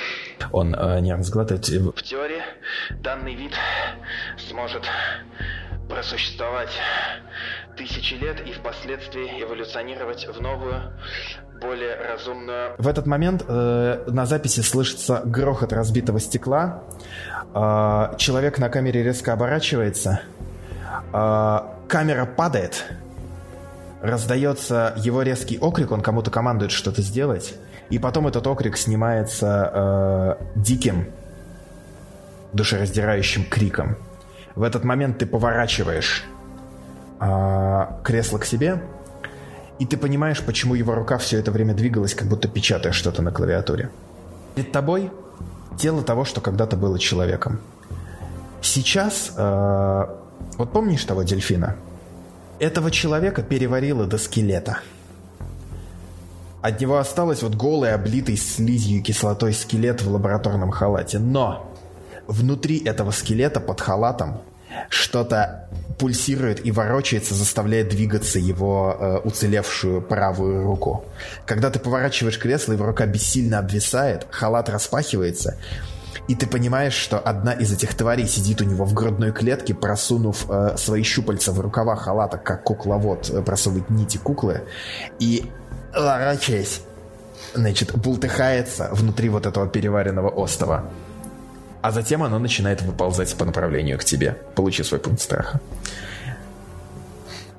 [0.51, 1.67] Он э, не разглатывает.
[1.67, 2.41] В теории
[3.01, 3.53] данный вид
[4.37, 4.83] сможет
[5.89, 6.69] просуществовать
[7.75, 10.93] тысячи лет и впоследствии эволюционировать в новую,
[11.59, 12.75] более разумную...
[12.77, 16.83] В этот момент э, на записи слышится грохот разбитого стекла.
[17.53, 20.21] Э, человек на камере резко оборачивается.
[21.13, 22.85] Э, камера падает.
[24.01, 27.55] Раздается его резкий окрик, он кому-то командует что-то сделать.
[27.89, 31.07] И потом этот окрик снимается э, диким,
[32.53, 33.97] душераздирающим криком.
[34.55, 36.23] В этот момент ты поворачиваешь
[37.19, 38.81] э, кресло к себе,
[39.79, 43.31] и ты понимаешь, почему его рука все это время двигалась, как будто печатая что-то на
[43.31, 43.89] клавиатуре.
[44.55, 45.11] Перед тобой
[45.77, 47.59] тело того, что когда-то было человеком.
[48.61, 50.05] Сейчас, э,
[50.57, 51.75] вот помнишь того дельфина?
[52.59, 54.79] Этого человека переварило до скелета–
[56.61, 61.19] от него осталось вот голый, облитый слизью и кислотой скелет в лабораторном халате.
[61.19, 61.73] Но
[62.27, 64.41] внутри этого скелета под халатом
[64.89, 71.05] что-то пульсирует и ворочается, заставляя двигаться его э, уцелевшую правую руку.
[71.45, 75.57] Когда ты поворачиваешь кресло, его рука бессильно обвисает, халат распахивается,
[76.29, 80.45] и ты понимаешь, что одна из этих тварей сидит у него в грудной клетке, просунув
[80.47, 84.61] э, свои щупальца в рукава халата, как кукловод э, просовывает нити куклы,
[85.19, 85.51] и
[85.95, 86.81] ворочаясь,
[87.53, 90.89] значит, бултыхается внутри вот этого переваренного остова.
[91.81, 94.37] а затем оно начинает выползать по направлению к тебе.
[94.55, 95.61] Получи свой пункт страха.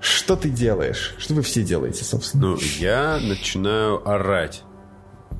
[0.01, 1.15] Что ты делаешь?
[1.19, 2.49] Что вы все делаете, собственно?
[2.49, 4.63] Ну, я начинаю орать.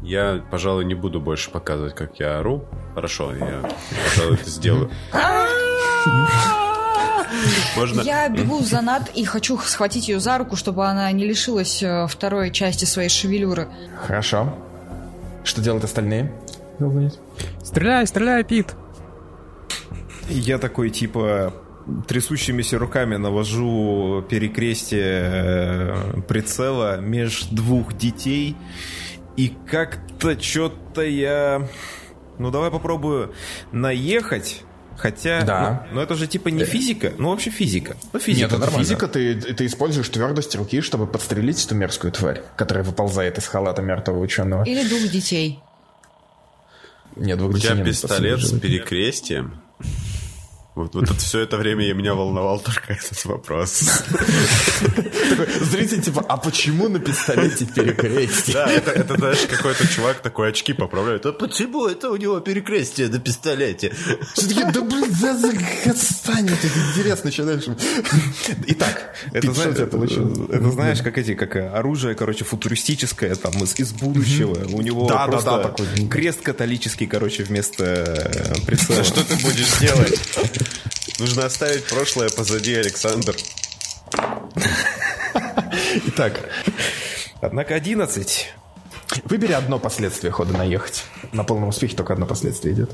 [0.03, 2.65] Я, пожалуй, не буду больше показывать, как я ору.
[2.95, 3.69] Хорошо, я,
[4.15, 4.91] пожалуй, это сделаю.
[7.77, 8.01] Можно...
[8.03, 12.07] Я бегу за Над и хочу схватить ее за руку, чтобы она не лишилась э,
[12.09, 13.69] второй части своей шевелюры.
[14.07, 14.55] Хорошо.
[15.45, 16.33] Что делают остальные?
[17.63, 18.75] Стреляй, стреляй, Пит.
[20.29, 21.53] Я такой, типа,
[22.07, 28.57] трясущимися руками навожу перекрестие э, прицела меж двух детей.
[29.37, 31.69] И как-то что-то я...
[32.39, 33.35] Ну, давай попробую
[33.73, 34.65] наехать
[35.01, 35.87] Хотя, да.
[35.89, 37.97] ну, но это же типа не физика, ну вообще физика.
[38.13, 38.43] Ну физика.
[38.43, 38.85] Нет, это нормально.
[38.85, 43.81] физика, ты, ты используешь твердость руки, чтобы подстрелить эту мерзкую тварь, которая выползает из халата
[43.81, 44.63] мертвого ученого.
[44.65, 45.59] Или двух детей.
[47.17, 49.63] Нет, двух У детей тебя пистолет с перекрестием.
[50.77, 54.05] Вот, вот это все это время я меня волновал только этот вопрос.
[55.61, 58.55] Зритель типа, а почему на пистолете перекрестие?
[58.55, 61.27] Да, это, это знаешь, какой-то чувак такой очки поправляет.
[61.27, 63.93] А почему это у него перекрестие на пистолете?
[64.35, 67.65] Все таки да блин, да, отстань, это интересно начинаешь.
[68.69, 69.97] Итак, это, знаешь, это,
[70.55, 74.67] это знаешь, как эти, как оружие, короче, футуристическое, там, из, из будущего.
[74.73, 76.09] У него да, просто да, да, такой.
[76.09, 79.03] крест католический, короче, вместо э, прицела.
[79.03, 80.21] Что ты будешь делать?
[81.19, 83.37] Нужно оставить прошлое позади, Александр.
[86.07, 86.51] Итак.
[87.41, 88.55] Однако 11.
[89.25, 91.05] Выбери одно последствие хода наехать.
[91.33, 92.91] На полном успехе только одно последствие идет.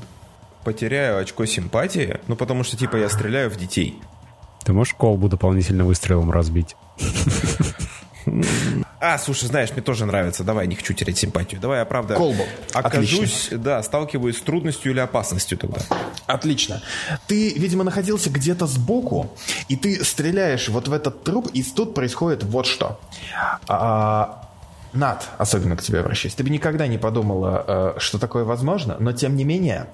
[0.65, 4.01] Потеряю очко симпатии, ну потому что типа я стреляю в детей.
[4.65, 6.75] Ты можешь колбу дополнительно выстрелом разбить?
[8.99, 10.43] А, слушай, знаешь, мне тоже нравится.
[10.43, 11.61] Давай, не хочу терять симпатию.
[11.61, 12.45] Давай я, правда, Колбу.
[12.73, 13.59] окажусь, Отлично.
[13.59, 15.81] да, сталкиваюсь с трудностью или опасностью тогда.
[16.27, 16.83] Отлично.
[17.27, 19.31] Ты, видимо, находился где-то сбоку,
[19.69, 22.99] и ты стреляешь вот в этот труп, и тут происходит вот что.
[23.69, 24.49] А,
[24.95, 26.35] Над, особенно к тебе обращаюсь.
[26.35, 29.89] Ты бы никогда не подумала, э, что такое возможно, но тем не менее,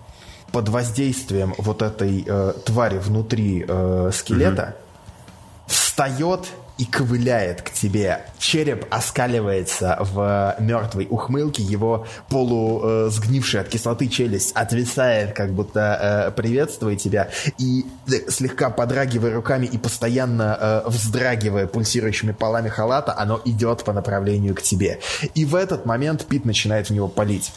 [0.52, 5.72] под воздействием вот этой э, твари внутри э, скелета угу.
[5.74, 6.46] встает
[6.82, 8.22] и ковыляет к тебе.
[8.40, 15.80] Череп оскаливается в мертвой ухмылке, его полусгнившая от кислоты челюсть отвисает, как будто
[16.26, 23.16] э, приветствует тебя, и э, слегка подрагивая руками и постоянно э, вздрагивая пульсирующими полами халата,
[23.16, 24.98] оно идет по направлению к тебе.
[25.36, 27.52] И в этот момент Пит начинает в него палить.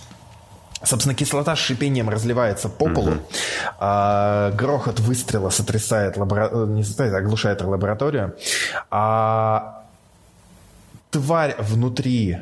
[0.86, 3.14] Собственно, кислота с шипением разливается по полу.
[3.14, 3.22] Mm-hmm.
[3.80, 6.49] А, грохот выстрела сотрясает лабора...
[6.52, 8.36] Э, не сотрясает, а оглушает лабораторию.
[8.91, 9.84] А
[11.10, 12.38] тварь внутри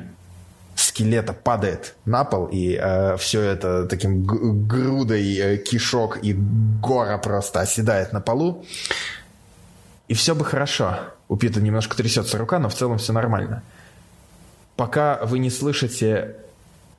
[0.76, 7.62] скелета падает на пол, и э, все это таким грудой э, кишок и гора просто
[7.62, 8.66] оседает на полу.
[10.08, 11.00] И все бы хорошо.
[11.30, 13.64] У Пита немножко трясется рука, но в целом все нормально.
[14.76, 16.36] Пока вы не слышите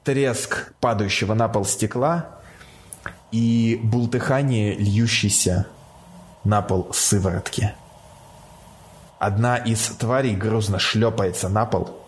[0.05, 2.29] треск падающего на пол стекла
[3.33, 5.67] и бултыхание льющейся
[6.45, 7.75] на пол сыворотки.
[9.19, 11.99] Одна из тварей грузно шлепается на пол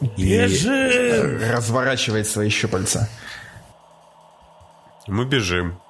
[0.00, 0.72] Бежим!
[0.72, 3.08] и разворачивает свои щупальца.
[5.06, 5.80] Мы бежим.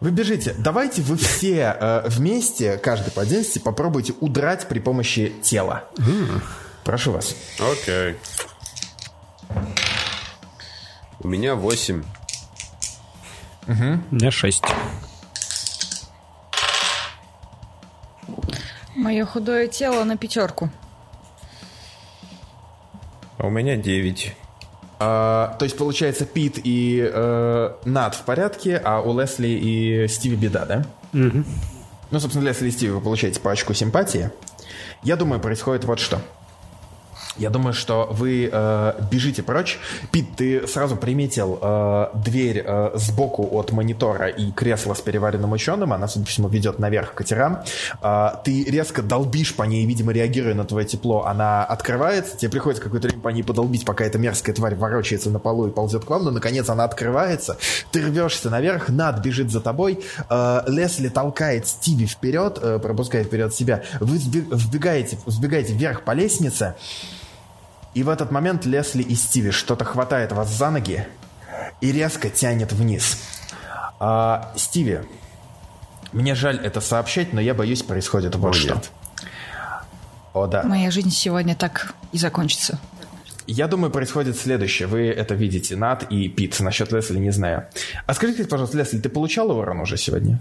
[0.00, 0.54] Вы бежите.
[0.58, 5.84] Давайте вы все э, вместе, каждый по отдельности, попробуйте удрать при помощи тела.
[5.96, 6.40] Mm.
[6.84, 7.34] Прошу вас.
[7.58, 8.12] Окей.
[8.12, 8.16] Okay.
[11.20, 12.02] У меня 8.
[13.68, 13.74] Угу.
[14.10, 14.64] У меня 6.
[18.96, 20.70] Мое худое тело на пятерку.
[23.38, 24.36] А у меня 9.
[24.98, 30.36] А, то есть, получается, Пит и э, Над в порядке, а у Лесли и Стиви
[30.36, 30.84] беда, да?
[31.14, 31.44] Угу.
[32.10, 34.30] Ну, собственно, Лесли и Стиви вы получаете по очку симпатии.
[35.02, 36.20] Я думаю, происходит вот что.
[37.40, 39.78] Я думаю, что вы э, бежите прочь.
[40.12, 45.94] Пит, ты сразу приметил э, дверь э, сбоку от монитора и кресло с переваренным ученым.
[45.94, 47.60] Она, судя по всему, ведет наверх катерам.
[48.02, 51.24] Э, ты резко долбишь по ней, видимо, реагируя на твое тепло.
[51.24, 52.36] Она открывается.
[52.36, 55.70] Тебе приходится какое-то время по ней подолбить, пока эта мерзкая тварь ворочается на полу и
[55.70, 56.24] ползет к вам.
[56.24, 57.56] Но, наконец, она открывается.
[57.90, 58.90] Ты рвешься наверх.
[58.90, 60.00] Над бежит за тобой.
[60.28, 63.82] Э, Лесли толкает Стиви вперед, э, пропускает вперед себя.
[63.98, 66.74] Вы вбегаете, взбегаете вверх по лестнице.
[67.94, 71.06] И в этот момент Лесли и Стиви что-то хватает вас за ноги
[71.80, 73.18] и резко тянет вниз.
[73.98, 75.00] А, Стиви,
[76.12, 78.74] мне жаль это сообщать, но я боюсь, происходит вот О, что.
[78.74, 78.90] Нет.
[80.32, 80.62] О, да.
[80.62, 82.78] Моя жизнь сегодня так и закончится.
[83.46, 84.86] Я думаю, происходит следующее.
[84.86, 86.60] Вы это видите, Над и Пит.
[86.60, 87.66] Насчет Лесли не знаю.
[88.06, 90.38] А скажите, пожалуйста, Лесли, ты получал урон уже сегодня?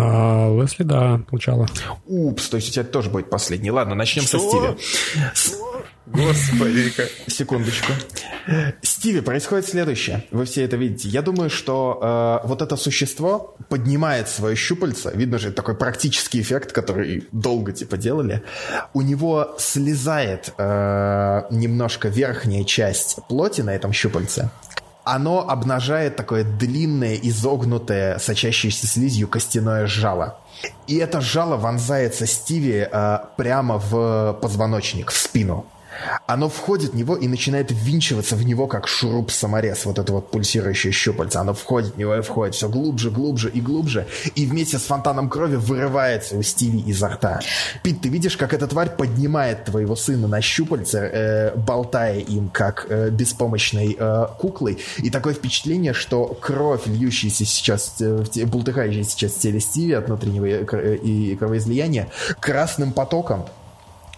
[0.00, 1.66] А, Лесли, да, получала.
[2.06, 3.70] Упс, то есть у тебя тоже будет последний.
[3.70, 4.76] Ладно, начнем со Стиви.
[6.06, 6.92] Господи,
[7.26, 7.92] Секундочку.
[8.80, 10.24] Стиви, происходит следующее.
[10.30, 11.08] Вы все это видите.
[11.08, 15.10] Я думаю, что э, вот это существо поднимает свое щупальце.
[15.14, 18.42] Видно же, такой практический эффект, который долго типа делали.
[18.94, 24.50] У него слезает э, немножко верхняя часть плоти на этом щупальце
[25.14, 30.38] оно обнажает такое длинное, изогнутое, сочащееся слизью костяное жало.
[30.86, 35.66] И это жало вонзается Стиви э, прямо в позвоночник, в спину
[36.26, 40.92] оно входит в него и начинает ввинчиваться в него, как шуруп-саморез, вот это вот пульсирующее
[40.92, 41.38] щупальце.
[41.38, 45.28] Оно входит в него и входит все глубже, глубже и глубже, и вместе с фонтаном
[45.28, 47.40] крови вырывается у Стиви изо рта.
[47.82, 52.86] Пит, ты видишь, как эта тварь поднимает твоего сына на щупальце, э, болтая им, как
[52.88, 59.38] э, беспомощной э, куклой, и такое впечатление, что кровь, льющаяся сейчас, э, бултыхающаяся сейчас в
[59.40, 62.08] теле Стиви от внутреннего э, и кровоизлияния,
[62.40, 63.46] красным потоком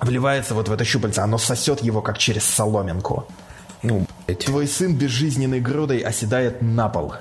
[0.00, 3.26] вливается вот в это щупальце, оно сосет его, как через соломинку.
[3.82, 4.44] Ну, блядь.
[4.44, 7.14] Твой сын безжизненной грудой оседает на пол.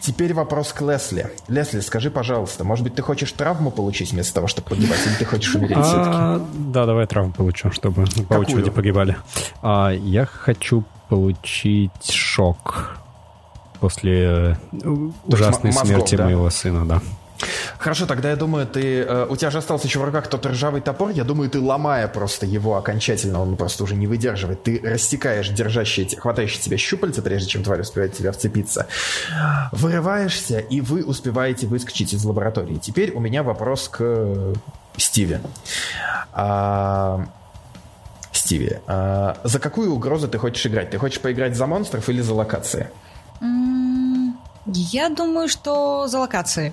[0.00, 1.30] Теперь вопрос к Лесли.
[1.48, 5.24] Лесли, скажи, пожалуйста, может быть, ты хочешь травму получить вместо того, чтобы погибать, или ты
[5.24, 6.10] хочешь умереть все-таки?
[6.12, 9.16] А, да, давай травму получу, чтобы по очереди погибали.
[9.62, 12.98] А, я хочу получить шок
[13.80, 17.00] после э, ужасной смерти моего сына, да.
[17.78, 19.02] Хорошо, тогда я думаю, ты...
[19.02, 21.10] Э, у тебя же остался еще в руках тот ржавый топор.
[21.10, 24.62] Я думаю, ты ломая просто его окончательно, он просто уже не выдерживает.
[24.62, 28.86] Ты растекаешь держащие, хватающие тебя щупальца, прежде чем тварь успевает тебя вцепиться.
[29.72, 32.76] Вырываешься, и вы успеваете выскочить из лаборатории.
[32.76, 34.54] Теперь у меня вопрос к
[34.96, 35.40] Стиве.
[36.32, 37.26] А...
[38.32, 40.90] Стиви, а за какую угрозу ты хочешь играть?
[40.90, 42.90] Ты хочешь поиграть за монстров или за локации?
[44.66, 46.72] Я думаю, что за локации.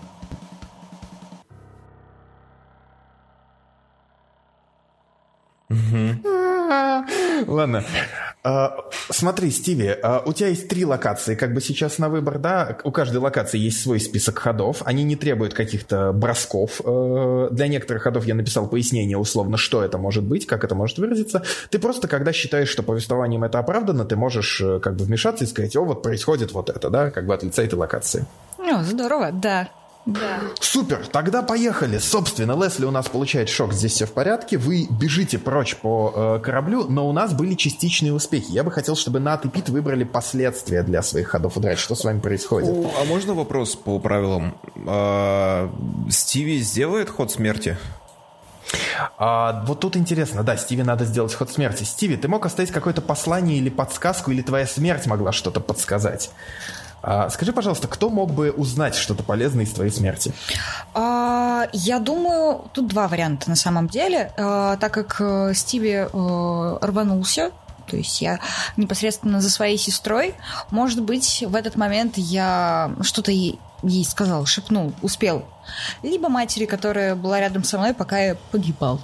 [7.48, 7.84] Ладно.
[8.46, 12.78] А, смотри, Стиви, а, у тебя есть три локации, как бы сейчас на выбор, да?
[12.84, 14.82] У каждой локации есть свой список ходов.
[14.84, 16.82] Они не требуют каких-то бросков.
[16.84, 20.98] Э, для некоторых ходов я написал пояснение условно, что это может быть, как это может
[20.98, 21.44] выразиться.
[21.70, 25.48] Ты просто, когда считаешь, что повествованием это оправдано, ты можешь э, как бы вмешаться и
[25.48, 28.26] сказать, о, вот происходит вот это, да, как бы от лица этой локации.
[28.58, 29.70] Ну, здорово, да.
[30.06, 30.42] Да.
[30.60, 31.98] Супер, тогда поехали.
[31.98, 34.58] Собственно, Лесли у нас получает шок, здесь все в порядке.
[34.58, 38.48] Вы бежите прочь по э, кораблю, но у нас были частичные успехи.
[38.50, 41.80] Я бы хотел, чтобы Нат и Пит выбрали последствия для своих ходов удрать.
[41.80, 42.70] Что с вами происходит?
[42.70, 44.58] О, а можно вопрос по правилам?
[44.86, 45.72] А,
[46.10, 47.78] Стиви сделает ход смерти?
[49.18, 51.84] А, вот тут интересно, да, Стиви надо сделать ход смерти.
[51.84, 56.32] Стиви, ты мог оставить какое-то послание или подсказку, или твоя смерть могла что-то подсказать?
[57.06, 60.34] А, скажи, пожалуйста, кто мог бы узнать что-то полезное из твоей смерти?
[60.94, 64.32] А, я думаю, тут два варианта на самом деле.
[64.38, 67.52] А, так как э, Стиви а, рванулся,
[67.88, 68.40] то есть я
[68.78, 70.34] непосредственно за своей сестрой,
[70.72, 75.44] может быть, в этот момент я что-то ей, ей сказал, шепнул, успел.
[76.04, 79.02] Либо матери, которая была рядом со мной, пока я погибал.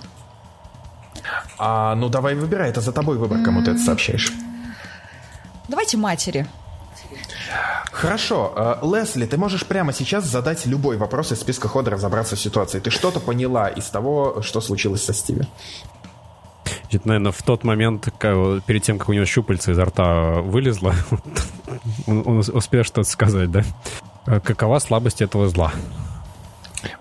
[1.57, 3.65] А, ну давай выбирай, это за тобой выбор, кому mm-hmm.
[3.65, 4.31] ты это сообщаешь.
[5.67, 6.47] Давайте матери.
[7.99, 8.53] Хорошо.
[8.55, 12.79] Э, Лесли, ты можешь прямо сейчас задать любой вопрос из списка хода, разобраться в ситуации.
[12.79, 15.41] Ты что-то поняла из того, что случилось со Стиви?
[16.91, 20.95] Это, наверное, в тот момент, как, перед тем, как у него щупальца изо рта вылезло,
[22.07, 23.63] он, он успел что-то сказать, да?
[24.25, 25.73] Э, какова слабость этого зла?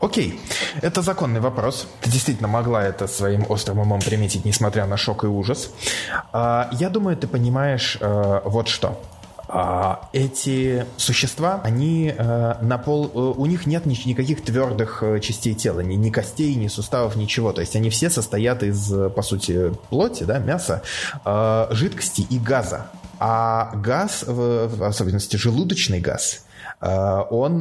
[0.01, 0.41] Окей,
[0.83, 1.87] это законный вопрос.
[2.01, 5.71] Ты действительно могла это своим острым умом приметить, несмотря на шок и ужас.
[6.33, 9.01] А, я думаю, ты понимаешь э, вот что.
[9.51, 15.55] А, эти существа, они э, на пол, э, у них нет никаких твердых э, частей
[15.55, 17.55] тела, ни, ни костей, ни суставов, ничего.
[17.55, 20.83] То есть они все состоят из, по сути, плоти, да, мяса,
[21.71, 22.89] жидкости и газа.
[23.21, 26.45] А газ, в особенности желудочный газ,
[26.81, 27.61] он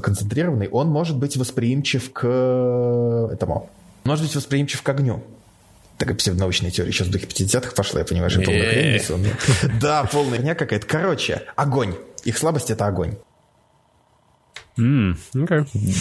[0.00, 2.26] концентрированный, он может быть восприимчив к
[3.32, 3.68] этому,
[4.04, 5.22] может быть восприимчив к огню
[6.00, 8.96] такая псевдонаучная теория сейчас в духе 50-х пошла, я понимаю, что полная хрень
[9.80, 10.86] Да, полная херня какая-то.
[10.86, 11.94] Короче, огонь.
[12.24, 13.16] Их слабость— это огонь.
[15.60, 15.94] окей.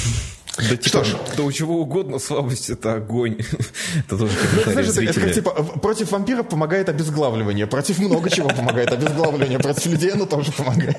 [0.57, 3.37] Да, типа, что ж, да у чего угодно слабость это огонь.
[3.99, 8.91] это тоже ну, это, это как, типа, против вампиров помогает обезглавливание, против много чего помогает
[8.91, 10.97] обезглавливание, против людей оно тоже помогает.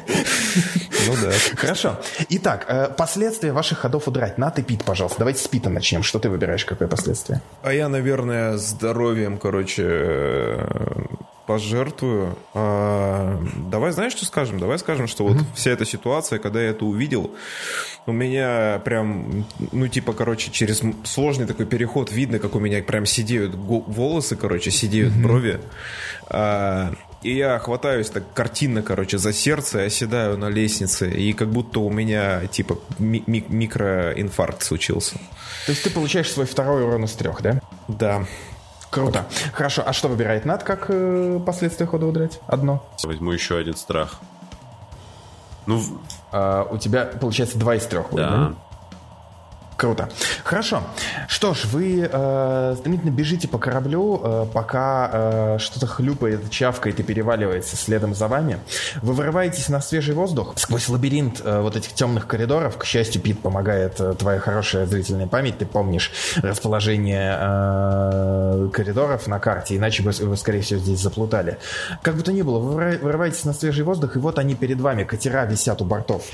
[1.06, 1.32] ну да.
[1.56, 2.00] Хорошо.
[2.30, 4.38] Итак, э, последствия ваших ходов удрать.
[4.38, 5.18] На, ты Пит, пожалуйста.
[5.18, 6.02] Давайте с Пита начнем.
[6.02, 7.42] Что ты выбираешь, какое последствие?
[7.62, 11.06] А я, наверное, здоровьем, короче, э,
[11.50, 12.38] пожертвую.
[12.54, 14.60] А, давай, знаешь, что скажем?
[14.60, 17.32] Давай скажем, что вот вся эта ситуация, когда я это увидел,
[18.06, 23.04] у меня прям, ну, типа, короче, через сложный такой переход видно, как у меня прям
[23.04, 25.58] сидеют волосы, короче, сидеют брови.
[26.28, 26.94] А,
[27.24, 31.90] и я хватаюсь так картинно, короче, за сердце, оседаю на лестнице, и как будто у
[31.90, 35.16] меня, типа, ми- ми- микроинфаркт случился.
[35.66, 37.60] То есть ты получаешь свой второй урон из трех, да?
[37.88, 38.24] Да.
[38.90, 39.24] Круто.
[39.52, 42.40] Хорошо, а что выбирает Над как э, последствия хода удрать?
[42.48, 42.84] Одно.
[43.04, 44.18] Возьму еще один страх.
[45.66, 45.80] Ну,
[46.32, 48.28] А, у тебя, получается, два из трех да.
[48.28, 48.54] да?
[49.80, 50.10] Круто.
[50.44, 50.82] Хорошо.
[51.26, 57.02] Что ж, вы э, стремительно бежите по кораблю, э, пока э, что-то хлюпает, чавкает и
[57.02, 58.58] переваливается следом за вами.
[59.00, 62.76] Вы вырываетесь на свежий воздух сквозь лабиринт э, вот этих темных коридоров.
[62.76, 65.56] К счастью, Пит помогает э, твоя хорошая зрительная память.
[65.56, 66.12] Ты помнишь
[66.42, 71.56] расположение э, коридоров на карте, иначе бы вы, скорее всего, здесь заплутали.
[72.02, 75.04] Как бы то ни было, вы вырываетесь на свежий воздух, и вот они перед вами.
[75.04, 76.24] Катера висят у бортов.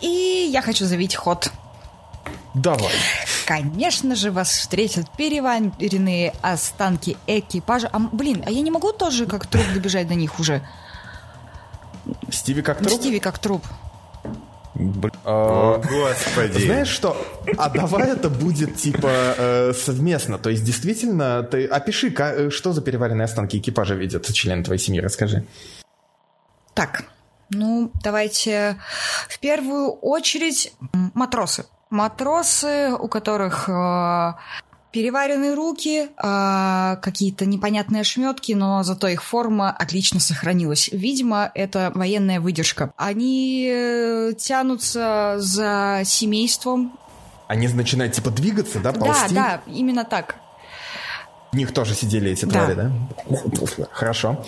[0.00, 1.52] И я хочу завить ход.
[2.54, 2.92] Давай.
[3.46, 7.88] Конечно же, вас встретят переваренные останки экипажа.
[7.92, 10.62] А, блин, а я не могу тоже как труп добежать до них уже?
[12.30, 12.92] Стиви как труп?
[12.92, 13.64] Стиви как труп.
[14.74, 16.64] Блин, О, господи.
[16.64, 17.16] Знаешь что?
[17.58, 20.38] А давай это будет типа э, совместно.
[20.38, 25.00] То есть действительно, ты опиши, э, что за переваренные останки экипажа видят члены твоей семьи,
[25.00, 25.46] расскажи.
[26.74, 27.04] Так,
[27.50, 28.78] ну, давайте
[29.28, 30.72] в первую очередь
[31.14, 31.66] матросы.
[31.92, 34.32] Матросы, у которых э,
[34.92, 40.88] переваренные руки, э, какие-то непонятные ошметки, но зато их форма отлично сохранилась.
[40.90, 42.92] Видимо, это военная выдержка.
[42.96, 46.98] Они э, тянутся за семейством.
[47.48, 49.34] Они начинают типа двигаться, да, Да, ползти?
[49.34, 50.36] да, именно так.
[51.52, 52.64] В них тоже сидели эти Да.
[52.64, 52.90] твари, да?
[53.92, 54.42] Хорошо.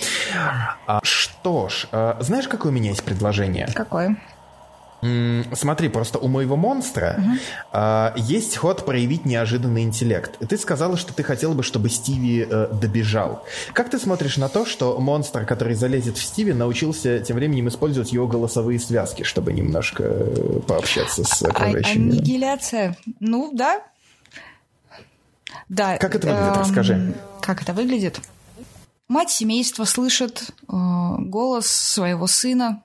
[0.87, 3.69] А, что ж, э, знаешь, какое у меня есть предложение?
[3.75, 4.17] Какое?
[5.53, 7.23] Смотри, просто у моего монстра
[7.73, 10.39] а, есть ход проявить неожиданный интеллект.
[10.49, 13.45] Ты сказала, что ты хотела бы, чтобы Стиви э, добежал.
[13.73, 18.13] Как ты смотришь на то, что монстр, который залезет в Стиви, научился тем временем использовать
[18.13, 22.19] его голосовые связки, чтобы немножко э, пообщаться с А- окружающим миром?
[22.19, 22.97] Аннигиляция.
[23.21, 23.83] Ну, да.
[25.69, 25.99] Да.
[25.99, 26.55] Как это выглядит?
[26.57, 27.15] эм, Расскажи.
[27.41, 28.21] Как это выглядит?
[29.09, 30.73] Мать семейства слышит э,
[31.19, 32.83] голос своего сына.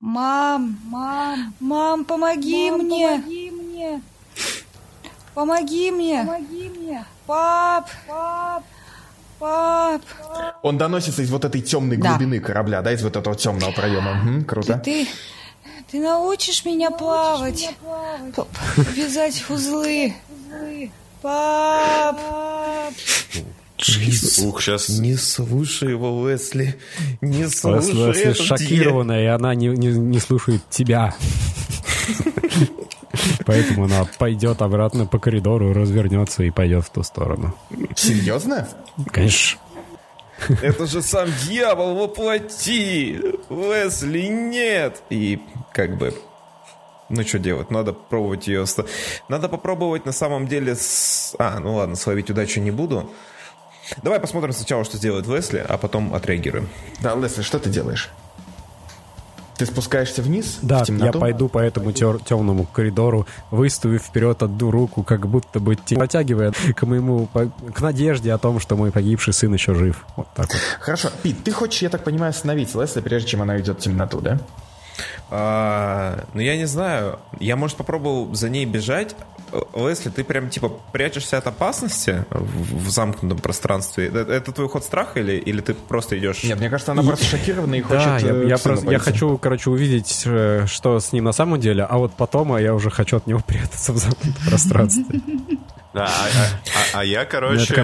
[0.00, 3.08] Мам, мам, мам, помоги мне.
[3.18, 4.02] Помоги мне.
[5.34, 6.20] Помоги мне.
[6.24, 7.04] Помоги мне.
[7.26, 8.64] Пап, пап,
[9.38, 10.02] пап.
[10.62, 12.10] Он доносится из вот этой темной Да.
[12.10, 14.14] глубины корабля, да, из вот этого темного проема.
[14.14, 14.78] Мгм, круто.
[14.84, 15.08] Ты,
[15.90, 17.74] ты научишь меня плавать,
[18.34, 18.44] П-
[18.94, 20.14] вязать узлы.
[21.22, 22.20] Пап.
[23.78, 24.88] Ух, сейчас...
[24.88, 26.76] Не слушай его, Лесли.
[27.20, 31.14] Не слушай Лесли этот шокированная, и она не, не, не слушает тебя.
[33.44, 37.54] Поэтому она пойдет обратно по коридору, развернется и пойдет в ту сторону.
[37.94, 38.68] Серьезно?
[39.12, 39.60] Конечно.
[40.62, 43.20] Это же сам дьявол воплоти.
[43.48, 45.02] Лесли, нет.
[45.10, 45.40] И
[45.72, 46.14] как бы...
[47.08, 47.70] Ну, что делать?
[47.70, 48.64] Надо пробовать ее...
[49.28, 50.74] Надо попробовать на самом деле...
[50.74, 51.34] С...
[51.38, 53.10] А, ну ладно, словить удачу не буду.
[54.02, 56.68] Давай посмотрим сначала, что сделает Лесли, а потом отреагируем.
[57.00, 58.10] Да, Лесли, что ты делаешь?
[59.56, 64.70] Ты спускаешься вниз Да, в я пойду по этому тер- темному коридору, выставив вперед одну
[64.70, 68.92] руку, как будто бы те- протягивая к моему, по- к надежде о том, что мой
[68.92, 70.04] погибший сын еще жив.
[70.16, 70.60] Вот так вот.
[70.80, 74.20] Хорошо, Пит, ты хочешь, я так понимаю, остановить Лесли, прежде чем она уйдет в темноту,
[74.20, 74.38] да?
[75.30, 77.18] А, ну, я не знаю.
[77.40, 79.16] Я, может, попробовал за ней бежать.
[79.74, 84.08] Э, Лесли, ты прям, типа, прячешься от опасности в, в замкнутом пространстве?
[84.08, 86.42] Это, это твой ход страха или, или ты просто идешь...
[86.44, 89.70] Нет, мне кажется, она просто шокирована и хочет Да, я, э, просто, я хочу, короче,
[89.70, 93.16] увидеть, э, что с ним на самом деле, а вот потом а я уже хочу
[93.16, 95.20] от него прятаться в замкнутом пространстве.
[95.96, 97.74] Да, а, а- а- а я, У короче,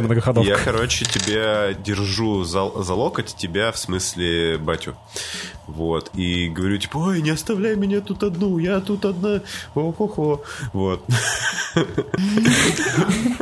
[0.42, 4.96] я, короче, тебя держу за, за локоть, тебя, в смысле, батю.
[5.66, 6.10] Вот.
[6.14, 9.40] И говорю, типа, ой, не оставляй меня тут одну, я тут одна.
[9.74, 10.42] О-хо-хо.
[10.74, 11.02] Вот.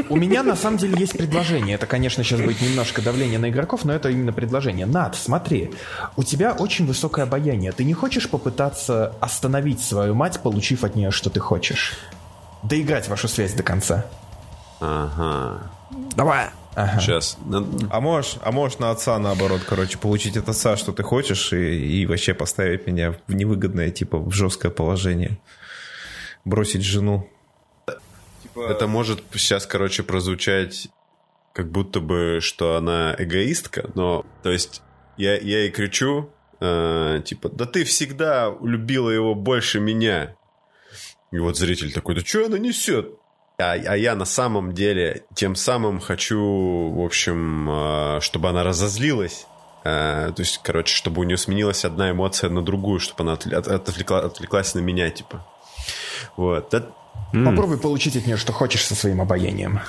[0.09, 1.75] У меня на самом деле есть предложение.
[1.75, 4.87] Это, конечно, сейчас будет немножко давление на игроков, но это именно предложение.
[4.87, 5.73] Над, смотри,
[6.17, 7.73] у тебя очень высокое обаяние.
[7.73, 11.95] Ты не хочешь попытаться остановить свою мать, получив от нее, что ты хочешь?
[12.63, 14.07] Доиграть вашу связь до конца.
[14.81, 15.71] Ага.
[16.17, 16.51] Давай!
[16.99, 17.37] Сейчас.
[17.91, 22.01] А можешь, а можешь на отца, наоборот, короче, получить от отца, что ты хочешь, и,
[22.03, 25.39] и вообще поставить меня в невыгодное, типа, в жесткое положение.
[26.45, 27.29] Бросить жену.
[28.57, 30.89] Это может сейчас, короче, прозвучать
[31.53, 34.83] как будто бы, что она эгоистка, но, то есть,
[35.17, 36.31] я, я ей кричу,
[36.61, 40.37] э, типа, да ты всегда любила его больше меня.
[41.33, 43.20] И вот зритель такой, да что она несет?
[43.61, 49.47] А, а я на самом деле тем самым хочу, в общем, э, чтобы она разозлилась.
[49.85, 53.75] Э, то есть, короче, чтобы у нее сменилась одна эмоция на другую, чтобы она отвлекла,
[53.75, 55.45] отвлекла, отвлеклась на меня, типа.
[56.37, 56.69] Вот.
[56.71, 56.87] Да,
[57.33, 59.81] Попробуй получить от нее, что хочешь со своим обаянием.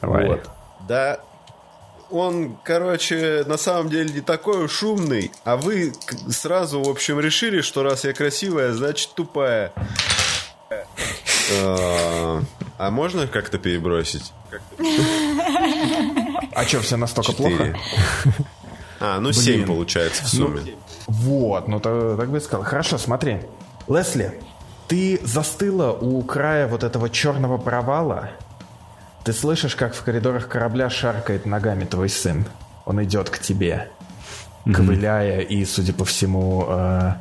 [0.00, 0.26] Давай.
[0.26, 0.50] Вот.
[0.86, 1.20] Да,
[2.10, 5.94] он, короче, на самом деле не такой уж умный, а вы
[6.28, 9.72] сразу, в общем, решили, что раз я красивая, значит тупая.
[12.78, 14.32] А можно как-то перебросить?
[16.54, 17.76] А что, все настолько плохо?
[19.00, 20.74] А, ну семь получается в сумме.
[21.06, 22.64] Вот, ну так бы и сказал.
[22.64, 23.40] Хорошо, смотри.
[23.88, 24.40] Лесли,
[24.88, 28.30] ты застыла у края вот этого черного провала.
[29.24, 32.46] Ты слышишь, как в коридорах корабля шаркает ногами твой сын.
[32.84, 33.88] Он идет к тебе,
[34.64, 37.14] ковыляя и, судя по всему, э,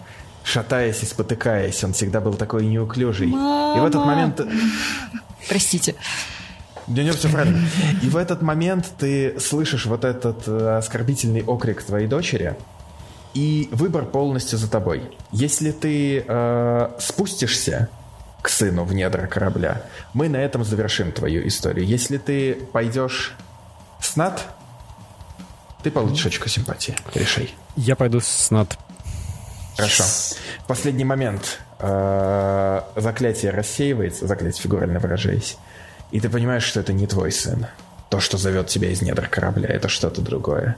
[0.44, 1.84] шатаясь и спотыкаясь.
[1.84, 3.30] Он всегда был такой неуклюжий.
[3.30, 3.32] И
[3.80, 4.42] в этот момент...
[5.48, 5.96] Простите.
[6.88, 7.68] Да нет, все правильно.
[8.02, 12.56] И в этот момент ты слышишь вот этот э, оскорбительный окрик твоей дочери,
[13.34, 15.04] и выбор полностью за тобой.
[15.32, 17.90] Если ты э, спустишься
[18.42, 21.86] к сыну в недра корабля, мы на этом завершим твою историю.
[21.86, 23.36] Если ты пойдешь
[24.02, 24.42] с Над,
[25.84, 26.96] ты получишь очко симпатии.
[27.14, 27.54] Решай.
[27.76, 28.78] Я пойду с над...
[29.82, 30.04] Хорошо.
[30.68, 31.60] Последний момент.
[31.80, 35.58] Э, Заклятие рассеивается, заклятие фигурально выражаясь.
[36.12, 37.66] И ты понимаешь, что это не твой сын.
[38.10, 40.76] То, что зовет тебя из недр корабля, это что-то другое.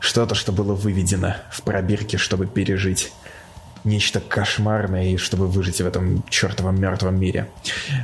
[0.00, 3.12] Что-то, что было выведено в пробирке, чтобы пережить
[3.88, 7.48] нечто кошмарное и чтобы выжить в этом чертовом мертвом мире.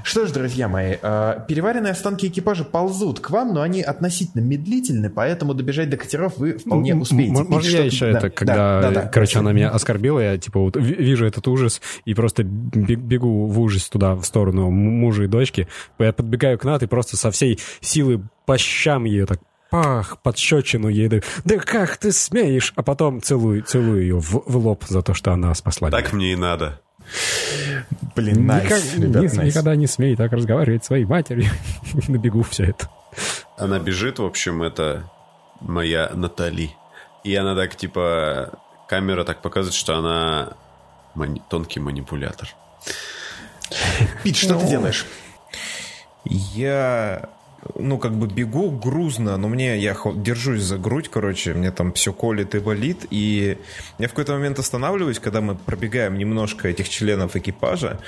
[0.02, 5.10] Что ж, друзья мои, э, переваренные останки экипажа ползут к вам, но они относительно медлительны,
[5.10, 7.34] поэтому добежать до катеров вы вполне успеете.
[7.40, 10.20] м- И Можно я еще да, это, да, когда, да, да, короче, она меня оскорбила,
[10.20, 14.24] я, типа, вот ви- вижу этот ужас и просто бе- бегу в ужас туда, в
[14.24, 15.68] сторону мужа и дочки.
[15.98, 19.40] Я подбегаю к Нат и просто со всей силы по щам ее так
[19.82, 21.22] пах, подщечину ей даю.
[21.44, 22.72] Да как ты смеешь?
[22.76, 26.16] А потом целую, целую ее в, в лоб за то, что она спасла Так меня.
[26.16, 26.80] мне и надо.
[28.14, 29.50] Блин, найс, Никак- ребят, ни- найс.
[29.50, 31.50] Никогда не смей так разговаривать с своей матерью.
[32.08, 32.88] Набегу все это.
[33.58, 35.10] Она бежит, в общем, это
[35.60, 36.70] моя Натали.
[37.24, 40.52] И она так, типа, камера так показывает, что она
[41.14, 42.48] мани- тонкий манипулятор.
[44.22, 45.04] Пит, что ты делаешь?
[46.24, 47.28] Я,
[47.74, 52.12] ну, как бы бегу грузно, но мне, я держусь за грудь, короче, мне там все
[52.12, 53.58] колет и болит, и
[53.98, 58.00] я в какой-то момент останавливаюсь, когда мы пробегаем немножко этих членов экипажа,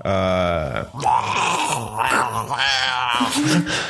[0.00, 0.88] а,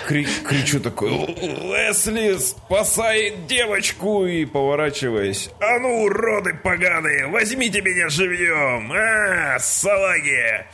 [0.07, 8.93] кри- кричу такой, Лесли, спасай девочку, и поворачиваясь, а ну, уроды поганые, возьмите меня живьем,
[8.93, 10.67] а, салаги,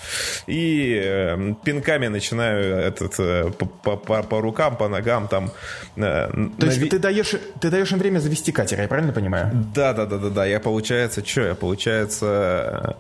[0.47, 3.97] и э, пинками начинаю этот, э, по,
[4.39, 5.51] по- рукам, по ногам там.
[5.97, 6.29] э,
[6.59, 9.51] То есть нави- ты даешь, ты даешь им время завести катер, я правильно понимаю?
[9.75, 10.45] Да, да, да, да, да.
[10.47, 12.97] Я получается, что я получается.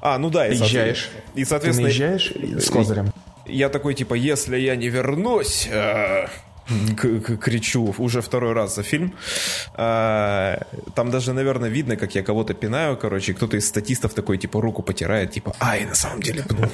[0.00, 1.10] А, ну да, и, Наезжаешь.
[1.34, 1.88] И Ты соответственно.
[1.88, 2.32] наезжаешь
[2.62, 3.12] с козырем.
[3.46, 6.26] Я такой, типа, если я не вернусь, э,
[7.40, 9.12] кричу уже второй раз за фильм.
[9.74, 10.58] А,
[10.94, 14.82] Там даже, наверное, видно, как я кого-то пинаю, короче, кто-то из статистов такой, типа, руку
[14.82, 16.66] потирает, типа, ай, на самом деле пнул.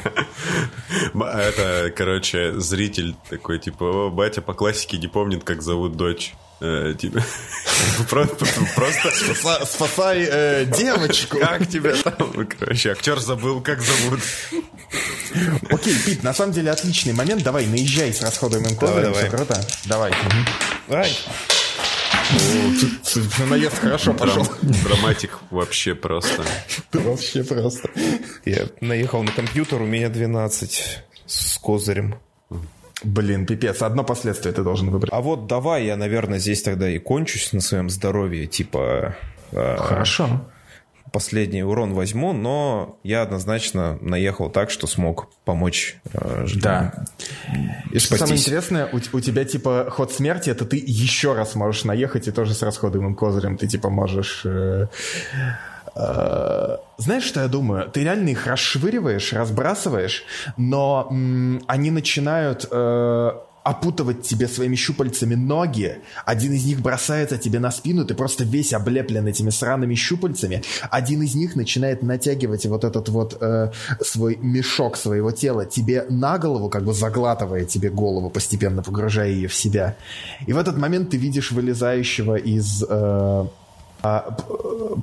[1.15, 6.35] М- Это, короче, зритель такой, типа, «О, батя по классике не помнит, как зовут дочь.
[6.61, 7.23] Типа,
[8.09, 8.47] просто,
[9.67, 11.39] Спасай э, девочку.
[11.39, 12.47] как тебя там?
[12.59, 14.21] Короче, актер забыл, как зовут.
[15.71, 17.43] Окей, Пит, на самом деле отличный момент.
[17.45, 19.03] Давай, наезжай с расходуемым козырем.
[19.13, 19.29] давай.
[19.29, 19.67] Все круто.
[19.85, 20.13] Давай.
[20.91, 21.17] Ай.
[23.49, 24.43] Наезд хорошо пошел.
[24.45, 26.45] Драм- Драматик вообще просто.
[26.93, 27.89] Вообще просто.
[28.45, 32.19] Я наехал на компьютер, у меня 12 с козырем.
[33.05, 33.83] Блин, пипец.
[33.83, 35.13] Одно последствие ты должен выбрать.
[35.13, 39.15] А вот давай я, наверное, здесь тогда и кончусь на своем здоровье, типа
[39.53, 40.45] э, Хорошо.
[41.13, 45.99] последний урон возьму, но я однозначно наехал так, что смог помочь.
[46.13, 46.93] э, Да.
[47.93, 51.85] И что самое интересное, у, у тебя типа ход смерти, это ты еще раз можешь
[51.85, 54.43] наехать и тоже с расходуемым козырем ты типа можешь...
[54.45, 54.89] э,
[55.99, 57.91] знаешь, что я думаю?
[57.91, 60.25] Ты реально их расшвыриваешь, разбрасываешь,
[60.57, 61.09] но
[61.67, 63.31] они начинают э,
[63.69, 65.99] опутывать тебе своими щупальцами ноги.
[66.25, 70.63] Один из них бросается тебе на спину, ты просто весь облеплен этими сраными щупальцами.
[70.91, 73.71] Один из них начинает натягивать вот этот вот э,
[74.01, 79.49] свой мешок своего тела тебе на голову, как бы заглатывая тебе голову, постепенно погружая ее
[79.49, 79.97] в себя.
[80.47, 82.85] И в этот момент ты видишь вылезающего из...
[82.89, 83.47] Э,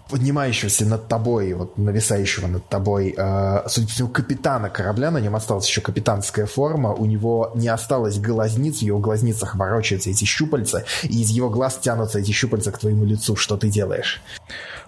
[0.09, 5.35] поднимающегося над тобой, вот нависающего над тобой, а, судя по всему, капитана корабля, на нем
[5.35, 10.85] осталась еще капитанская форма, у него не осталось глазниц, в его глазницах ворочаются эти щупальца,
[11.03, 13.35] и из его глаз тянутся эти щупальца к твоему лицу.
[13.35, 14.21] Что ты делаешь?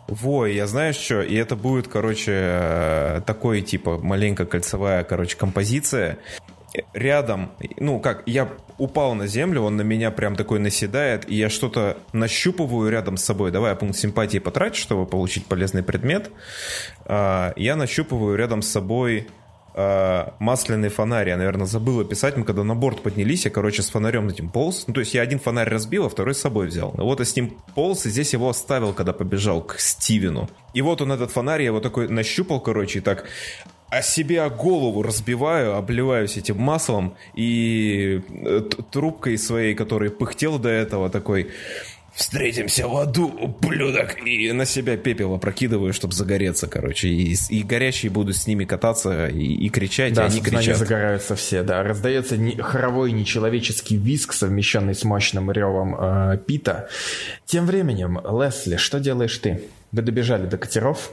[0.07, 6.17] Вой, я знаю что, и это будет, короче, э, такой, типа, маленько кольцевая, короче, композиция
[6.93, 11.49] рядом, ну как, я упал на землю, он на меня прям такой наседает, и я
[11.49, 13.51] что-то нащупываю рядом с собой.
[13.51, 16.31] Давай я пункт симпатии потрачу, чтобы получить полезный предмет.
[17.05, 19.27] А, я нащупываю рядом с собой
[19.73, 21.29] а, масляный фонарь.
[21.29, 22.37] Я, наверное, забыл описать.
[22.37, 24.85] Мы когда на борт поднялись, я, короче, с фонарем этим полз.
[24.87, 26.91] Ну, то есть я один фонарь разбил, а второй с собой взял.
[26.97, 30.49] Вот я с ним полз, и здесь его оставил, когда побежал к Стивену.
[30.73, 33.25] И вот он, этот фонарь, я его такой нащупал, короче, и так
[33.89, 38.61] о себе голову разбиваю, обливаюсь этим маслом и э,
[38.91, 41.51] трубкой своей, которой пыхтел до этого, такой
[42.17, 47.09] «Встретимся в аду, ублюдок!» И на себя пепел опрокидываю, чтобы загореться, короче.
[47.09, 50.67] И, и горящие буду с ними кататься и, и кричать, да, и они кричат.
[50.67, 51.83] они загораются все, да.
[51.83, 56.89] Раздается не, хоровой нечеловеческий виск, совмещенный с мощным ревом э, Пита.
[57.45, 59.61] Тем временем, Лесли, что делаешь ты?
[59.91, 61.11] Вы добежали до катеров?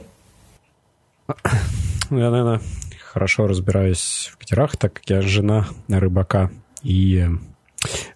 [2.09, 2.61] Ну, я, наверное,
[3.03, 6.51] хорошо разбираюсь в катерах, так как я жена рыбака.
[6.83, 7.27] И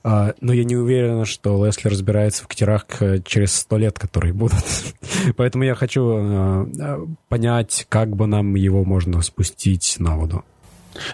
[0.03, 2.85] а, но я не уверен, что Лесли разбирается в катерах
[3.25, 4.63] через сто лет, которые будут.
[5.37, 10.43] Поэтому я хочу а, понять, как бы нам его можно спустить на воду.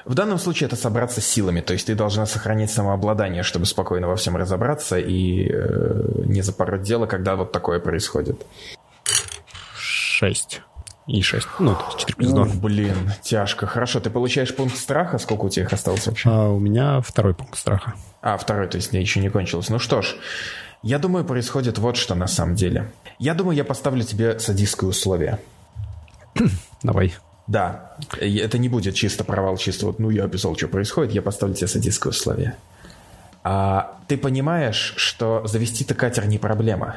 [0.06, 4.16] В данном случае это собраться силами, то есть ты должна сохранить самообладание, чтобы спокойно во
[4.16, 8.44] всем разобраться и э, не запороть дело, когда вот такое происходит.
[9.78, 10.62] Шесть
[11.08, 11.48] и 6.
[11.60, 12.42] Ну, то есть 4 плюс 2.
[12.42, 13.68] Ух, блин, тяжко.
[13.68, 15.18] Хорошо, ты получаешь пункт страха.
[15.18, 16.30] Сколько у тебя их осталось вообще?
[16.30, 17.94] А, у меня второй пункт страха.
[18.22, 19.70] А, второй, то есть еще не кончилось.
[19.70, 20.16] Ну что ж,
[20.82, 22.92] я думаю, происходит вот что на самом деле.
[23.20, 25.40] Я думаю, я поставлю тебе садистское условие.
[26.84, 27.14] Давай.
[27.48, 31.54] Да, это не будет чисто провал, чисто вот, ну, я описал, что происходит, я поставлю
[31.54, 32.56] тебе садистское условие.
[33.44, 36.96] А, ты понимаешь, что завести-то катер не проблема.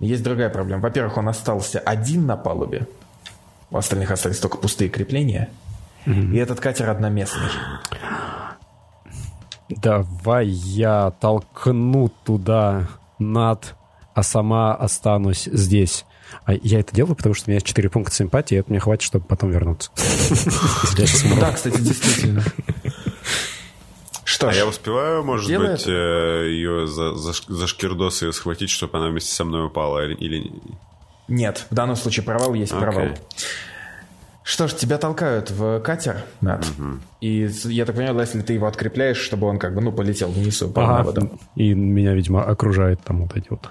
[0.00, 0.82] Есть другая проблема.
[0.82, 2.86] Во-первых, он остался один на палубе.
[3.70, 5.48] У остальных остались только пустые крепления.
[6.06, 6.32] Mm-hmm.
[6.32, 7.48] И этот катер одноместный.
[9.68, 12.88] Давай я толкну туда
[13.18, 13.74] над,
[14.14, 16.04] а сама останусь здесь.
[16.44, 18.80] А я это делаю, потому что у меня есть 4 пункта симпатии, и это мне
[18.80, 19.90] хватит, чтобы потом вернуться.
[21.40, 22.42] Да, кстати, действительно.
[24.24, 28.70] Что а ж, я успеваю, может быть, э, ее за, за, за шкирдос ее схватить,
[28.70, 30.50] чтобы она вместе со мной упала или...
[31.28, 32.80] Нет, в данном случае провал есть okay.
[32.80, 33.06] провал.
[34.42, 36.66] Что ж, тебя толкают в катер, Над.
[36.66, 37.00] Угу.
[37.22, 40.60] И я так понимаю, если ты его открепляешь, чтобы он как бы, ну, полетел вниз
[40.60, 40.98] и упал ага.
[40.98, 41.40] на воду.
[41.56, 43.70] И меня, видимо, окружает там вот эти вот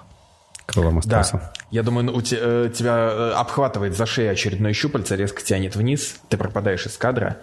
[0.73, 1.33] крылом остался.
[1.33, 1.53] Да.
[1.71, 5.75] Я думаю, ну, у те, э, тебя э, обхватывает за шею очередной щупальце, резко тянет
[5.75, 7.37] вниз, ты пропадаешь из кадра.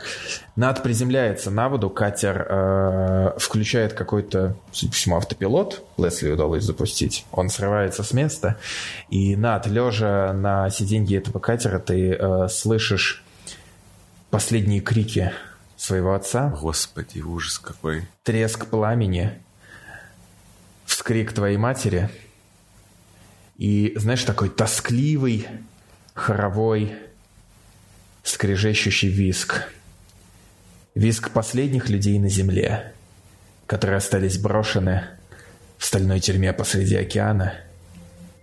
[0.56, 5.84] Над приземляется на воду, катер э, включает какой-то, судя по всему, автопилот.
[5.96, 7.24] Лесли удалось запустить.
[7.32, 8.56] Он срывается с места.
[9.08, 13.24] И над, лежа на сиденье этого катера, ты э, слышишь
[14.30, 15.32] последние крики
[15.76, 16.54] своего отца.
[16.60, 18.06] Господи, ужас какой.
[18.22, 19.32] Треск пламени.
[20.84, 22.10] Вскрик твоей матери–
[23.60, 25.46] и, знаешь, такой тоскливый,
[26.14, 26.94] хоровой,
[28.22, 29.70] скрежещущий виск.
[30.94, 32.94] Виск последних людей на земле,
[33.66, 35.04] которые остались брошены
[35.76, 37.52] в стальной тюрьме посреди океана,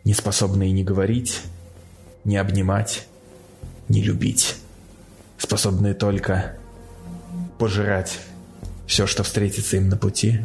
[0.03, 1.41] не способные ни говорить,
[2.23, 3.07] ни обнимать,
[3.89, 4.57] ни любить,
[5.39, 6.57] способные только
[7.57, 8.19] пожирать
[8.85, 10.41] все, что встретится им на пути,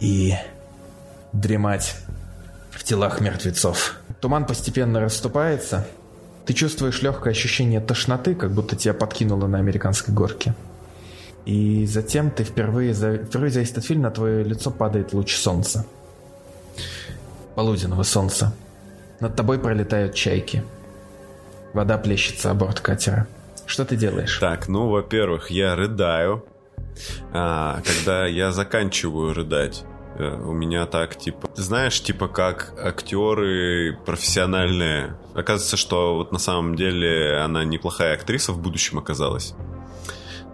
[0.00, 0.34] и
[1.32, 1.96] дремать
[2.82, 3.94] в телах мертвецов.
[4.20, 5.86] Туман постепенно расступается.
[6.46, 10.56] Ты чувствуешь легкое ощущение тошноты, как будто тебя подкинуло на американской горке.
[11.46, 15.36] И затем ты впервые за, впервые за весь этот фильм на твое лицо падает луч
[15.36, 15.86] солнца.
[17.54, 18.52] Полуденного солнца.
[19.20, 20.64] Над тобой пролетают чайки.
[21.74, 23.28] Вода плещется о борт катера.
[23.64, 24.38] Что ты делаешь?
[24.40, 26.44] Так, ну, во-первых, я рыдаю.
[27.32, 29.84] А, когда я заканчиваю рыдать,
[30.30, 35.16] у меня так, типа, знаешь, типа как актеры профессиональные.
[35.34, 39.54] Оказывается, что вот на самом деле она неплохая актриса в будущем оказалась.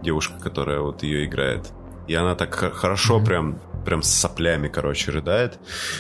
[0.03, 1.71] Девушка, которая вот ее играет.
[2.07, 5.59] И она так хорошо прям, прям с соплями, короче, рыдает.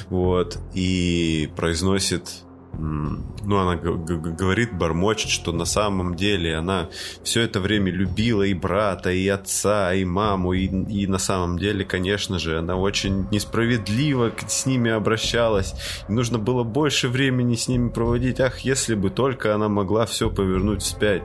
[0.08, 0.58] Вот.
[0.74, 2.44] И произносит
[2.78, 6.88] ну, она говорит, бормочет, что на самом деле она
[7.24, 11.84] все это время любила и брата, и отца, и маму, и, и на самом деле,
[11.84, 15.74] конечно же, она очень несправедливо с ними обращалась.
[16.08, 18.38] И нужно было больше времени с ними проводить.
[18.38, 21.22] Ах, если бы только она могла все повернуть вспять.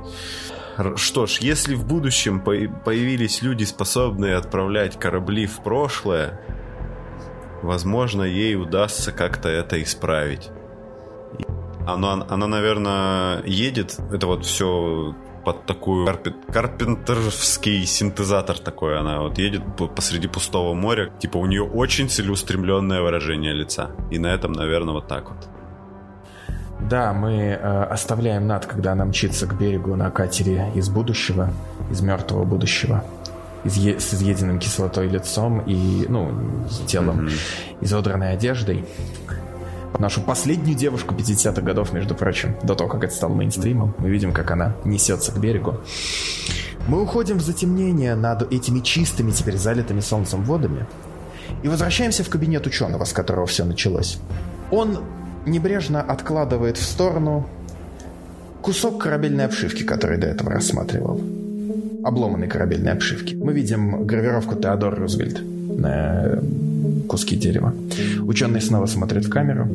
[0.96, 6.42] Что ж, если в будущем по- появились люди, способные отправлять корабли в прошлое,
[7.62, 10.50] возможно, ей удастся как-то это исправить.
[11.86, 18.98] Она, она, наверное, едет, это вот все под такую карпе- карпентерский синтезатор такой.
[18.98, 21.12] Она вот едет по- посреди пустого моря.
[21.20, 23.92] Типа у нее очень целеустремленное выражение лица.
[24.12, 25.50] И на этом, наверное, вот так вот.
[26.90, 31.50] Да, мы э, оставляем Над, когда она мчится к берегу на катере из будущего,
[31.92, 33.04] из мертвого будущего,
[33.64, 36.32] изъе- с изъеденным кислотой лицом и, ну,
[36.88, 37.30] телом,
[37.82, 38.86] изодранной одеждой.
[40.00, 44.34] Нашу последнюю девушку 50-х годов, между прочим, до того, как это стало мейнстримом, мы видим,
[44.34, 45.78] как она несется к берегу.
[46.88, 50.86] Мы уходим в затемнение над этими чистыми, теперь залитыми солнцем водами
[51.62, 54.18] и возвращаемся в кабинет ученого, с которого все началось.
[54.72, 55.00] Он
[55.46, 57.48] небрежно откладывает в сторону
[58.62, 61.22] кусок корабельной обшивки, который до этого рассматривал.
[62.04, 63.36] Обломанной корабельной обшивки.
[63.36, 66.40] Мы видим гравировку Теодор Рузвельт на
[67.08, 67.74] куски дерева.
[68.22, 69.68] Ученый снова смотрит в камеру.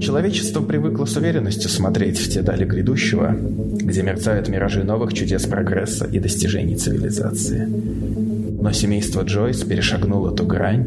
[0.00, 6.06] Человечество привыкло с уверенностью смотреть в те дали грядущего, где мерцают миражи новых чудес прогресса
[6.06, 7.66] и достижений цивилизации.
[8.60, 10.86] Но семейство Джойс перешагнуло ту грань,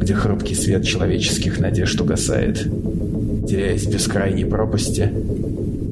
[0.00, 2.62] где хрупкий свет человеческих надежд угасает,
[3.46, 5.12] теряясь в бескрайней пропасти,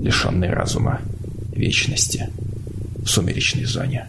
[0.02, 1.00] лишенной разума,
[1.52, 2.28] вечности,
[3.02, 4.08] в сумеречной зоне.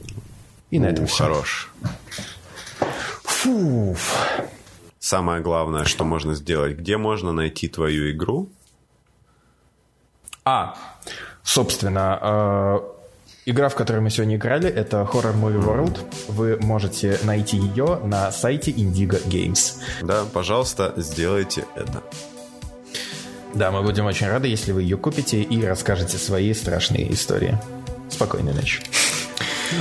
[0.71, 1.23] И на этом все.
[1.23, 1.73] Хорош.
[3.23, 3.95] Фу.
[5.09, 8.47] Самое главное, что можно сделать, где можно найти твою игру?
[10.45, 10.75] А,
[11.41, 12.79] собственно, э,
[13.47, 15.99] игра, в которой мы сегодня играли, это Horror Movie World.
[16.27, 19.81] Вы можете найти ее на сайте Indigo Games.
[20.03, 22.03] Да, пожалуйста, сделайте это.
[23.55, 27.57] Да, мы будем очень рады, если вы ее купите и расскажете свои страшные истории.
[28.11, 28.83] Спокойной ночи.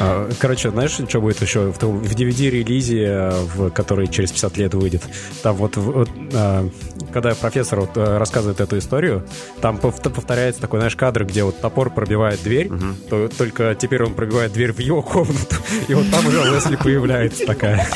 [0.01, 5.03] А, Короче, знаешь, что будет еще в, DVD-релизе, э, в который через 50 лет выйдет?
[5.43, 6.69] Там вот, вот, а,
[7.13, 9.27] когда профессор вот, э, рассказывает эту историю,
[9.61, 12.71] там пов- повторяется такой, знаешь, кадр, где вот топор пробивает дверь,
[13.09, 15.57] то только теперь он пробивает дверь в его комнату,
[15.89, 17.87] и вот там уже Лесли появляется такая.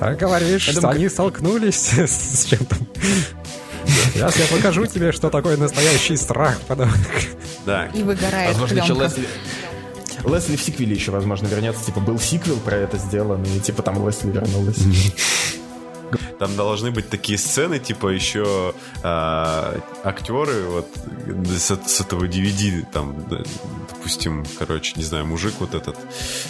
[0.00, 2.76] А говоришь, что они столкнулись с чем-то.
[4.14, 6.58] Сейчас я покажу тебе, что такое настоящий страх.
[7.66, 8.94] Да, И выгорает Возможно, еще.
[8.94, 9.26] Лесли...
[10.24, 11.84] Лесли в сиквеле еще, возможно, вернется.
[11.84, 14.78] Типа, был сиквел про это сделан, и типа там Лесли вернулась.
[16.38, 20.88] Там должны быть такие сцены, типа еще а, актеры вот
[21.46, 23.16] с, с этого DVD, там,
[23.88, 25.96] допустим, короче, не знаю, мужик вот этот,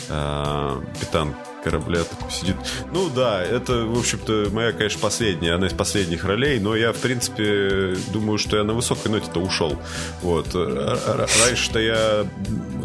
[0.09, 2.57] а, капитан корабля такой сидит.
[2.93, 6.99] Ну да, это, в общем-то, моя, конечно, последняя, одна из последних ролей, но я, в
[6.99, 9.79] принципе, думаю, что я на высокой ноте-то ушел.
[10.23, 10.55] Вот.
[10.55, 12.27] Раньше-то я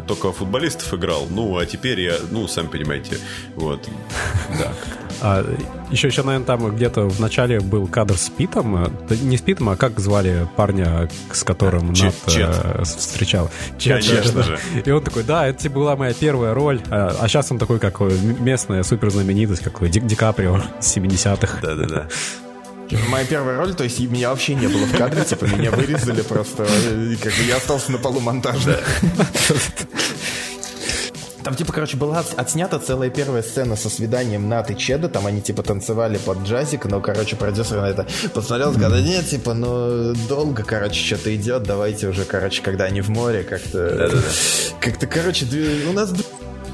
[0.08, 3.18] только футболистов играл, ну, а теперь я, ну, сами понимаете,
[3.56, 3.88] вот.
[4.60, 4.74] Да,
[5.22, 5.45] А,
[5.89, 8.85] еще, еще, наверное, там где-то в начале был кадр с Питом.
[8.85, 12.49] э, да Не с Питом, а как звали парня, с которым Чет- Нат Чет.
[12.64, 13.49] э, встречал?
[13.77, 14.44] Чет, Конечно да, да.
[14.44, 14.60] же.
[14.85, 16.81] И он такой, да, это была моя первая роль.
[16.89, 21.60] А, а сейчас он такой, как э, местная суперзнаменитость, как Ди, Ди Каприо с 70-х.
[21.61, 22.07] Да-да-да.
[23.10, 26.22] Моя первая роль, то есть и меня вообще не было в кадре, типа меня вырезали
[26.22, 28.77] просто, и как бы я остался на полу монтажа.
[31.48, 35.26] Там, типа, короче, была от- отснята целая первая сцена со свиданием Нат и Чеда, там
[35.28, 40.14] они, типа, танцевали под джазик, но, короче, продюсер на это посмотрел, сказал, нет, типа, ну,
[40.28, 44.11] долго, короче, что-то идет, давайте уже, короче, когда они в море, как-то...
[44.82, 45.45] Как-то, короче,
[45.90, 46.11] у нас...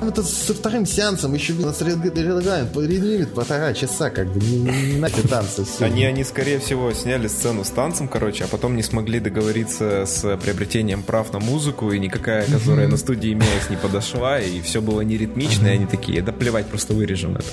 [0.08, 5.00] Это со вторым сеансом еще нас регламент, лимит полтора часа, как бы, не, не, не
[5.00, 5.64] надо танцы.
[5.64, 5.86] всё.
[5.86, 10.38] Они, они, скорее всего, сняли сцену с танцем, короче, а потом не смогли договориться с
[10.38, 15.02] приобретением прав на музыку, и никакая, которая на студии имелась, не подошла, и все было
[15.02, 17.50] не ритмично, и они такие, да плевать, просто вырежем это.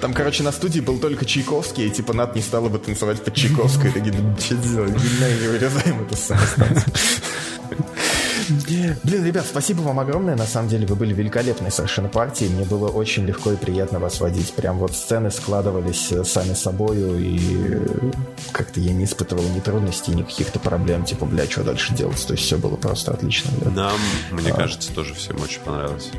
[0.00, 3.34] Там, короче, на студии был только Чайковский, и типа Нат не стала бы танцевать под
[3.34, 3.92] Чайковской.
[3.92, 6.38] Такие, да что делать, не вырезаем это сам
[8.50, 10.36] Блин, ребят, спасибо вам огромное.
[10.36, 12.50] На самом деле вы были великолепной совершенно партией.
[12.50, 14.52] Мне было очень легко и приятно вас водить.
[14.54, 18.10] Прям вот сцены складывались э, сами собою, и э,
[18.52, 21.04] как-то я не испытывал ни трудностей, ни каких-то проблем.
[21.04, 22.24] Типа, бля, что дальше делать?
[22.26, 23.50] То есть все было просто отлично.
[23.60, 23.70] Бля.
[23.70, 24.00] Нам,
[24.32, 26.10] мне кажется, тоже всем очень понравилось.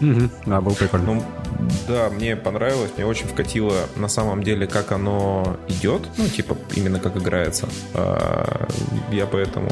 [0.00, 0.30] Мгм.
[0.46, 1.14] Да, было прикольно.
[1.14, 1.24] Ну,
[1.88, 6.98] да, мне понравилось, мне очень вкатило на самом деле, как оно идет, ну, типа, именно
[6.98, 7.68] как играется.
[7.94, 8.68] А,
[9.10, 9.70] Я поэтому...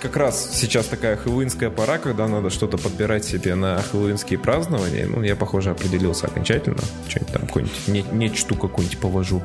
[0.00, 0.50] Как раз
[0.80, 5.06] сейчас такая хэллоуинская пора, когда надо что-то подбирать себе на хэллоуинские празднования.
[5.06, 6.80] Ну, я, похоже, определился окончательно.
[7.06, 9.42] Что-нибудь там, какую-нибудь не, нечту какую-нибудь повожу.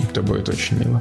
[0.00, 1.00] Это будет очень мило.